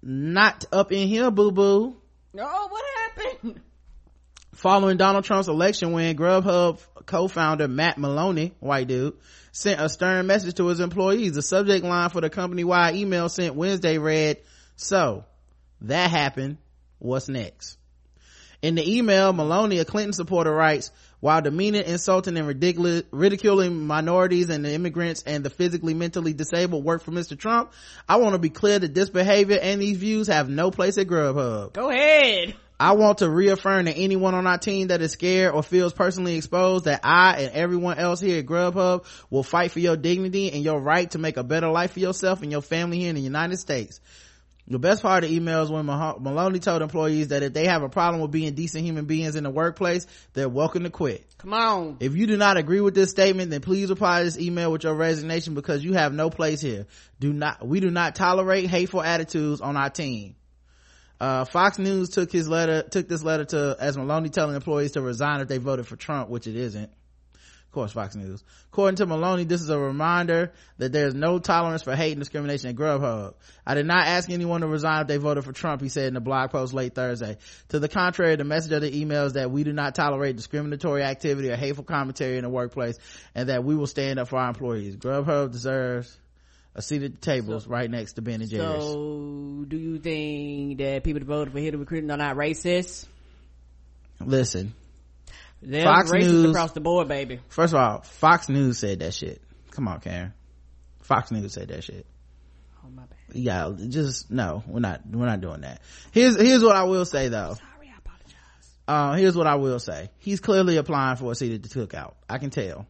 [0.02, 1.96] not up in here boo boo
[2.38, 3.62] oh what happened?
[4.54, 9.16] Following donald trump's election win grubhub co-founder matt maloney white dude
[9.52, 11.34] sent a stern message to his employees.
[11.34, 14.38] The subject line for the company-wide email sent wednesday read
[14.76, 15.26] so
[15.82, 16.58] that happened.
[17.00, 17.78] What's next
[18.62, 24.66] in the email, Maloney, a Clinton supporter, writes, while demeaning, insulting, and ridiculing minorities and
[24.66, 27.38] the immigrants and the physically, mentally disabled work for Mr.
[27.38, 27.72] Trump,
[28.10, 31.08] I want to be clear that this behavior and these views have no place at
[31.08, 31.74] Grubhub.
[31.74, 32.56] Go ahead.
[32.80, 36.36] I want to reaffirm to anyone on our team that is scared or feels personally
[36.36, 40.64] exposed that I and everyone else here at Grubhub will fight for your dignity and
[40.64, 43.22] your right to make a better life for yourself and your family here in the
[43.22, 44.02] United States.
[44.68, 47.84] The best part of the email is when Maloney told employees that if they have
[47.84, 51.26] a problem with being decent human beings in the workplace, they're welcome to quit.
[51.40, 51.98] Come on.
[52.00, 54.84] If you do not agree with this statement, then please reply to this email with
[54.84, 56.86] your resignation because you have no place here.
[57.20, 60.36] Do not, we do not tolerate hateful attitudes on our team.
[61.20, 65.02] Uh, Fox News took his letter, took this letter to, as Maloney telling employees to
[65.02, 66.92] resign if they voted for Trump, which it isn't
[67.72, 71.82] of course fox news according to maloney this is a reminder that there's no tolerance
[71.82, 73.34] for hate and discrimination at grubhub
[73.66, 76.18] i did not ask anyone to resign if they voted for trump he said in
[76.18, 77.38] a blog post late thursday
[77.70, 81.02] to the contrary the message of the email is that we do not tolerate discriminatory
[81.02, 82.98] activity or hateful commentary in the workplace
[83.34, 86.18] and that we will stand up for our employees grubhub deserves
[86.76, 88.82] a seat at the tables so, right next to Ben and Jerry's.
[88.82, 93.08] So, do you think that people that voted for Hillary Clinton are not racist?
[94.26, 94.74] Listen,
[95.62, 97.40] they're Fox News across the board, baby.
[97.50, 99.42] First of all, Fox News said that shit.
[99.72, 100.34] Come on, Karen.
[101.02, 102.06] Fox News said that shit.
[102.84, 103.18] Oh my bad.
[103.34, 105.82] Yeah, just no, we're not we're not doing that.
[106.12, 107.56] Here's here's what I will say though.
[107.56, 108.36] Sorry, I apologize.
[108.88, 110.10] Uh, here's what I will say.
[110.20, 112.14] He's clearly applying for a seat at the cookout.
[112.30, 112.88] I can tell.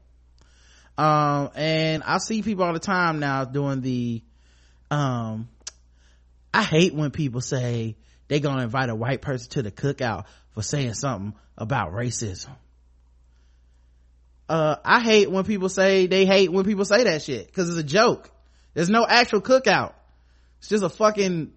[0.98, 4.22] Um, and I see people all the time now doing the,
[4.92, 5.50] um,
[6.54, 7.96] I hate when people say
[8.28, 12.50] they gonna invite a white person to the cookout for saying something about racism.
[14.52, 17.78] Uh, I hate when people say they hate when people say that shit because it's
[17.78, 18.30] a joke.
[18.74, 19.94] There's no actual cookout.
[20.60, 21.54] It's just a fucking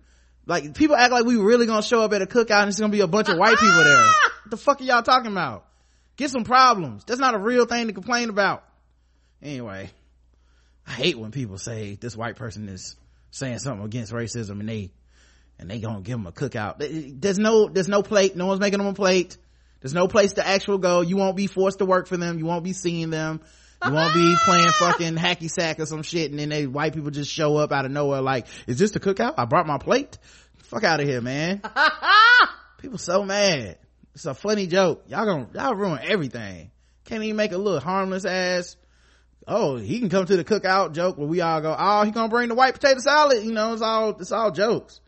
[0.47, 2.93] like people act like we really gonna show up at a cookout and it's gonna
[2.93, 4.07] be a bunch of white people there.
[4.45, 5.67] What the fuck are y'all talking about?
[6.17, 7.03] Get some problems.
[7.05, 8.63] That's not a real thing to complain about.
[9.43, 9.91] Anyway,
[10.87, 12.95] I hate when people say this white person is
[13.33, 14.93] saying something against racism and they
[15.59, 16.77] and they gonna give them a cookout.
[17.21, 18.37] There's no there's no plate.
[18.37, 19.37] No one's making them a plate.
[19.85, 21.03] There's no place to actual go.
[21.03, 22.39] You won't be forced to work for them.
[22.39, 23.43] You won't be seeing them.
[23.85, 27.11] You won't be playing fucking hacky sack or some shit and then they white people
[27.11, 29.35] just show up out of nowhere like, is this the cookout?
[29.37, 30.17] I brought my plate.
[30.63, 31.61] Fuck out of here, man.
[32.79, 33.77] people so mad.
[34.15, 35.05] It's a funny joke.
[35.09, 36.71] Y'all gonna, y'all ruin everything.
[37.05, 38.79] Can't even make a little harmless ass,
[39.47, 42.31] oh, he can come to the cookout joke where we all go, oh, he gonna
[42.31, 43.45] bring the white potato salad.
[43.45, 45.03] You know, it's all, it's all jokes.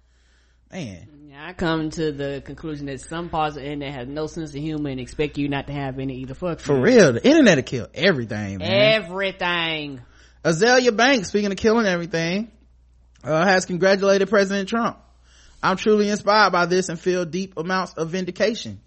[0.72, 1.08] Man.
[1.38, 4.60] I come to the conclusion that some parts of the internet have no sense of
[4.60, 6.34] humor and expect you not to have any either.
[6.34, 9.02] Fuck For real, the internet will kill everything, man.
[9.02, 10.00] Everything.
[10.44, 12.50] Azealia Banks, speaking of killing everything,
[13.22, 14.98] uh, has congratulated President Trump.
[15.62, 18.80] I'm truly inspired by this and feel deep amounts of vindication.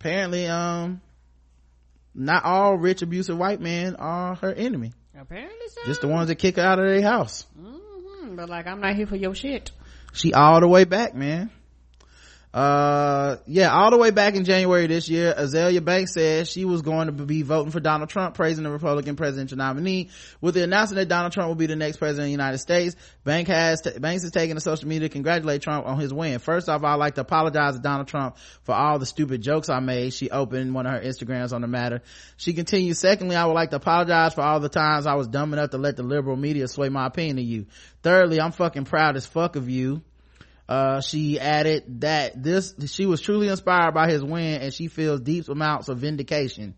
[0.00, 1.00] Apparently, um,
[2.14, 4.92] not all rich abusive white men are her enemy.
[5.18, 5.80] Apparently so.
[5.84, 7.46] Just the ones that kick her out of their house.
[7.58, 7.81] Mm-hmm.
[8.36, 9.70] But like, I'm not here for your shit.
[10.12, 11.50] She all the way back man
[12.54, 16.82] uh yeah all the way back in january this year azealia banks said she was
[16.82, 20.10] going to be voting for donald trump praising the republican presidential nominee.
[20.42, 22.94] With the announcement that donald trump will be the next president of the united states
[23.24, 26.38] bank has t- banks is taking to social media to congratulate trump on his win.
[26.40, 29.80] First off i'd like to apologize to donald trump for all the stupid jokes i
[29.80, 30.12] made.
[30.12, 32.02] She opened one of her instagrams on the matter.
[32.36, 35.54] She continued secondly i would like to apologize for all the times i was dumb
[35.54, 37.64] enough to let the liberal media sway my opinion of you.
[38.02, 40.02] Thirdly i'm fucking proud as fuck of you
[40.68, 45.20] uh, she added that this she was truly inspired by his win and she feels
[45.20, 46.74] deep amounts of vindication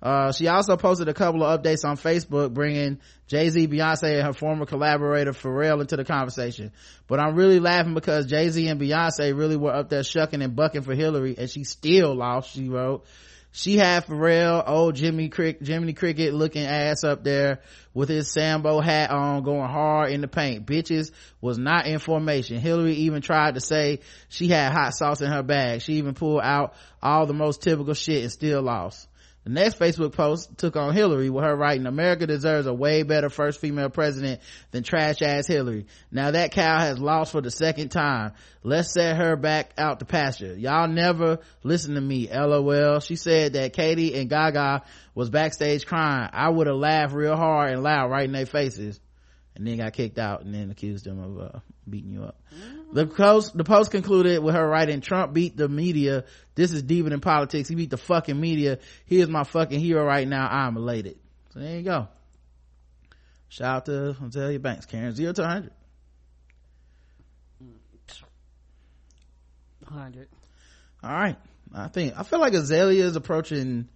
[0.00, 4.32] uh, she also posted a couple of updates on Facebook, bringing Jay-Z, Beyonce, and her
[4.32, 6.70] former collaborator Pharrell into the conversation.
[7.08, 10.82] But I'm really laughing because Jay-Z and Beyonce really were up there shucking and bucking
[10.82, 13.06] for Hillary, and she still lost, she wrote.
[13.50, 17.60] She had Pharrell, old Jimmy Crick, Jiminy Cricket looking ass up there
[17.94, 20.66] with his Sambo hat on, going hard in the paint.
[20.66, 21.10] Bitches
[21.40, 22.58] was not in formation.
[22.58, 25.80] Hillary even tried to say she had hot sauce in her bag.
[25.82, 29.07] She even pulled out all the most typical shit and still lost.
[29.48, 33.30] The next Facebook post took on Hillary with her writing, America deserves a way better
[33.30, 34.42] first female president
[34.72, 35.86] than trash ass Hillary.
[36.12, 38.32] Now that cow has lost for the second time.
[38.62, 40.54] Let's set her back out to pasture.
[40.54, 43.00] Y'all never listen to me, lol.
[43.00, 44.82] She said that Katy and Gaga
[45.14, 46.28] was backstage crying.
[46.30, 49.00] I would have laughed real hard and loud right in their faces
[49.56, 51.58] and then got kicked out and then accused them of uh,
[51.90, 52.40] beating you up.
[52.92, 56.24] The post, the post concluded with her writing, Trump beat the media.
[56.54, 57.68] This is deeper than politics.
[57.68, 58.78] He beat the fucking media.
[59.06, 60.48] He is my fucking hero right now.
[60.48, 61.18] I'm elated.
[61.52, 62.08] So there you go.
[63.48, 65.14] Shout out to Azealia Banks, Karen.
[65.14, 65.72] Zero to 100.
[69.86, 70.28] 100.
[71.02, 71.36] All right.
[71.74, 73.88] I think, I feel like Azealia is approaching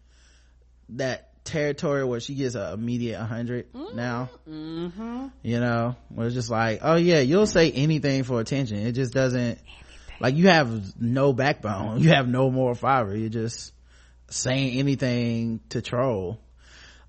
[0.90, 4.31] that territory where she gets a immediate 100 now.
[4.48, 5.27] Mm-hmm.
[5.43, 8.78] you know where it's just like oh yeah you'll say anything for attention.
[8.78, 9.59] It just doesn't
[10.20, 12.01] like you have no backbone.
[12.02, 13.16] You have no moral fiber.
[13.16, 13.73] You're just
[14.31, 16.40] saying anything to troll.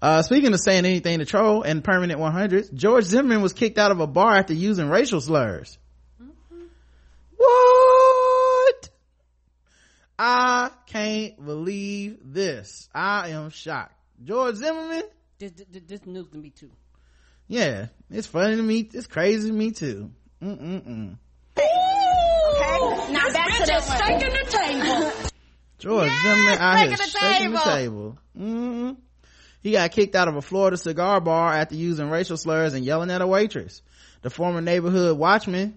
[0.02, 3.92] Uh speaking of saying anything to troll and permanent 100s george zimmerman was kicked out
[3.92, 5.78] of a bar after using racial slurs.
[7.38, 8.90] What?
[10.18, 12.88] I can't believe this.
[12.94, 13.94] I am shocked
[14.24, 15.04] george zimmerman
[15.40, 16.72] This, this, this news to me too.
[17.48, 21.18] yeah it's funny to me it's crazy to me too Mm-mm-mm.
[21.56, 25.12] Now back to the steak in the table.
[25.78, 28.18] George Zimmerman out here the shaking the table.
[28.36, 28.92] hmm
[29.62, 33.12] He got kicked out of a Florida cigar bar after using racial slurs and yelling
[33.12, 33.82] at a waitress.
[34.22, 35.76] The former neighborhood watchman who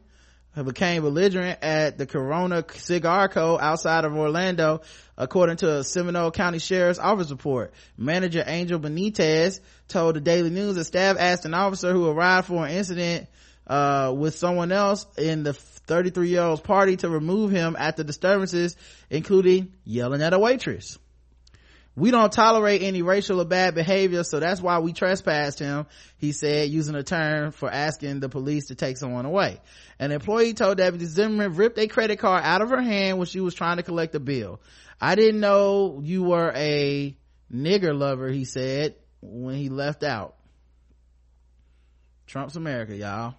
[0.64, 3.58] became belligerent at the Corona Cigar Co.
[3.58, 4.80] outside of Orlando,
[5.16, 7.72] according to a Seminole County Sheriff's Office report.
[7.98, 12.64] Manager Angel Benitez told the Daily News that staff asked an officer who arrived for
[12.64, 13.28] an incident
[13.66, 18.76] uh, with someone else in the 33 year old's party to remove him after disturbances,
[19.10, 20.98] including yelling at a waitress.
[21.96, 25.86] We don't tolerate any racial or bad behavior, so that's why we trespassed him,
[26.18, 29.60] he said, using a term for asking the police to take someone away.
[29.98, 33.40] An employee told Deputy Zimmerman ripped a credit card out of her hand when she
[33.40, 34.60] was trying to collect a bill.
[35.00, 37.16] I didn't know you were a
[37.50, 40.34] nigger lover, he said when he left out.
[42.26, 43.34] Trump's America, y'all.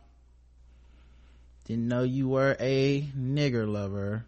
[1.65, 4.25] Didn't know you were a nigger lover.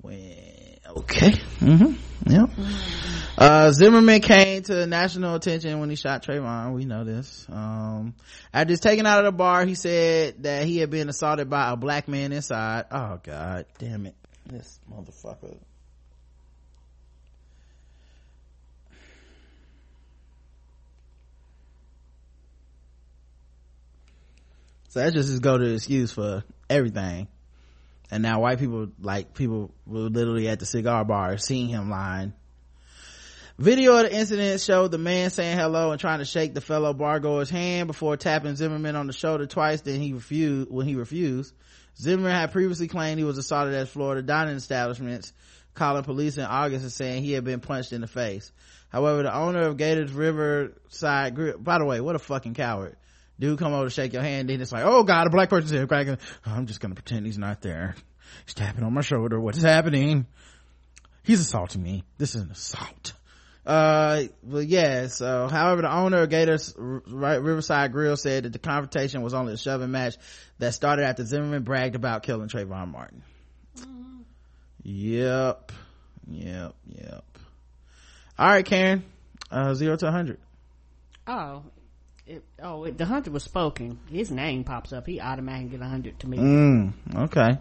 [0.00, 1.32] When, okay.
[1.60, 2.30] Mm-hmm.
[2.30, 2.50] Yep.
[3.38, 6.74] Uh, Zimmerman came to national attention when he shot Trayvon.
[6.74, 7.46] We know this.
[7.48, 8.14] Um,
[8.52, 11.70] after he's taken out of the bar, he said that he had been assaulted by
[11.70, 12.86] a black man inside.
[12.90, 14.16] Oh God, damn it.
[14.46, 15.56] This motherfucker.
[24.88, 27.28] So that just is go to excuse for everything.
[28.10, 32.32] And now white people, like people were literally at the cigar bar seeing him lying.
[33.58, 36.94] Video of the incident showed the man saying hello and trying to shake the fellow
[36.94, 39.80] bargoer's hand before tapping Zimmerman on the shoulder twice.
[39.80, 41.52] Then he refused when he refused.
[41.96, 45.32] Zimmerman had previously claimed he was assaulted at Florida dining establishments,
[45.74, 48.52] calling police in August and saying he had been punched in the face.
[48.90, 52.96] However, the owner of Gators Riverside by the way, what a fucking coward.
[53.40, 55.70] Dude come over to shake your hand, and it's like, oh god, a black person's
[55.70, 56.18] here cracking.
[56.44, 57.94] I'm just gonna pretend he's not there.
[58.44, 59.40] He's tapping on my shoulder.
[59.40, 60.26] What is happening?
[61.22, 62.04] He's assaulting me.
[62.16, 63.12] This is an assault.
[63.66, 69.20] Uh, but yeah, so, however, the owner of Gators Riverside Grill said that the confrontation
[69.20, 70.16] was only a shoving match
[70.58, 73.22] that started after Zimmerman bragged about killing Trayvon Martin.
[74.84, 75.72] Yep.
[76.28, 76.74] Yep.
[76.86, 77.24] Yep.
[78.38, 79.04] All right, Karen.
[79.50, 80.38] Uh, zero to 100.
[81.26, 81.62] Oh,
[82.28, 83.98] it, oh, it, the hunter was spoken.
[84.10, 85.06] His name pops up.
[85.06, 86.38] He automatically get a hundred to me.
[86.38, 86.92] Mm,
[87.24, 87.58] okay.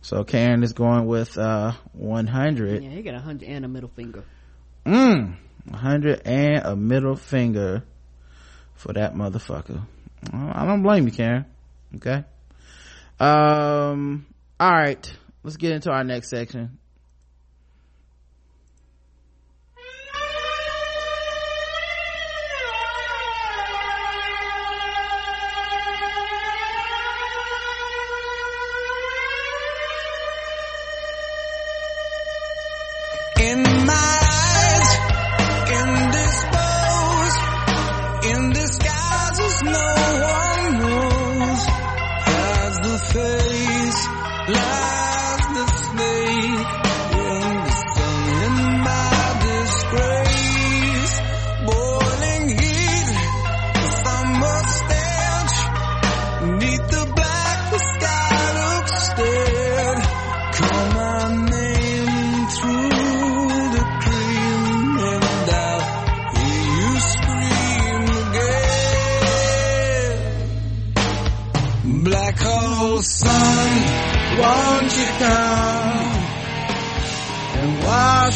[0.00, 2.82] So Karen is going with, uh, 100.
[2.82, 4.24] Yeah, he got a hundred and a middle finger.
[4.86, 5.36] Mmm.
[5.64, 7.84] 100 and a middle finger
[8.74, 9.86] for that motherfucker.
[10.32, 11.44] I don't blame you, Karen.
[11.96, 12.24] Okay.
[13.18, 14.26] Um,
[14.58, 15.12] all right.
[15.42, 16.78] Let's get into our next section.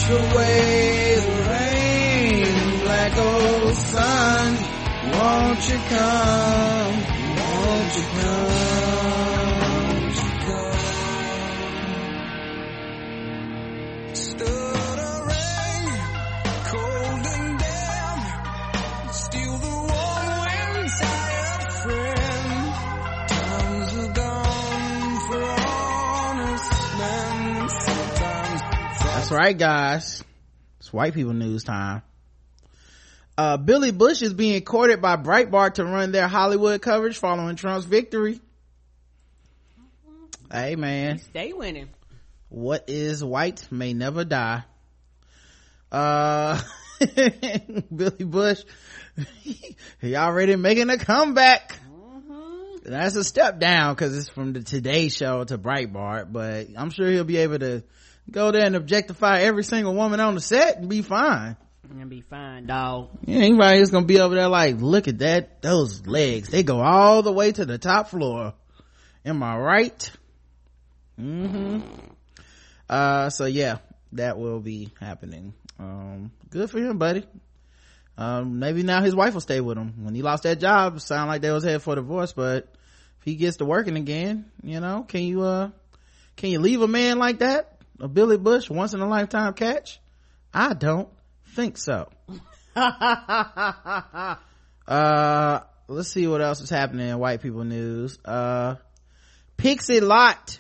[0.08, 2.80] Wash away the rain?
[2.80, 4.56] Black hole sun,
[5.12, 6.94] won't you come?
[7.36, 8.53] Won't you come?
[29.34, 30.22] Right, guys.
[30.78, 32.02] It's white people news time.
[33.36, 37.84] Uh, Billy Bush is being courted by Breitbart to run their Hollywood coverage following Trump's
[37.84, 38.40] victory.
[40.52, 41.88] Hey man, Stay winning.
[42.48, 44.62] what is white may never die.
[45.90, 46.60] Uh,
[47.94, 48.62] Billy Bush,
[50.00, 51.76] he already making a comeback.
[52.84, 57.10] That's a step down because it's from the Today Show to Breitbart, but I'm sure
[57.10, 57.82] he'll be able to
[58.30, 61.56] go there and objectify every single woman on the set and be fine.
[61.90, 63.10] And be fine, dog.
[63.24, 66.80] Yeah, anybody is gonna be over there like, look at that, those legs, they go
[66.80, 68.54] all the way to the top floor.
[69.24, 70.10] Am I right?
[71.20, 71.80] mm-hmm
[72.88, 73.78] Uh, so yeah,
[74.12, 75.54] that will be happening.
[75.78, 77.24] Um, good for him, buddy.
[78.16, 80.04] Um, maybe now his wife will stay with him.
[80.04, 82.68] When he lost that job, it sounded like they was headed for divorce, but
[83.18, 85.70] if he gets to working again, you know, can you, uh,
[86.36, 87.73] can you leave a man like that?
[88.00, 90.00] A Billy Bush once in a lifetime catch?
[90.52, 91.08] I don't
[91.54, 92.08] think so.
[92.76, 94.38] uh,
[95.88, 98.18] let's see what else is happening in white people news.
[98.24, 98.76] Uh,
[99.56, 100.58] Pixie Lott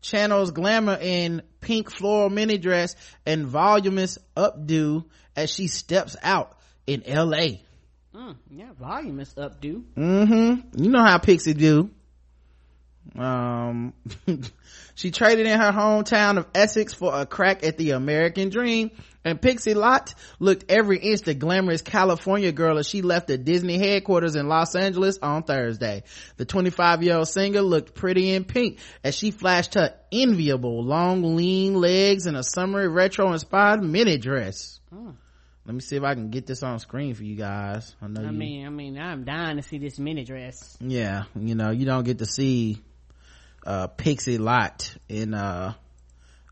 [0.00, 2.96] channels glamour in pink floral mini dress
[3.26, 5.04] and voluminous updo
[5.36, 6.56] as she steps out
[6.86, 7.58] in LA.
[8.14, 9.94] Mm, yeah, volume is up, dude.
[9.94, 10.82] Mm-hmm.
[10.82, 11.90] You know how Pixie do.
[13.18, 13.92] Um,
[14.94, 18.90] she traded in her hometown of Essex for a crack at the American dream.
[19.22, 23.76] And Pixie Lott looked every inch the glamorous California girl as she left the Disney
[23.78, 26.04] headquarters in Los Angeles on Thursday.
[26.38, 31.36] The 25 year old singer looked pretty in pink as she flashed her enviable long
[31.36, 34.80] lean legs in a summery retro inspired mini dress.
[34.94, 35.14] Oh.
[35.66, 37.94] Let me see if I can get this on screen for you guys.
[38.00, 40.78] I know I you, mean, I mean, I'm dying to see this mini dress.
[40.80, 42.80] yeah you know you don't get to see
[43.66, 45.74] uh pixie lott in uh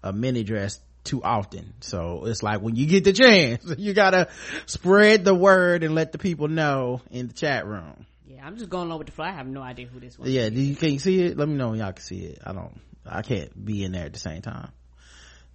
[0.02, 1.72] a mini dress too often.
[1.80, 4.28] So it's like when you get the chance you gotta
[4.66, 8.06] spread the word and let the people know in the chat room.
[8.26, 9.28] Yeah, I'm just going over with the fly.
[9.28, 10.30] I have no idea who this one.
[10.30, 11.36] yeah do you can you see it?
[11.36, 12.40] Let me know when y'all can see it.
[12.44, 12.80] I don't
[13.10, 14.70] i can't be in there at the same time.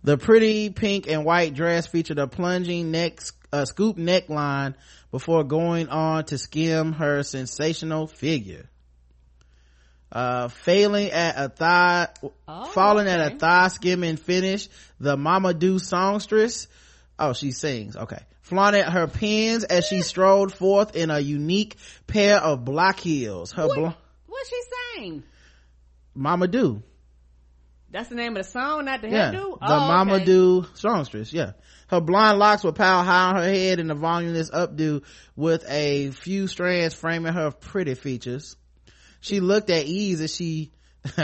[0.03, 3.19] The pretty pink and white dress featured a plunging neck
[3.53, 4.73] uh, scoop neckline
[5.11, 8.67] before going on to skim her sensational figure
[10.13, 12.07] uh failing at a thigh
[12.47, 13.35] Oh, falling at okay.
[13.35, 14.69] a thigh skimming finish
[14.99, 16.67] the mama do songstress
[17.19, 21.75] oh she sings okay flaunted her pins as she strode forth in a unique
[22.07, 23.75] pair of black heels her What?
[23.77, 23.87] bl-
[24.27, 24.61] What's she
[24.97, 25.23] saying?
[26.13, 26.83] mama do
[27.91, 29.59] That's the name of the song, not the yeah hairdo.
[29.59, 30.25] the oh, mama okay.
[30.25, 31.53] do songstress yeah
[31.87, 35.03] her blonde locks were piled high on her head in a voluminous updo
[35.35, 38.55] with a few strands framing her pretty features
[39.23, 40.71] she looked at ease as she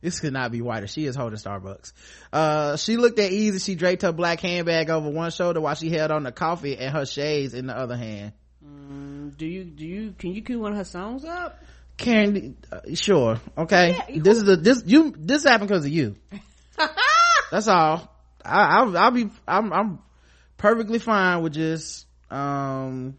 [0.00, 1.92] this could not be whiter she is holding starbucks
[2.32, 5.74] uh she looked at ease as she draped her black handbag over one shoulder while
[5.74, 8.32] she held on the coffee and her shades in the other hand
[8.64, 11.58] Mm, do you do you can you cue one of her songs up?
[11.96, 13.96] Karen, uh, sure, okay.
[14.08, 16.14] Yeah, this is a this you this happened because of you.
[17.50, 18.08] That's all.
[18.44, 19.28] I, I'll, I'll be.
[19.46, 19.72] I'm.
[19.72, 19.98] I'm
[20.56, 23.16] perfectly fine with just um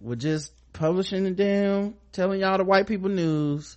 [0.00, 3.76] with just publishing the damn telling y'all the white people news,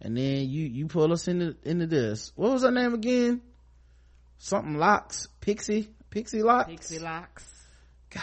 [0.00, 2.32] and then you you pull us into into this.
[2.36, 3.40] What was her name again?
[4.38, 6.70] Something locks pixie pixie locks.
[6.70, 7.44] Pixie locks.
[8.10, 8.22] god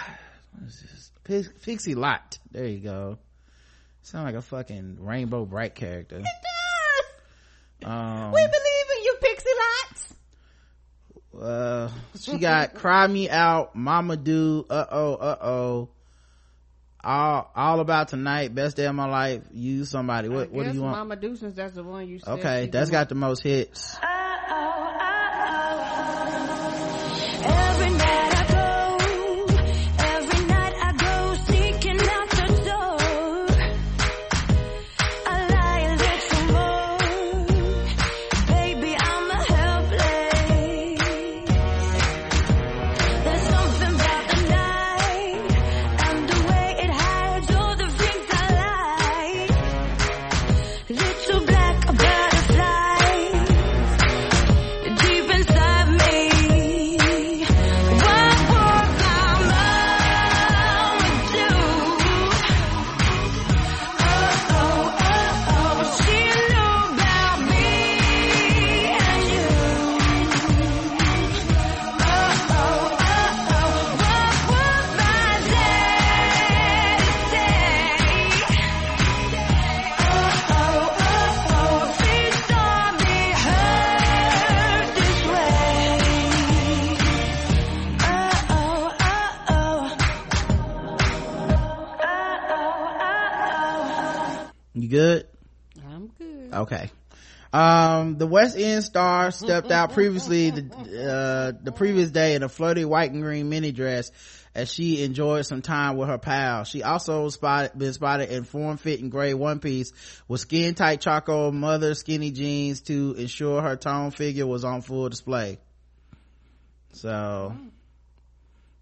[0.53, 1.11] What is this?
[1.23, 2.37] Pix, pixie lott.
[2.51, 3.17] There you go.
[4.03, 6.17] Sound like a fucking rainbow bright character.
[6.19, 10.13] It Um, We believe in you, Pixie Lots.
[11.41, 15.89] uh she got cry me out mama do uh-oh uh-oh
[17.05, 20.81] all all about tonight best day of my life use somebody what what do you
[20.81, 22.39] want Mama do since that's the one you said.
[22.39, 22.93] okay she that's do.
[22.93, 24.84] got the most hits Every
[94.85, 95.27] you good?
[95.87, 96.53] I'm good.
[96.53, 96.91] okay.
[97.51, 100.61] Um the west end star stepped out previously the
[101.55, 104.11] uh the previous day in a flirty white and green mini dress
[104.53, 106.63] as she enjoyed some time with her pal.
[106.65, 109.91] She also spotted been spotted in form fitting gray one piece
[110.27, 115.09] with skin tight charcoal mother skinny jeans to ensure her tone figure was on full
[115.09, 115.57] display.
[116.93, 117.55] So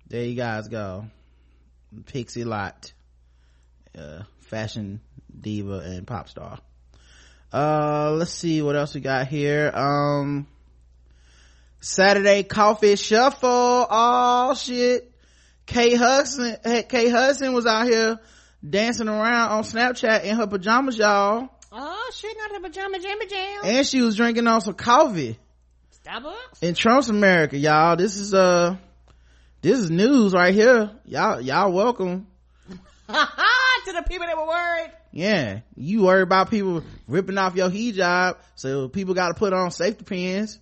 [0.08, 1.06] there you guys go.
[2.08, 2.92] Pixie Lott
[3.96, 5.00] uh fashion
[5.40, 6.60] diva and pop star.
[7.52, 9.72] Uh let's see what else we got here.
[9.74, 10.48] Um
[11.80, 13.50] saturday coffee shuffle.
[13.90, 15.12] Oh shit.
[15.66, 16.58] Kate Hudson
[16.90, 18.20] Kate Hudson was out here
[18.68, 21.50] dancing around on snapchat in her pajamas y'all.
[21.72, 23.62] Oh, she not her pajama jammy jam.
[23.64, 25.38] and she was drinking on some coffee.
[26.06, 26.62] Starbucks.
[26.62, 27.96] in trump's america y'all.
[27.96, 28.76] This is uh
[29.62, 30.92] this is news right here.
[31.06, 32.28] Y'all y'all welcome.
[33.86, 34.94] To the people that were worried.
[35.16, 39.70] Yeah, you worry about people ripping off your hijab, so people got to put on
[39.70, 40.60] safety pins,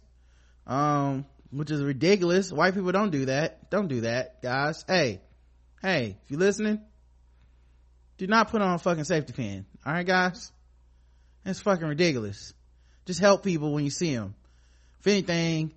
[0.67, 2.51] um, which is ridiculous.
[2.51, 3.69] White people don't do that.
[3.69, 4.83] Don't do that, guys.
[4.85, 5.21] Hey,
[5.81, 6.81] hey, if you're listening,
[8.17, 9.65] do not put on a fucking safety pin.
[9.85, 10.51] All right, guys,
[11.45, 12.53] that's fucking ridiculous.
[13.05, 14.35] Just help people when you see them.
[14.99, 15.71] If anything,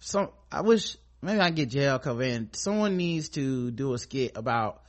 [0.00, 2.50] some I wish maybe I get jail cover in.
[2.52, 4.82] Someone needs to do a skit about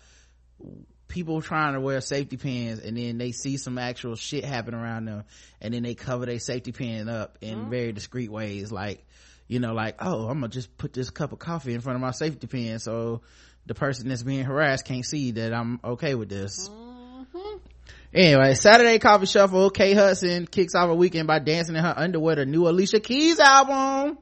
[1.16, 5.06] people trying to wear safety pins and then they see some actual shit happen around
[5.06, 5.24] them
[5.62, 7.70] and then they cover their safety pin up in mm-hmm.
[7.70, 9.02] very discreet ways like
[9.48, 12.02] you know like oh i'm gonna just put this cup of coffee in front of
[12.02, 13.22] my safety pin so
[13.66, 17.58] the person that's being harassed can't see that i'm okay with this mm-hmm.
[18.14, 22.36] Anyway, Saturday Coffee Shuffle, Kate Hudson kicks off a weekend by dancing in her underwear
[22.36, 24.18] to new Alicia Keys album.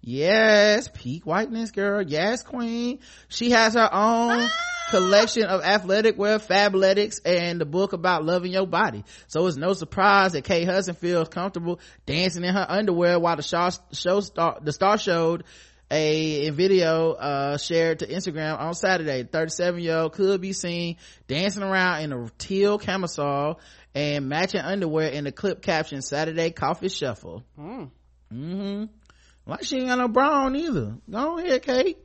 [0.00, 2.00] Yes, peak whiteness girl.
[2.00, 3.00] Yes, queen.
[3.28, 4.77] She has her own ah!
[4.90, 9.04] Collection of athletic wear, fabletics, and the book about loving your body.
[9.26, 13.42] So it's no surprise that Kate Hudson feels comfortable dancing in her underwear while the
[13.42, 15.44] show, show star, the star showed
[15.90, 19.24] a, a video uh shared to instagram on saturday.
[19.24, 20.96] 37 year old could be seen
[21.26, 23.60] dancing around in a teal camisole
[23.94, 27.44] and matching underwear in the clip caption saturday coffee shuffle.
[27.58, 28.84] Mm-hmm.
[29.46, 30.96] Like she ain't got no bra on either?
[31.10, 31.98] Go ahead kate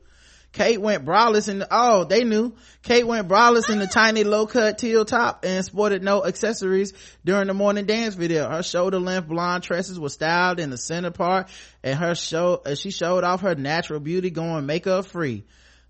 [0.54, 2.54] kate went braless in the oh they knew.
[2.84, 6.94] Kate went braless in the tiny low cut teal top and sported no accessories
[7.26, 8.50] during the morning dance video.
[8.50, 11.50] Her shoulder length blonde tresses were styled in the center part
[11.84, 15.44] and her show uh, she showed off her natural beauty going makeup free.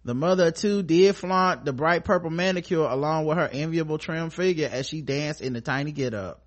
[0.05, 4.29] The mother of two did flaunt the bright purple manicure along with her enviable trim
[4.31, 6.41] figure as she danced in the tiny get up.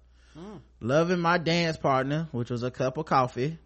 [0.80, 3.58] Loving my dance partner which was a cup of coffee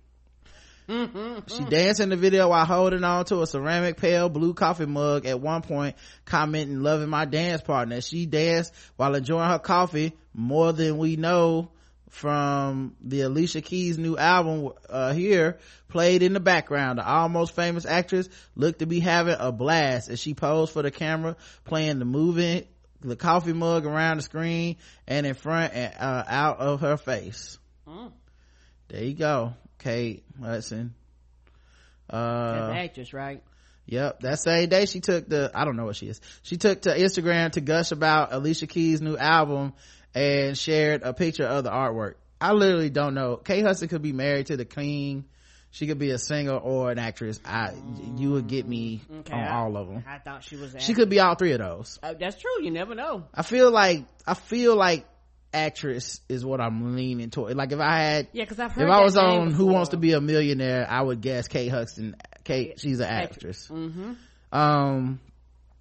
[0.90, 5.24] she danced in the video while holding on to a ceramic pale blue coffee mug
[5.24, 5.94] at one point,
[6.24, 8.00] commenting, loving my dance partner.
[8.00, 11.70] She danced while enjoying her coffee more than we know
[12.08, 15.58] from the Alicia Keys new album, uh, here
[15.88, 16.98] played in the background.
[16.98, 20.90] The almost famous actress looked to be having a blast as she posed for the
[20.90, 22.64] camera, playing the moving,
[23.00, 24.76] the coffee mug around the screen
[25.06, 27.58] and in front and uh, out of her face.
[28.88, 29.54] There you go.
[29.80, 30.94] Kate Hudson.
[32.08, 33.42] Uh, That's actress, right?
[33.86, 34.20] Yep.
[34.20, 36.20] That same day she took the, I don't know what she is.
[36.42, 39.72] She took to Instagram to gush about Alicia Keys' new album
[40.14, 42.14] and shared a picture of the artwork.
[42.40, 43.36] I literally don't know.
[43.36, 45.24] Kate Hudson could be married to the king.
[45.72, 47.38] She could be a singer or an actress.
[47.44, 47.72] I,
[48.16, 50.02] you would get me Okay, on all of them.
[50.08, 50.74] I thought she was.
[50.78, 51.98] She could be all three of those.
[52.02, 52.64] Uh, that's true.
[52.64, 53.24] You never know.
[53.32, 55.06] I feel like, I feel like
[55.52, 57.56] actress is what I'm leaning toward.
[57.56, 58.84] Like if I had, Yeah, because I've heard.
[58.84, 59.66] if I was on Who.
[59.66, 62.16] Wants to Be a Millionaire, I would guess Kate Hudson.
[62.44, 63.68] Kate, she's an actress.
[63.68, 64.12] Mm-hmm.
[64.52, 65.20] Um,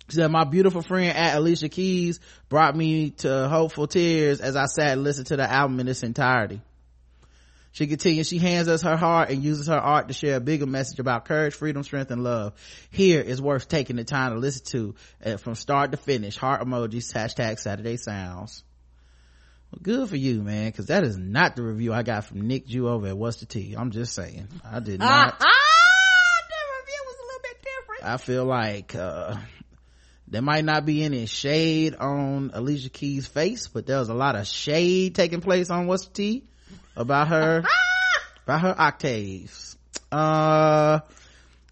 [0.10, 2.20] she said, my beautiful friend at Alicia Keys
[2.50, 6.04] brought me to hopeful tears as I sat and listened to the album in its
[6.04, 6.62] entirety.
[7.72, 10.66] She continues, she hands us her heart and uses her art to share a bigger
[10.66, 12.54] message about courage, freedom, strength, and love.
[12.90, 16.36] Here is worth taking the time to listen to uh, from start to finish.
[16.36, 18.64] Heart emojis, hashtag Saturday Sounds.
[19.72, 22.66] Well, good for you, man, cause that is not the review I got from Nick
[22.66, 23.76] Jew over at What's the Tea.
[23.78, 24.48] I'm just saying.
[24.66, 25.36] I did not.
[25.40, 28.04] Ah, the review was a little bit different.
[28.04, 29.36] I feel like uh
[30.28, 34.36] there might not be any shade on Alicia Keys' face, but there was a lot
[34.36, 36.44] of shade taking place on What's the Tea
[36.96, 37.64] about her
[38.46, 39.78] about her octaves.
[40.12, 41.02] Uh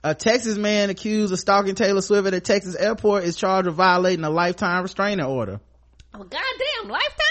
[0.03, 3.75] a Texas man accused of stalking Taylor Swift at a Texas airport is charged with
[3.75, 5.59] violating a lifetime restraining order.
[6.13, 7.26] Oh goddamn, lifetime.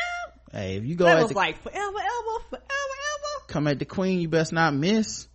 [0.56, 3.46] Hey, if you go That at was the, like forever, ever, forever, ever.
[3.46, 5.28] come at the queen, you best not miss.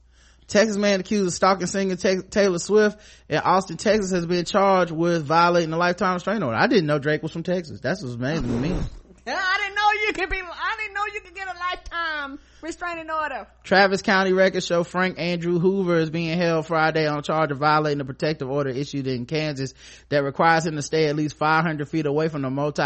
[0.48, 2.99] Texas man accused of stalking singer Ta- Taylor Swift
[3.30, 6.57] in Austin, Texas has been charged with violating a lifetime restraining order.
[6.57, 7.80] I didn't know Drake was from Texas.
[7.81, 8.69] That's what's amazing to me.
[9.27, 10.38] I didn't know you could be.
[10.41, 13.48] I didn't know you could get a lifetime restraining order.
[13.64, 18.02] Travis County records show Frank Andrew Hoover is being held Friday on charge of violating
[18.02, 19.74] a protective order issued in Kansas
[20.10, 22.84] that requires him to stay at least 500 feet away from the multi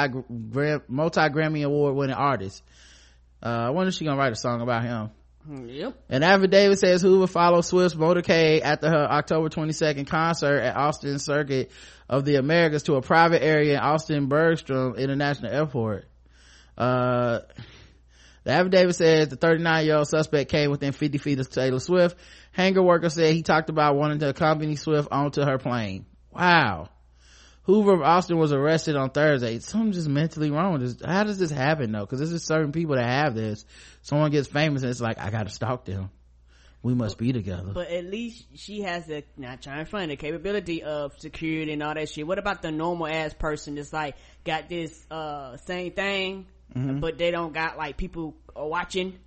[0.88, 2.64] multi Grammy award winning artist.
[3.44, 5.10] Uh, I wonder if she's gonna write a song about him.
[5.48, 6.04] Yep.
[6.10, 11.72] An affidavit says Hoover followed Swift's motorcade after her October 22nd concert at Austin Circuit
[12.10, 16.06] of the Americas to a private area in Austin Bergstrom International Airport.
[16.78, 17.42] Uh,
[18.46, 22.16] the affidavit says the 39 year old suspect came within 50 feet of Taylor Swift.
[22.52, 26.06] Hangar worker said he talked about wanting to accompany Swift onto her plane.
[26.32, 26.90] Wow.
[27.64, 29.58] Hoover of Austin was arrested on Thursday.
[29.58, 30.80] Something's just mentally wrong.
[30.80, 32.06] Just, how does this happen though?
[32.06, 33.66] Cause there's just certain people that have this.
[34.04, 36.12] Someone gets famous and it's like, I gotta stalk them.
[36.84, 37.72] We must be together.
[37.74, 41.82] But at least she has the not trying to find the capability of security and
[41.82, 42.28] all that shit.
[42.28, 47.00] What about the normal ass person that's like got this uh same thing, Mm-hmm.
[47.00, 49.20] but they don't got like people are watching?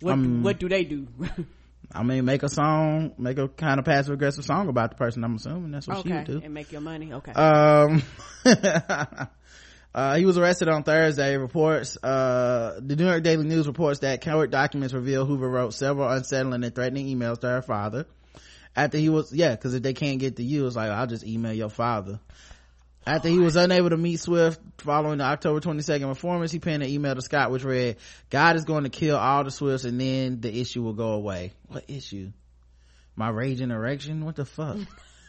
[0.00, 1.08] What Um, what do they do?
[1.94, 5.24] I mean, make a song, make a kind of passive aggressive song about the person.
[5.24, 6.40] I'm assuming that's what she would do.
[6.42, 7.12] and make your money.
[7.12, 7.32] Okay.
[7.32, 8.02] Um,
[9.94, 11.36] uh, he was arrested on Thursday.
[11.36, 16.08] Reports, uh, the New York Daily News reports that court documents reveal Hoover wrote several
[16.08, 18.06] unsettling and threatening emails to her father.
[18.74, 21.26] After he was, yeah, cause if they can't get to you, it's like, I'll just
[21.26, 22.20] email your father.
[23.04, 26.88] After he was unable to meet Swift following the October 22nd performance, he penned an
[26.88, 27.96] email to Scott which read,
[28.30, 31.52] God is going to kill all the Swifts and then the issue will go away.
[31.66, 32.30] What issue?
[33.16, 34.24] My raging erection?
[34.24, 34.76] What the fuck?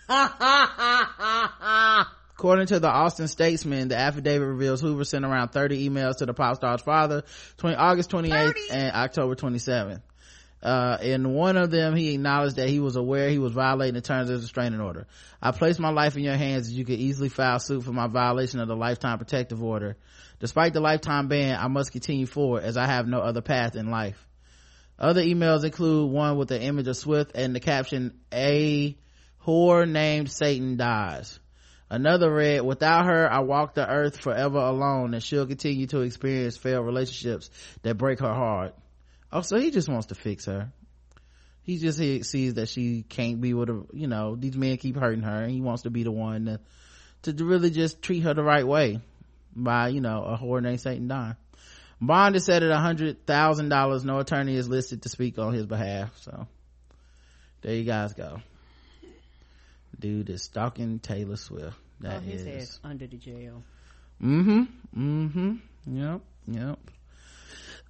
[2.35, 6.33] According to the Austin Statesman, the affidavit reveals Hoover sent around 30 emails to the
[6.33, 7.23] pop star's father,
[7.57, 10.01] 20, August 28th and October 27th.
[10.63, 14.01] Uh, in one of them, he acknowledged that he was aware he was violating the
[14.01, 15.07] terms of the restraining order.
[15.41, 18.07] I place my life in your hands as you could easily file suit for my
[18.07, 19.97] violation of the lifetime protective order.
[20.39, 23.91] Despite the lifetime ban, I must continue forward as I have no other path in
[23.91, 24.25] life.
[24.97, 28.97] Other emails include one with the image of Swift and the caption, a
[29.45, 31.39] whore named Satan dies.
[31.89, 36.55] Another read, without her, I walk the earth forever alone and she'll continue to experience
[36.55, 37.49] failed relationships
[37.81, 38.75] that break her heart.
[39.35, 40.71] Oh, so he just wants to fix her.
[41.63, 44.95] He just he sees that she can't be with a, you know, these men keep
[44.95, 46.59] hurting her and he wants to be the one
[47.23, 48.99] to, to really just treat her the right way
[49.55, 51.35] by, you know, a whore named Satan dying.
[51.99, 54.03] Bond is set at a hundred thousand dollars.
[54.03, 56.15] No attorney is listed to speak on his behalf.
[56.19, 56.47] So
[57.61, 58.39] there you guys go.
[59.99, 61.75] Dude is stalking Taylor Swift.
[62.03, 62.79] oh, That his is.
[62.83, 63.63] under the jail.
[64.21, 64.63] Mm-hmm.
[64.97, 65.97] Mm-hmm.
[65.97, 66.21] Yep.
[66.47, 66.79] Yep.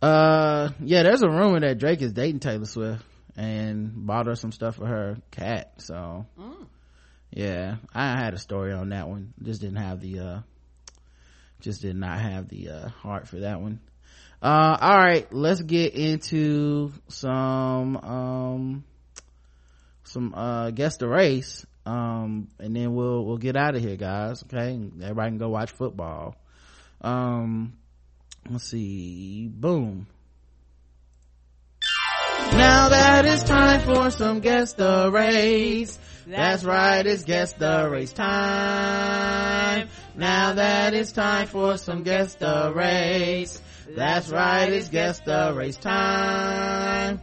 [0.03, 3.03] Uh, yeah, there's a rumor that Drake is dating Taylor Swift.
[3.35, 5.73] and bought her some stuff for her cat.
[5.81, 6.25] So,
[7.31, 9.33] yeah, I had a story on that one.
[9.41, 10.39] Just didn't have the, uh,
[11.61, 13.79] just did not have the, uh, heart for that one.
[14.41, 18.83] Uh, all right, let's get into some, um,
[20.03, 21.65] some, uh, guess the race.
[21.85, 24.43] Um, and then we'll, we'll get out of here, guys.
[24.43, 24.79] Okay.
[25.01, 26.35] Everybody can go watch football.
[27.01, 27.73] Um,
[28.49, 29.47] let's see.
[29.47, 30.07] Boom.
[32.51, 35.97] Now that it's time for some guess the race.
[36.27, 39.89] That's right, it's guess the race time.
[40.15, 43.61] Now that it's time for some guess the race.
[43.89, 47.19] That's right, it's guess the race time.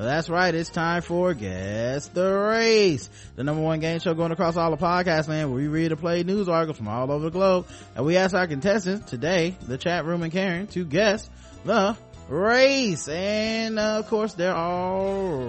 [0.00, 4.56] That's right, it's time for Guess the Race, the number one game show going across
[4.56, 7.30] all the podcast land where we read and play news articles from all over the
[7.30, 7.66] globe.
[7.94, 11.28] And we ask our contestants today, the chat room and Karen, to guess
[11.66, 11.98] the
[12.30, 13.08] race.
[13.08, 15.46] And uh, of course, they're all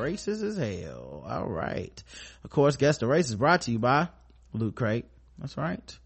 [0.00, 1.22] racist as hell.
[1.28, 2.02] All right.
[2.44, 4.08] Of course, Guess the Race is brought to you by
[4.54, 5.04] Loot Crate.
[5.38, 5.98] That's right.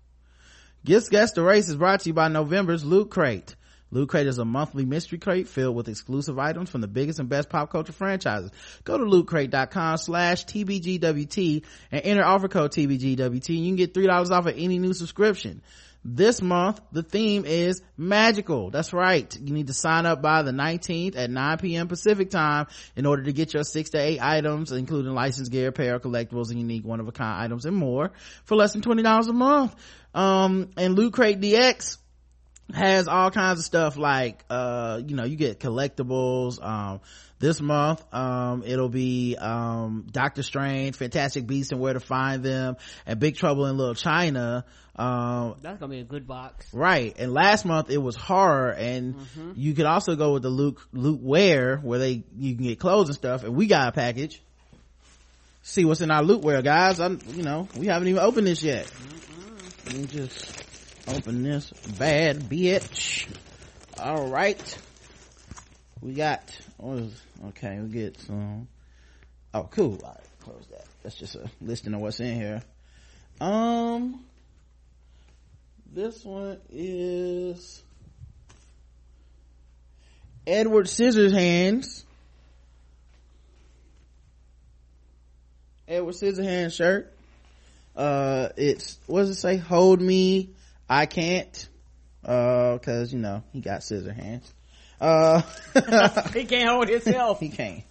[0.85, 3.55] Guess Guess the Race is brought to you by November's Loot Crate.
[3.91, 7.29] Loot Crate is a monthly mystery crate filled with exclusive items from the biggest and
[7.29, 8.51] best pop culture franchises.
[8.85, 14.31] Go to lootcrate.com slash TBGWT and enter offer code TBGWT and you can get $3
[14.31, 15.63] off of any new subscription.
[16.09, 18.71] This month, the theme is magical.
[18.71, 19.37] That's right.
[19.41, 21.89] You need to sign up by the 19th at 9 p.m.
[21.89, 25.99] Pacific time in order to get your six to eight items, including licensed gear, apparel,
[25.99, 28.13] collectibles, and unique one-of-a-kind items and more
[28.45, 29.75] for less than $20 a month.
[30.15, 31.99] Um, and Loot Crate DX
[32.75, 37.01] has all kinds of stuff like uh you know you get collectibles um
[37.39, 42.77] this month um it'll be um doctor strange fantastic beasts and where to find them
[43.07, 44.65] and big trouble in little china
[44.97, 46.67] um That's gonna be a good box.
[46.73, 49.15] right and last month it was horror and
[49.55, 53.09] you could also go with the loot loot wear where they you can get clothes
[53.09, 54.43] and stuff and we got a package.
[55.63, 57.01] See what's in our loot wear guys.
[57.01, 58.91] I'm you know we haven't even opened this yet.
[59.87, 60.63] Let me just
[61.09, 63.28] open this bad bitch.
[63.99, 64.78] All right.
[66.01, 68.69] We got okay we get some.
[69.55, 70.01] Oh cool.
[70.03, 70.85] All right close that.
[71.03, 72.62] That's just a listing of what's in here.
[73.41, 74.24] Um
[75.93, 77.83] this one is
[80.47, 82.05] edward scissorhands.
[85.89, 87.12] Edward scissorhands shirt.
[87.97, 89.57] Uh it's what does it say?
[89.57, 90.51] Hold me
[90.89, 91.69] i can't
[92.25, 94.53] uh cause you know he got scissor hands.
[95.01, 95.43] Uh
[96.33, 97.39] He can't hold himself.
[97.41, 97.83] he can't.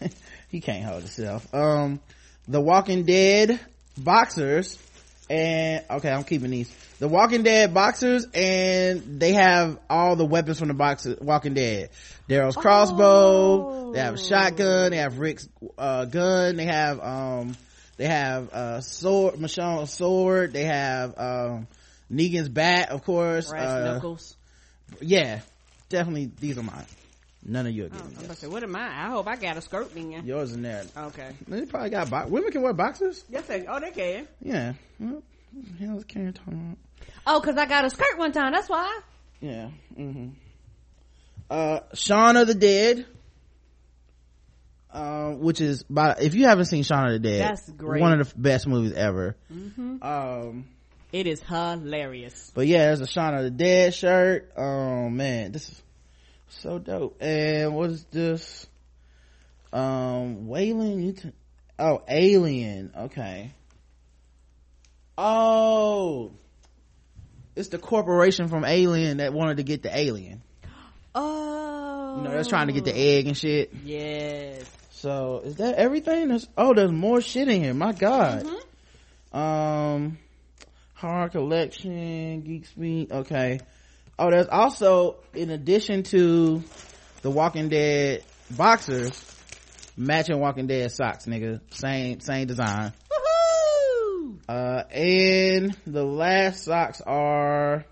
[0.48, 1.52] He can't hold himself.
[1.54, 2.00] Um
[2.48, 3.60] the walking dead
[3.96, 4.76] boxers
[5.28, 6.74] and okay i'm keeping these.
[6.98, 11.90] The walking dead boxers and they have all the weapons from the box walking dead.
[12.28, 15.48] Daryl's crossbow they have a shotgun they have rick's
[15.78, 17.56] uh gun they have um
[17.96, 21.66] they have uh sword michonne's sword they have um
[22.10, 24.36] negan's bat of course Brass uh, knuckles.
[25.00, 25.40] yeah
[25.88, 26.84] definitely these are mine
[27.44, 29.06] none of you are Oh, getting to this say, what am I?
[29.06, 30.10] I hope I got a skirt then.
[30.26, 31.30] yours in there Okay.
[31.48, 34.28] they probably got bo- women can wear boxers Yes, they, oh, they can.
[34.42, 35.22] yeah well,
[35.52, 36.78] what the hell is Karen talking about?
[37.26, 38.52] Oh, cause I got a skirt one time.
[38.52, 39.00] That's why.
[39.40, 39.70] Yeah.
[39.96, 40.28] hmm
[41.50, 43.06] Uh, Shaun of the Dead.
[44.92, 48.00] Uh, which is by, if you haven't seen Shaun of the Dead, That's great.
[48.00, 49.36] One of the best movies ever.
[49.52, 50.02] Mhm.
[50.04, 50.64] Um,
[51.12, 52.52] It is hilarious.
[52.54, 54.52] but yeah, there's a Shaun of the Dead shirt.
[54.56, 55.82] Oh man, this is
[56.48, 57.20] so dope.
[57.20, 58.66] And what is this?
[59.72, 61.32] Um, Weyland, you t-
[61.78, 62.92] oh, Alien.
[62.96, 63.52] Okay.
[65.18, 66.32] Oh,
[67.54, 70.42] it's the corporation from Alien that wanted to get the alien.
[71.14, 72.16] Oh.
[72.16, 73.72] You know, that's trying to get the egg and shit.
[73.84, 74.64] Yes.
[74.92, 76.40] So is that everything?
[76.56, 77.74] Oh, there's more shit in here.
[77.74, 78.46] My God.
[79.32, 80.18] Um,
[81.00, 83.10] horror collection, Geek Speed.
[83.10, 83.60] Okay.
[84.18, 86.62] Oh, there's also, in addition to
[87.22, 89.18] the Walking Dead boxers,
[89.96, 91.60] matching Walking Dead socks, nigga.
[91.70, 92.92] Same, same design.
[93.10, 94.38] Woohoo!
[94.46, 97.86] Uh, and the last socks are,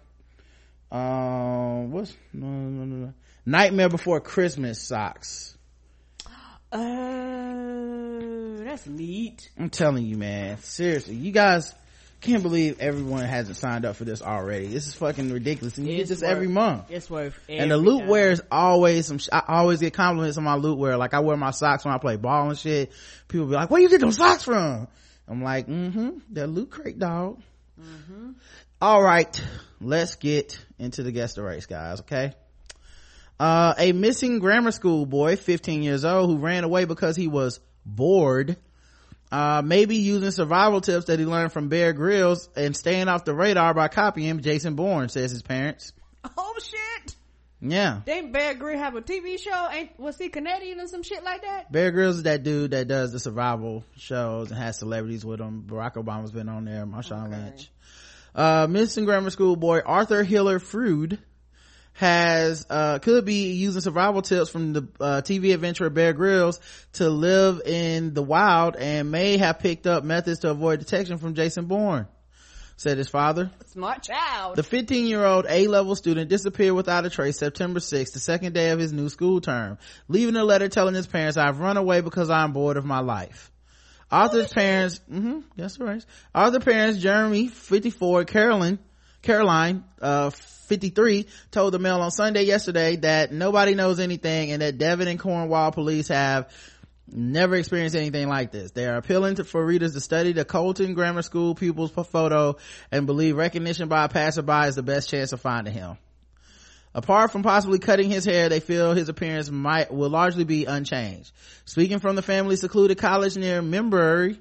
[0.92, 3.14] um, what's, no, no, no, no.
[3.46, 5.56] Nightmare Before Christmas socks.
[6.70, 9.48] Oh, that's neat.
[9.58, 10.58] I'm telling you, man.
[10.58, 11.72] Seriously, you guys
[12.20, 14.66] can't believe everyone hasn't signed up for this already.
[14.66, 15.76] This is fucking ridiculous.
[15.78, 16.84] And you get It's this worth- every month.
[16.90, 17.38] It's worth.
[17.48, 18.08] and the loot time.
[18.08, 20.96] wear is always some, sh- I always get compliments on my loot wear.
[20.96, 22.90] Like I wear my socks when I play ball and shit.
[23.28, 24.88] People be like, where you get those socks from?
[25.28, 27.40] I'm like, mm-hmm, they're loot crate dog.
[28.80, 29.40] All right,
[29.80, 32.00] let's get into the guest the race, guys.
[32.00, 32.32] Okay.
[33.40, 37.60] Uh, a missing grammar school boy, 15 years old, who ran away because he was
[37.86, 38.56] bored,
[39.30, 43.34] uh, maybe using survival tips that he learned from Bear Grylls and staying off the
[43.34, 45.92] radar by copying Jason Bourne, says his parents.
[46.36, 47.14] Oh shit!
[47.60, 48.00] Yeah.
[48.06, 49.68] Didn't Bear Grylls have a TV show?
[49.70, 51.70] Ain't was he Canadian or some shit like that?
[51.70, 55.64] Bear Grylls is that dude that does the survival shows and has celebrities with him.
[55.66, 56.86] Barack Obama's been on there.
[56.86, 57.70] Marshawn Lynch.
[58.34, 61.18] Uh, missing grammar school boy Arthur Hiller Frood
[61.98, 66.60] has, uh, could be using survival tips from the, uh, TV adventurer Bear Grylls
[66.92, 71.34] to live in the wild and may have picked up methods to avoid detection from
[71.34, 72.06] Jason Bourne,
[72.76, 73.50] said his father.
[73.66, 74.54] Smart child.
[74.54, 78.70] The 15 year old A-level student disappeared without a trace September 6th, the second day
[78.70, 79.76] of his new school term,
[80.06, 83.50] leaving a letter telling his parents, I've run away because I'm bored of my life.
[84.08, 86.06] Arthur's parents, mm-hmm, that's right.
[86.32, 88.78] Arthur's parents, Jeremy, 54, Carolyn,
[89.20, 90.30] Caroline, uh,
[90.68, 95.18] 53, told the Mail on Sunday yesterday that nobody knows anything and that Devon and
[95.18, 96.48] Cornwall police have
[97.10, 98.70] never experienced anything like this.
[98.72, 102.56] They are appealing to, for readers to study the Colyton Grammar School pupil's photo
[102.92, 105.96] and believe recognition by a passerby is the best chance of finding him.
[106.94, 111.32] Apart from possibly cutting his hair, they feel his appearance might will largely be unchanged.
[111.64, 114.38] Speaking from the family secluded college near Membury,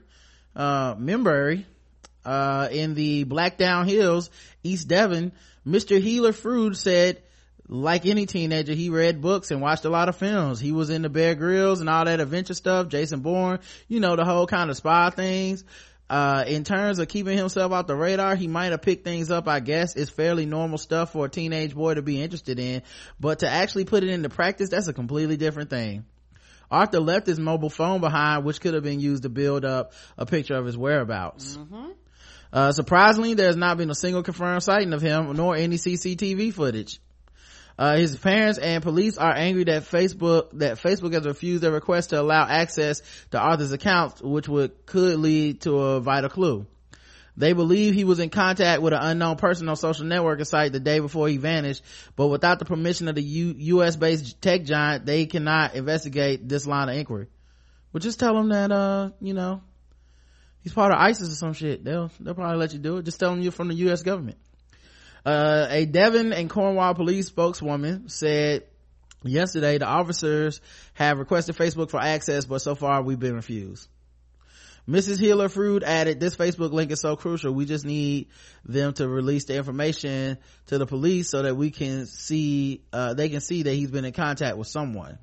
[0.56, 1.66] uh, Membury,
[2.26, 4.30] uh, in the Blackdown Hills,
[4.64, 5.32] East Devon,
[5.68, 6.02] Mr.
[6.02, 7.22] Healer Frood said,
[7.68, 10.60] like any teenager, he read books and watched a lot of films.
[10.61, 14.23] He was into Bear Grylls and all that adventure stuff, Jason Bourne, you know, the
[14.23, 15.65] whole kind of spy things.
[16.10, 19.49] Uh, in terms of keeping himself off the radar, he might have picked things up,
[19.49, 19.98] I guess.
[19.98, 22.81] It's fairly normal stuff for a teenage boy to be interested in,
[23.19, 26.06] but to actually put it into practice, that's a completely different thing.
[26.72, 30.26] Arthur left his mobile phone behind, which could have been used to build up a
[30.26, 31.57] picture of his whereabouts.
[32.52, 36.99] Uh, surprisingly, has not been a single confirmed sighting of him, nor any CCTV footage.
[37.80, 42.10] Uh, his parents and police are angry that Facebook, that Facebook has refused their request
[42.10, 43.02] to allow access
[43.32, 46.65] to Arthur's accounts, which would, could lead to a vital clue.
[47.38, 50.80] They believe he was in contact with an unknown person on social networking site the
[50.80, 51.84] day before he vanished,
[52.15, 56.65] but without the permission of the U- US based tech giant, they cannot investigate this
[56.65, 57.28] line of inquiry.
[57.94, 59.61] Well, just tell them that, uh, you know,
[60.68, 61.85] he's part of ISIS or some shit.
[61.85, 63.06] They'll, they'll probably let you do it.
[63.06, 64.38] Just tell them you're from the US government.
[65.26, 68.64] Uh, a Devon and Cornwall police spokeswoman said
[69.23, 70.60] yesterday the officers
[70.94, 73.88] have requested Facebook for access, but so far we've been refused.
[74.89, 75.19] Mrs.
[75.19, 77.53] Healer Frood added, this Facebook link is so crucial.
[77.53, 78.27] We just need
[78.65, 83.30] them to release the information to the police so that we can see, uh, they
[83.30, 85.18] can see that he's been in contact with someone.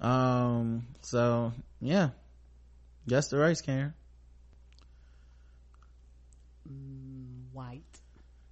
[0.00, 2.10] Um, so yeah,
[3.06, 3.94] that's the race, Karen.
[6.70, 7.82] Mm, white.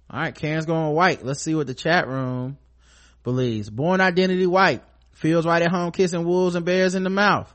[0.09, 1.23] All right, Karen's going white.
[1.25, 2.57] Let's see what the chat room
[3.23, 3.69] believes.
[3.69, 4.83] Bourne identity white.
[5.13, 7.53] Feels right at home kissing wolves and bears in the mouth.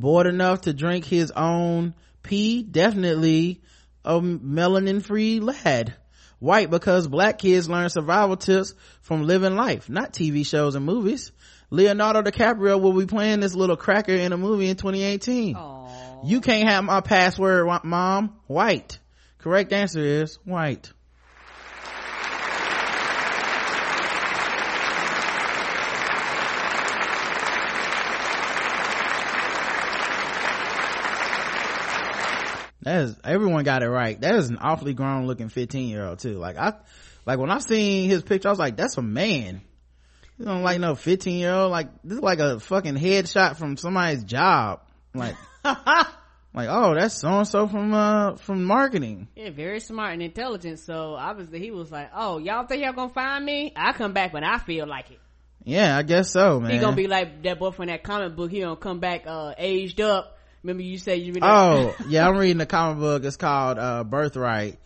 [0.00, 2.62] Bored enough to drink his own pee.
[2.62, 3.60] Definitely
[4.04, 5.94] a melanin free lad.
[6.38, 11.30] White because black kids learn survival tips from living life, not TV shows and movies.
[11.70, 15.54] Leonardo DiCaprio will be playing this little cracker in a movie in 2018.
[16.24, 18.36] You can't have my password, mom.
[18.46, 19.00] White.
[19.38, 20.92] Correct answer is white.
[32.82, 34.20] That is, everyone got it right.
[34.20, 36.34] That is an awfully grown looking 15 year old too.
[36.34, 36.74] Like I,
[37.26, 39.62] like when I seen his picture, I was like, that's a man.
[40.38, 41.72] You don't like no 15 year old.
[41.72, 44.82] Like this is like a fucking headshot from somebody's job.
[45.14, 45.36] Like,
[46.54, 49.28] like, oh, that's so and so from, uh, from marketing.
[49.36, 50.78] Yeah, very smart and intelligent.
[50.78, 53.72] So obviously he was like, "Oh, y'all think y'all gonna find me?
[53.76, 55.20] I come back when I feel like it."
[55.64, 56.72] Yeah, I guess so, man.
[56.72, 58.50] He gonna be like that boy from that comic book.
[58.50, 60.38] He gonna come back uh aged up.
[60.62, 64.78] Remember you said you oh yeah i'm reading the comic book it's called uh birthright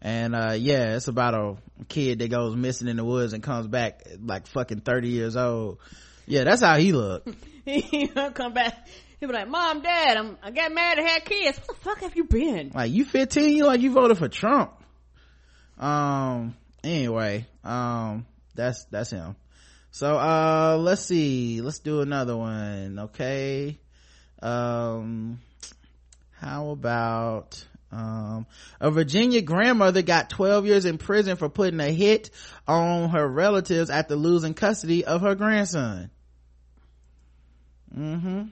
[0.00, 1.56] and uh yeah it's about a
[1.88, 5.78] kid that goes missing in the woods and comes back like fucking 30 years old
[6.26, 7.28] yeah that's how he looked
[7.64, 8.86] he gonna come back.
[9.32, 11.58] Like, "Mom, Dad, I'm I got married and had kids.
[11.58, 14.72] What the fuck have you been?" like you 15 you like you voted for trump.
[15.78, 19.36] Um anyway um that's that's him.
[19.90, 21.60] So uh let's see.
[21.60, 23.78] Let's do another one okay?
[24.42, 25.40] Um
[26.32, 28.46] how about um
[28.80, 32.30] a virginia grandmother got 12 years in prison for putting a hit
[32.66, 36.10] on her relatives after losing custody of her grandson.
[37.96, 38.42] Mm-hmm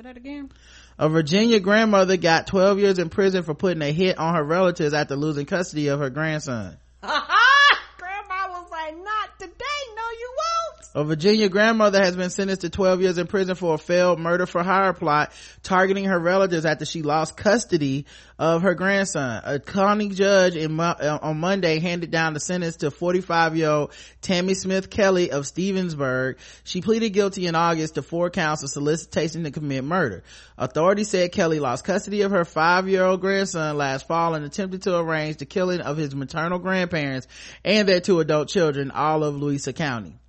[0.00, 0.50] say that again.
[0.98, 4.94] a Virginia grandmother got 12 years in prison for putting a hit on her relatives
[4.94, 6.76] after losing custody of her grandson.
[7.02, 12.68] Grandma was like, "Not today, no, you won't." A Virginia grandmother has been sentenced to
[12.68, 15.30] 12 years in prison for a failed murder for hire plot
[15.62, 18.06] targeting her relatives after she lost custody
[18.40, 19.40] of her grandson.
[19.44, 23.92] A county judge in, uh, on Monday handed down the sentence to 45 year old
[24.20, 26.38] Tammy Smith Kelly of Stevensburg.
[26.64, 30.24] She pleaded guilty in August to four counts of solicitation to commit murder.
[30.58, 34.82] Authorities said Kelly lost custody of her five year old grandson last fall and attempted
[34.82, 37.28] to arrange the killing of his maternal grandparents
[37.64, 40.19] and their two adult children, all of Louisa County.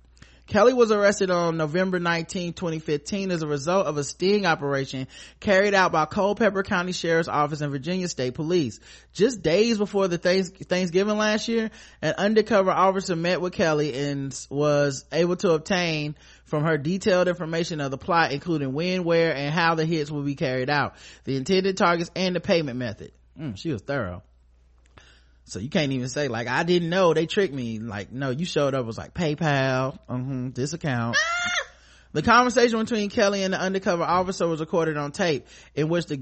[0.52, 5.08] Kelly was arrested on November 19, 2015 as a result of a sting operation
[5.40, 8.78] carried out by Culpeper County Sheriff's Office and Virginia State Police.
[9.14, 11.70] Just days before the Thanksgiving last year,
[12.02, 17.80] an undercover officer met with Kelly and was able to obtain from her detailed information
[17.80, 21.38] of the plot, including when, where, and how the hits will be carried out, the
[21.38, 23.12] intended targets, and the payment method.
[23.40, 24.22] Mm, she was thorough.
[25.44, 27.78] So you can't even say like I didn't know they tricked me.
[27.78, 31.16] Like no, you showed up was like PayPal, hmm this account.
[32.12, 36.18] The conversation between Kelly and the undercover officer was recorded on tape, in which the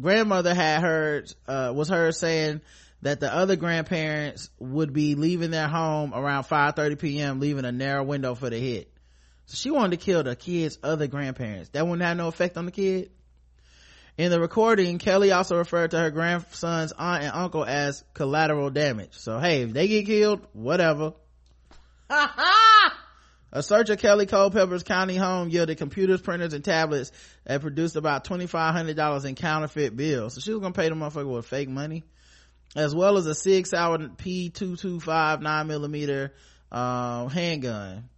[0.00, 2.60] grandmother had heard uh, was heard saying
[3.02, 8.02] that the other grandparents would be leaving their home around 5:30 p.m., leaving a narrow
[8.02, 8.92] window for the hit.
[9.46, 11.70] So she wanted to kill the kid's other grandparents.
[11.70, 13.10] That wouldn't have no effect on the kid.
[14.18, 19.12] In the recording, Kelly also referred to her grandson's aunt and uncle as collateral damage.
[19.12, 21.12] So hey, if they get killed, whatever.
[22.10, 27.12] A search of Kelly Culpeper's county home yielded computers, printers, and tablets
[27.44, 30.34] that produced about $2,500 in counterfeit bills.
[30.34, 32.02] So she was gonna pay the motherfucker with fake money.
[32.74, 36.30] As well as a Sig Sauer P225 9mm,
[36.72, 38.08] uh, handgun.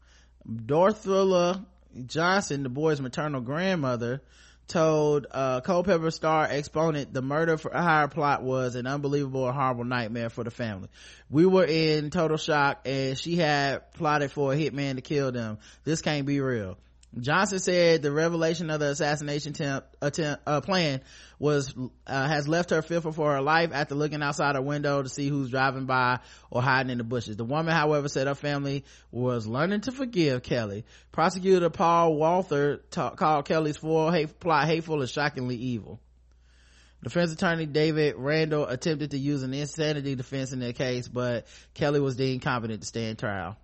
[0.49, 1.67] Dorthula
[2.07, 4.23] Johnson, the boy's maternal grandmother,
[4.71, 9.55] told uh Culpeper Star exponent the murder for a hire plot was an unbelievable and
[9.55, 10.89] horrible nightmare for the family.
[11.29, 15.59] We were in total shock and she had plotted for a hitman to kill them.
[15.85, 16.79] This can't be real.
[17.19, 21.01] Johnson said the revelation of the assassination attempt, attempt uh, plan
[21.41, 21.75] was
[22.07, 25.27] uh, has left her fearful for her life after looking outside her window to see
[25.27, 27.37] who's driving by or hiding in the bushes.
[27.37, 30.85] The woman, however, said her family was learning to forgive Kelly.
[31.11, 35.99] Prosecutor Paul Walther called Kelly's full hate plot hateful and shockingly evil.
[37.03, 42.01] Defense attorney David Randall attempted to use an insanity defense in their case, but Kelly
[42.01, 43.57] was deemed competent to stand trial.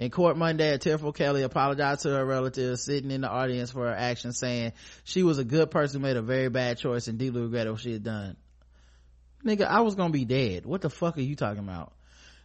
[0.00, 3.84] In court Monday, a tearful Kelly apologized to her relatives sitting in the audience for
[3.86, 4.72] her actions, saying
[5.04, 7.82] she was a good person who made a very bad choice and deeply regretted what
[7.82, 8.38] she had done.
[9.44, 10.64] Nigga, I was gonna be dead.
[10.64, 11.92] What the fuck are you talking about?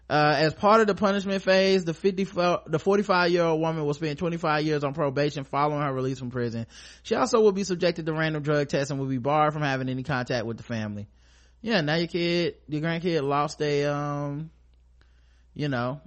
[0.09, 2.25] Uh, as part of the punishment phase, the 50,
[2.67, 6.31] the 45 year old woman will spend 25 years on probation following her release from
[6.31, 6.67] prison.
[7.03, 9.87] She also will be subjected to random drug tests and will be barred from having
[9.87, 11.07] any contact with the family.
[11.61, 14.51] Yeah, now your kid, your grandkid lost a, um,
[15.53, 16.01] you know,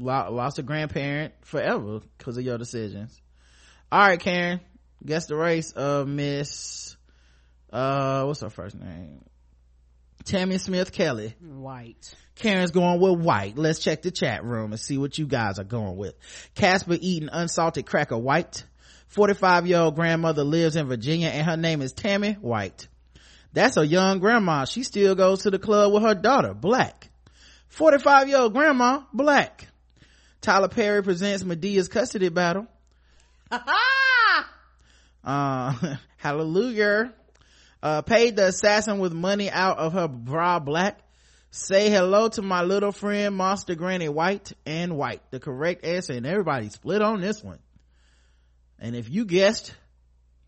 [0.00, 3.20] lost a grandparent forever because of your decisions.
[3.92, 4.60] All right, Karen,
[5.04, 6.96] guess the race of Miss,
[7.72, 9.24] uh, what's her first name?
[10.24, 11.34] Tammy Smith Kelly.
[11.40, 12.14] White.
[12.36, 13.56] Karen's going with white.
[13.58, 16.14] Let's check the chat room and see what you guys are going with.
[16.54, 18.64] Casper eating unsalted cracker white.
[19.08, 22.88] 45 year old grandmother lives in Virginia and her name is Tammy White.
[23.52, 24.64] That's a young grandma.
[24.64, 27.10] She still goes to the club with her daughter, black.
[27.68, 29.66] 45 year old grandma, black.
[30.40, 32.66] Tyler Perry presents Madea's custody battle.
[35.24, 35.74] uh,
[36.16, 37.12] hallelujah.
[37.82, 41.00] Uh, paid the assassin with money out of her bra black.
[41.50, 45.22] Say hello to my little friend Monster Granny White and White.
[45.30, 47.58] The correct answer and everybody split on this one.
[48.78, 49.74] And if you guessed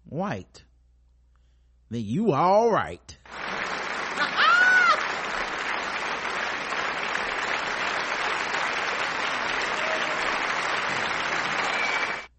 [0.05, 0.65] white,
[1.91, 3.19] then you all right.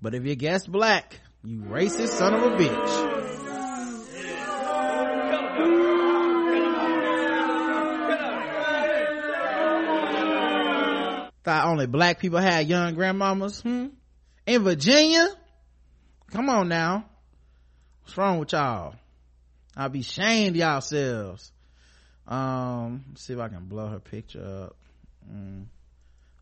[0.03, 3.13] But if you guessed black, you racist son of a bitch.
[11.45, 13.87] Thought only black people had young grandmamas, hmm?
[14.45, 15.29] In Virginia?
[16.31, 17.05] Come on now.
[18.01, 18.95] What's wrong with y'all?
[19.77, 21.49] I'll be shamed y'all selves.
[22.27, 24.75] Um, let's see if I can blow her picture up.
[25.33, 25.63] Mm.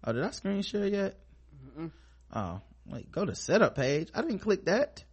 [0.04, 1.16] Oh, did I screen share yet?
[2.34, 4.10] Oh, wait, go to setup page.
[4.14, 5.04] I didn't click that.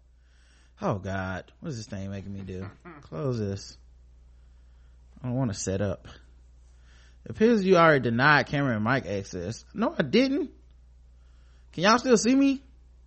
[0.80, 2.68] Oh God, what is this thing making me do?
[3.02, 3.76] Close this.
[5.22, 6.06] I don't want to set up.
[7.24, 9.64] It appears you already denied camera and mic access.
[9.74, 10.50] No, I didn't.
[11.72, 12.62] Can y'all still see me?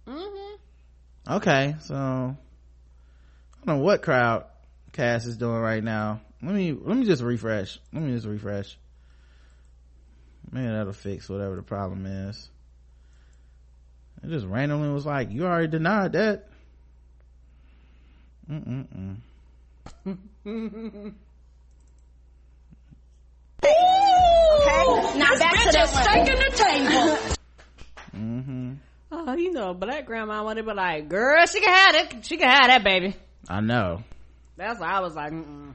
[0.07, 1.33] Mm-hmm.
[1.33, 4.45] Okay, so I don't know what crowd
[4.91, 6.21] Cass is doing right now.
[6.41, 7.79] Let me let me just refresh.
[7.93, 8.77] Let me just refresh.
[10.51, 12.49] Maybe that'll fix whatever the problem is.
[14.23, 16.47] It just randomly was like, you already denied that.
[18.49, 19.17] Mm-mm-mm.
[23.63, 27.35] Okay, now back to the table.
[28.15, 28.73] Mm-hmm.
[29.11, 32.25] Oh, you know, a black grandma would be like, girl, she can have it.
[32.25, 33.15] She can have that, baby.
[33.49, 34.03] I know.
[34.57, 35.73] That's why I was like, mm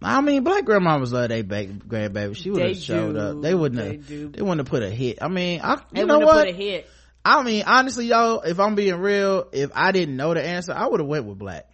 [0.00, 2.36] I mean, black grandmamas love their ba- grandbaby.
[2.36, 3.18] She would have showed do.
[3.18, 3.42] up.
[3.42, 4.06] They wouldn't They have.
[4.06, 4.28] do.
[4.28, 5.18] They wouldn't have put a hit.
[5.20, 6.46] I mean, I, They you know wouldn't have what?
[6.46, 6.88] put a hit.
[7.24, 10.86] I mean, honestly, y'all, if I'm being real, if I didn't know the answer, I
[10.86, 11.66] would have went with black.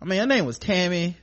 [0.00, 1.16] I mean, her name was Tammy.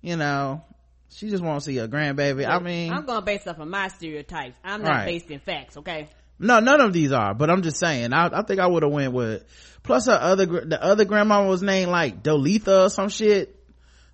[0.00, 0.64] You know,
[1.10, 2.46] she just wants to see her grandbaby.
[2.46, 4.56] I mean, I'm going based off of my stereotypes.
[4.64, 5.06] I'm not Right.
[5.06, 6.08] based in facts, okay?
[6.38, 8.92] no, none of these are, but I'm just saying, I, I think I would have
[8.92, 9.44] went with,
[9.82, 13.52] plus her other, the other grandma was named like Dolitha or some shit.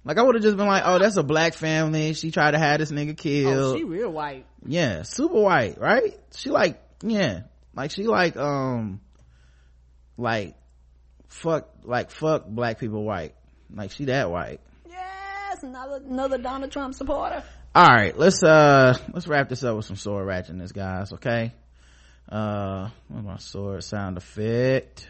[0.05, 2.15] Like I would have just been like, oh, that's a black family.
[2.15, 3.75] She tried to have this nigga oh, killed.
[3.75, 4.47] Oh, she real white.
[4.67, 6.19] yeah, super white, right?
[6.37, 7.43] She like, yeah,
[7.75, 9.01] like she like, um,
[10.17, 10.55] like,
[11.29, 13.35] fuck, like fuck black people white.
[13.75, 14.61] Like she that white.
[14.89, 17.43] Yes, another another Donald Trump supporter.
[17.75, 21.13] All right, let's uh let's wrap this up with some sword ratchetness, guys.
[21.15, 21.53] Okay.
[22.29, 25.09] Uh, where's my sword sound effect?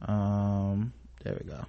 [0.00, 1.64] Um, there we go.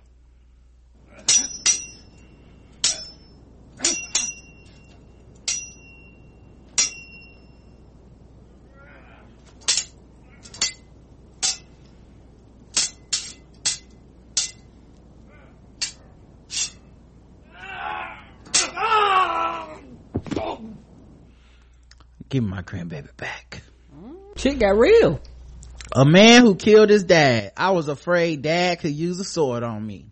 [22.35, 23.61] Give me my grandbaby back.
[23.97, 24.37] Mm.
[24.37, 25.21] Shit got real.
[25.95, 27.53] A man who killed his dad.
[27.55, 30.07] I was afraid dad could use a sword on me.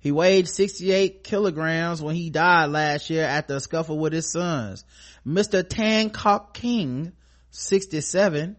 [0.00, 4.84] He weighed 68 kilograms when he died last year after a scuffle with his sons.
[5.24, 5.62] Mr.
[5.62, 7.12] Tancock King,
[7.52, 8.56] 67.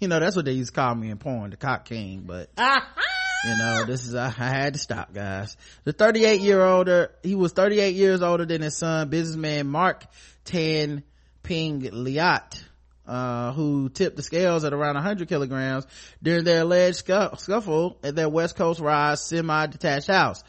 [0.00, 2.48] You know, that's what they used to call me in porn, the cock king, but
[2.56, 3.02] uh-huh.
[3.44, 5.54] you know, this is, I, I had to stop guys.
[5.84, 10.06] The 38 year older, he was 38 years older than his son, businessman Mark
[10.46, 11.02] Tan
[11.46, 12.60] Ping Liat,
[13.06, 15.86] uh, who tipped the scales at around 100 kilograms
[16.20, 20.42] during their alleged scu- scuffle at their West Coast Rise semi-detached house.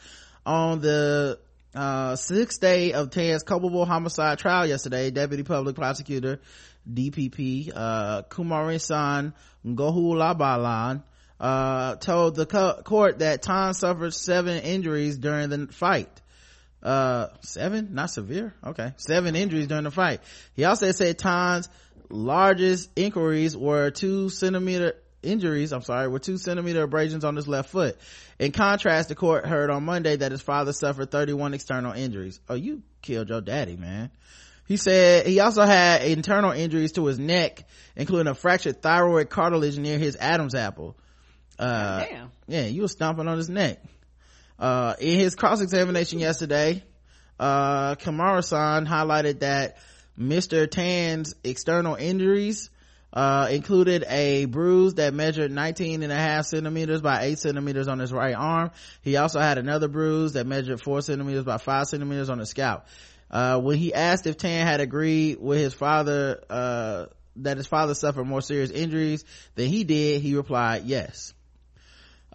[0.44, 1.40] On the
[1.76, 6.40] uh, sixth day of Tan's culpable homicide trial yesterday, Deputy Public Prosecutor
[6.92, 9.34] DPP uh, Kumaresan
[9.64, 11.04] Gohulabalan
[11.40, 16.10] uh, told the co- court that Tan suffered seven injuries during the fight
[16.84, 17.94] uh seven?
[17.94, 18.54] Not severe?
[18.64, 18.94] Okay.
[18.98, 20.22] Seven injuries during the fight.
[20.54, 21.70] He also said Tan's
[22.10, 24.94] largest inquiries were two centimeter
[25.24, 27.98] injuries i'm sorry were two centimeter abrasions on his left foot.
[28.40, 32.40] In contrast the court heard on monday that his father suffered 31 external injuries.
[32.48, 34.12] Oh you killed your daddy man.
[34.68, 39.78] He said he also had internal injuries to his neck including a fractured thyroid cartilage
[39.78, 40.96] near his adam's apple.
[41.58, 42.32] Uh Damn.
[42.48, 43.82] yeah you were stomping on his neck
[44.60, 46.84] uh, in his cross-examination yesterday,
[47.40, 49.78] uh, Kamara-san highlighted that
[50.20, 50.70] Mr.
[50.70, 52.70] Tan's external injuries,
[53.14, 58.00] uh, included a bruise that measured 19 and a half centimeters by 8 centimeters on
[58.00, 58.72] his right arm.
[59.02, 62.86] He also had another bruise that measured 4 centimeters by 5 centimeters on his scalp.
[63.30, 67.06] Uh, when he asked if Tan had agreed with his father, uh,
[67.38, 69.24] that his father suffered more serious injuries
[69.56, 71.34] than he did, he replied yes.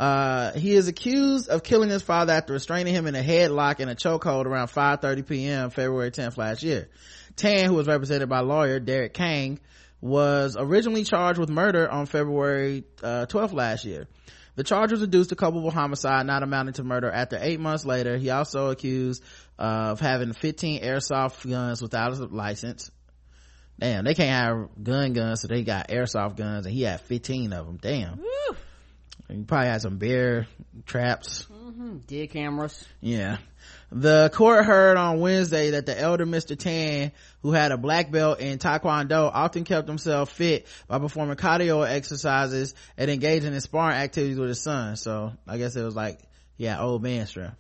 [0.03, 3.89] Uh, he is accused of killing his father after restraining him in a headlock and
[3.89, 5.71] a chokehold around 5.30 p.m.
[5.71, 6.89] February 10th last year.
[7.37, 9.61] Tan, who was represented by lawyer Derek Kang,
[10.01, 14.09] was originally charged with murder on February uh, 12th last year.
[14.57, 17.09] The charge was reduced to culpable homicide, not amounting to murder.
[17.09, 19.23] After eight months later, he also accused
[19.57, 22.91] of having 15 airsoft guns without a license.
[23.79, 27.53] Damn, they can't have gun guns, so they got airsoft guns, and he had 15
[27.53, 27.79] of them.
[27.81, 28.21] Damn.
[29.29, 30.47] He probably had some bear
[30.87, 31.47] traps.
[32.07, 32.85] Dead cameras.
[33.01, 33.39] Yeah.
[33.91, 36.59] The court heard on Wednesday that the elder Mr.
[36.59, 37.13] Tan,
[37.43, 42.75] who had a black belt in Taekwondo, often kept himself fit by performing cardio exercises
[42.97, 44.97] and engaging in sparring activities with his son.
[44.97, 46.21] So I guess it was like,
[46.57, 47.57] yeah, old man strength.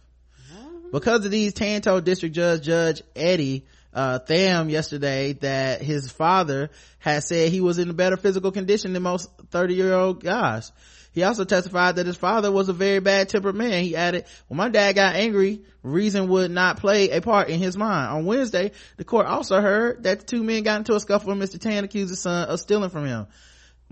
[0.90, 6.70] Because of these, Tan told District Judge Judge Eddy uh, Tham yesterday that his father
[6.98, 10.70] had said he was in a better physical condition than most 30 year old guys.
[11.12, 13.84] He also testified that his father was a very bad tempered man.
[13.84, 17.76] He added, when my dad got angry, reason would not play a part in his
[17.76, 18.10] mind.
[18.10, 21.40] On Wednesday, the court also heard that the two men got into a scuffle and
[21.40, 21.60] Mr.
[21.60, 23.26] Tan accused his son of stealing from him.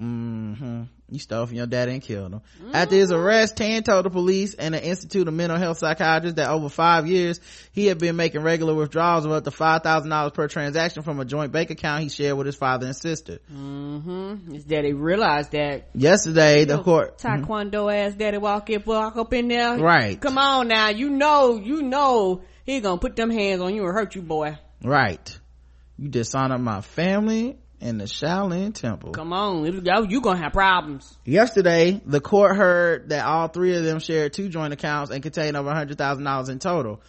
[0.00, 2.40] Hmm You stole from your daddy and killed him.
[2.72, 6.48] After his arrest, Tan told the police and the Institute of Mental Health Psychiatrists that
[6.48, 7.38] over five years,
[7.72, 11.52] he had been making regular withdrawals of up to $5,000 per transaction from a joint
[11.52, 13.40] bank account he shared with his father and sister.
[13.52, 14.54] Mm-hmm.
[14.54, 15.90] His daddy realized that.
[15.94, 19.76] Yesterday, the court, Taekwondo ass daddy walk in, walk up in there.
[19.76, 20.18] Right.
[20.18, 20.88] Come on now.
[20.88, 24.56] You know, you know he gonna put them hands on you and hurt you, boy.
[24.82, 25.38] right.
[25.98, 29.12] You dishonor my family and the Shaolin Temple.
[29.12, 29.64] Come on.
[30.10, 31.16] You gonna have problems.
[31.24, 35.56] Yesterday, the court heard that all three of them shared two joint accounts and contained
[35.56, 37.00] over $100,000 in total.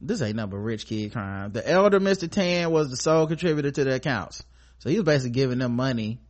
[0.00, 1.52] This ain't nothing but rich kid crime.
[1.52, 2.30] The elder Mr.
[2.30, 4.44] Tan was the sole contributor to the accounts.
[4.78, 6.20] So he was basically giving them money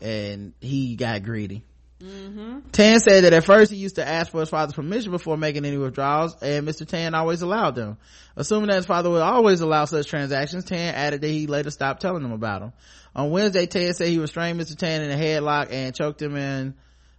[0.00, 1.64] and he got greedy.
[2.02, 2.70] Mm-hmm.
[2.72, 5.66] Tan said that at first he used to ask for his father's permission before making
[5.66, 6.88] any withdrawals, and Mr.
[6.88, 7.98] Tan always allowed them.
[8.36, 12.00] Assuming that his father would always allow such transactions, Tan added that he later stopped
[12.00, 12.72] telling them about them.
[13.14, 14.76] On Wednesday, Ted said he restrained Mr.
[14.76, 16.74] Tan in a headlock and choked him in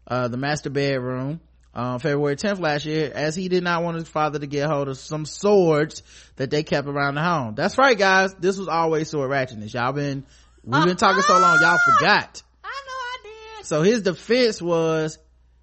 [0.07, 1.41] uh, the master bedroom
[1.73, 4.88] on February 10th last year, as he did not want his father to get hold
[4.88, 6.03] of some swords
[6.35, 7.55] that they kept around the home.
[7.55, 8.34] That's right, guys.
[8.35, 9.73] This was always sword ratchetness.
[9.73, 10.26] Y'all been,
[10.63, 12.43] we've been talking so long, y'all forgot.
[12.63, 13.18] I know I
[13.57, 13.65] did.
[13.65, 15.18] So his defense was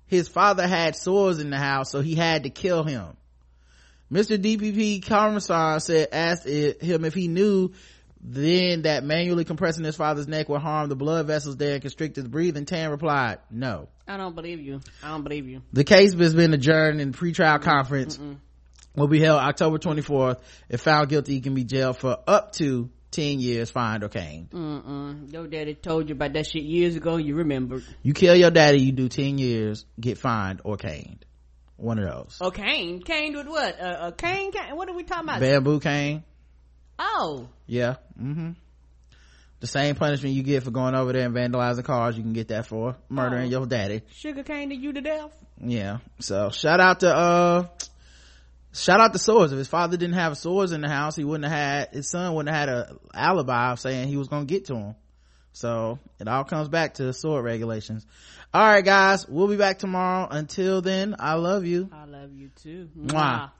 [0.06, 3.16] his father had swords in the house, so he had to kill him.
[4.10, 4.38] Mr.
[4.38, 7.72] DPP Karmasan said, asked it, him if he knew
[8.20, 12.16] then that manually compressing his father's neck would harm the blood vessels there and constrict
[12.16, 12.64] his breathing.
[12.64, 13.88] Tan replied, no.
[14.06, 14.80] I don't believe you.
[15.02, 15.62] I don't believe you.
[15.72, 18.18] The case has been adjourned in the pretrial conference
[18.98, 20.40] will be held October 24th.
[20.68, 24.50] If found guilty, he can be jailed for up to 10 years, fined or caned.
[24.50, 25.32] Mm-mm.
[25.32, 27.16] Your daddy told you about that shit years ago.
[27.16, 27.84] You remembered.
[28.02, 31.24] You kill your daddy, you do 10 years, get fined or caned.
[31.76, 32.38] One of those.
[32.40, 33.02] Oh, cane.
[33.02, 33.78] Cane with what?
[33.78, 34.74] A uh, uh, cane, cane?
[34.74, 35.40] What are we talking about?
[35.40, 36.24] Bamboo cane.
[36.98, 37.48] Oh.
[37.66, 37.96] Yeah.
[38.20, 38.50] Mm-hmm.
[39.60, 42.48] The same punishment you get for going over there and vandalizing cars, you can get
[42.48, 43.58] that for murdering Oh.
[43.58, 44.02] your daddy.
[44.12, 45.32] Sugar cane to you to death?
[45.60, 45.98] Yeah.
[46.20, 47.66] So shout out to, uh,
[48.72, 49.52] shout out to swords.
[49.52, 52.34] If his father didn't have swords in the house, he wouldn't have had, his son
[52.34, 54.94] wouldn't have had a alibi of saying he was going to get to him.
[55.52, 58.06] So it all comes back to the sword regulations.
[58.54, 59.26] All right, guys.
[59.28, 60.28] We'll be back tomorrow.
[60.30, 61.90] Until then, I love you.
[61.92, 62.88] I love you too.
[62.96, 63.50] Mwah.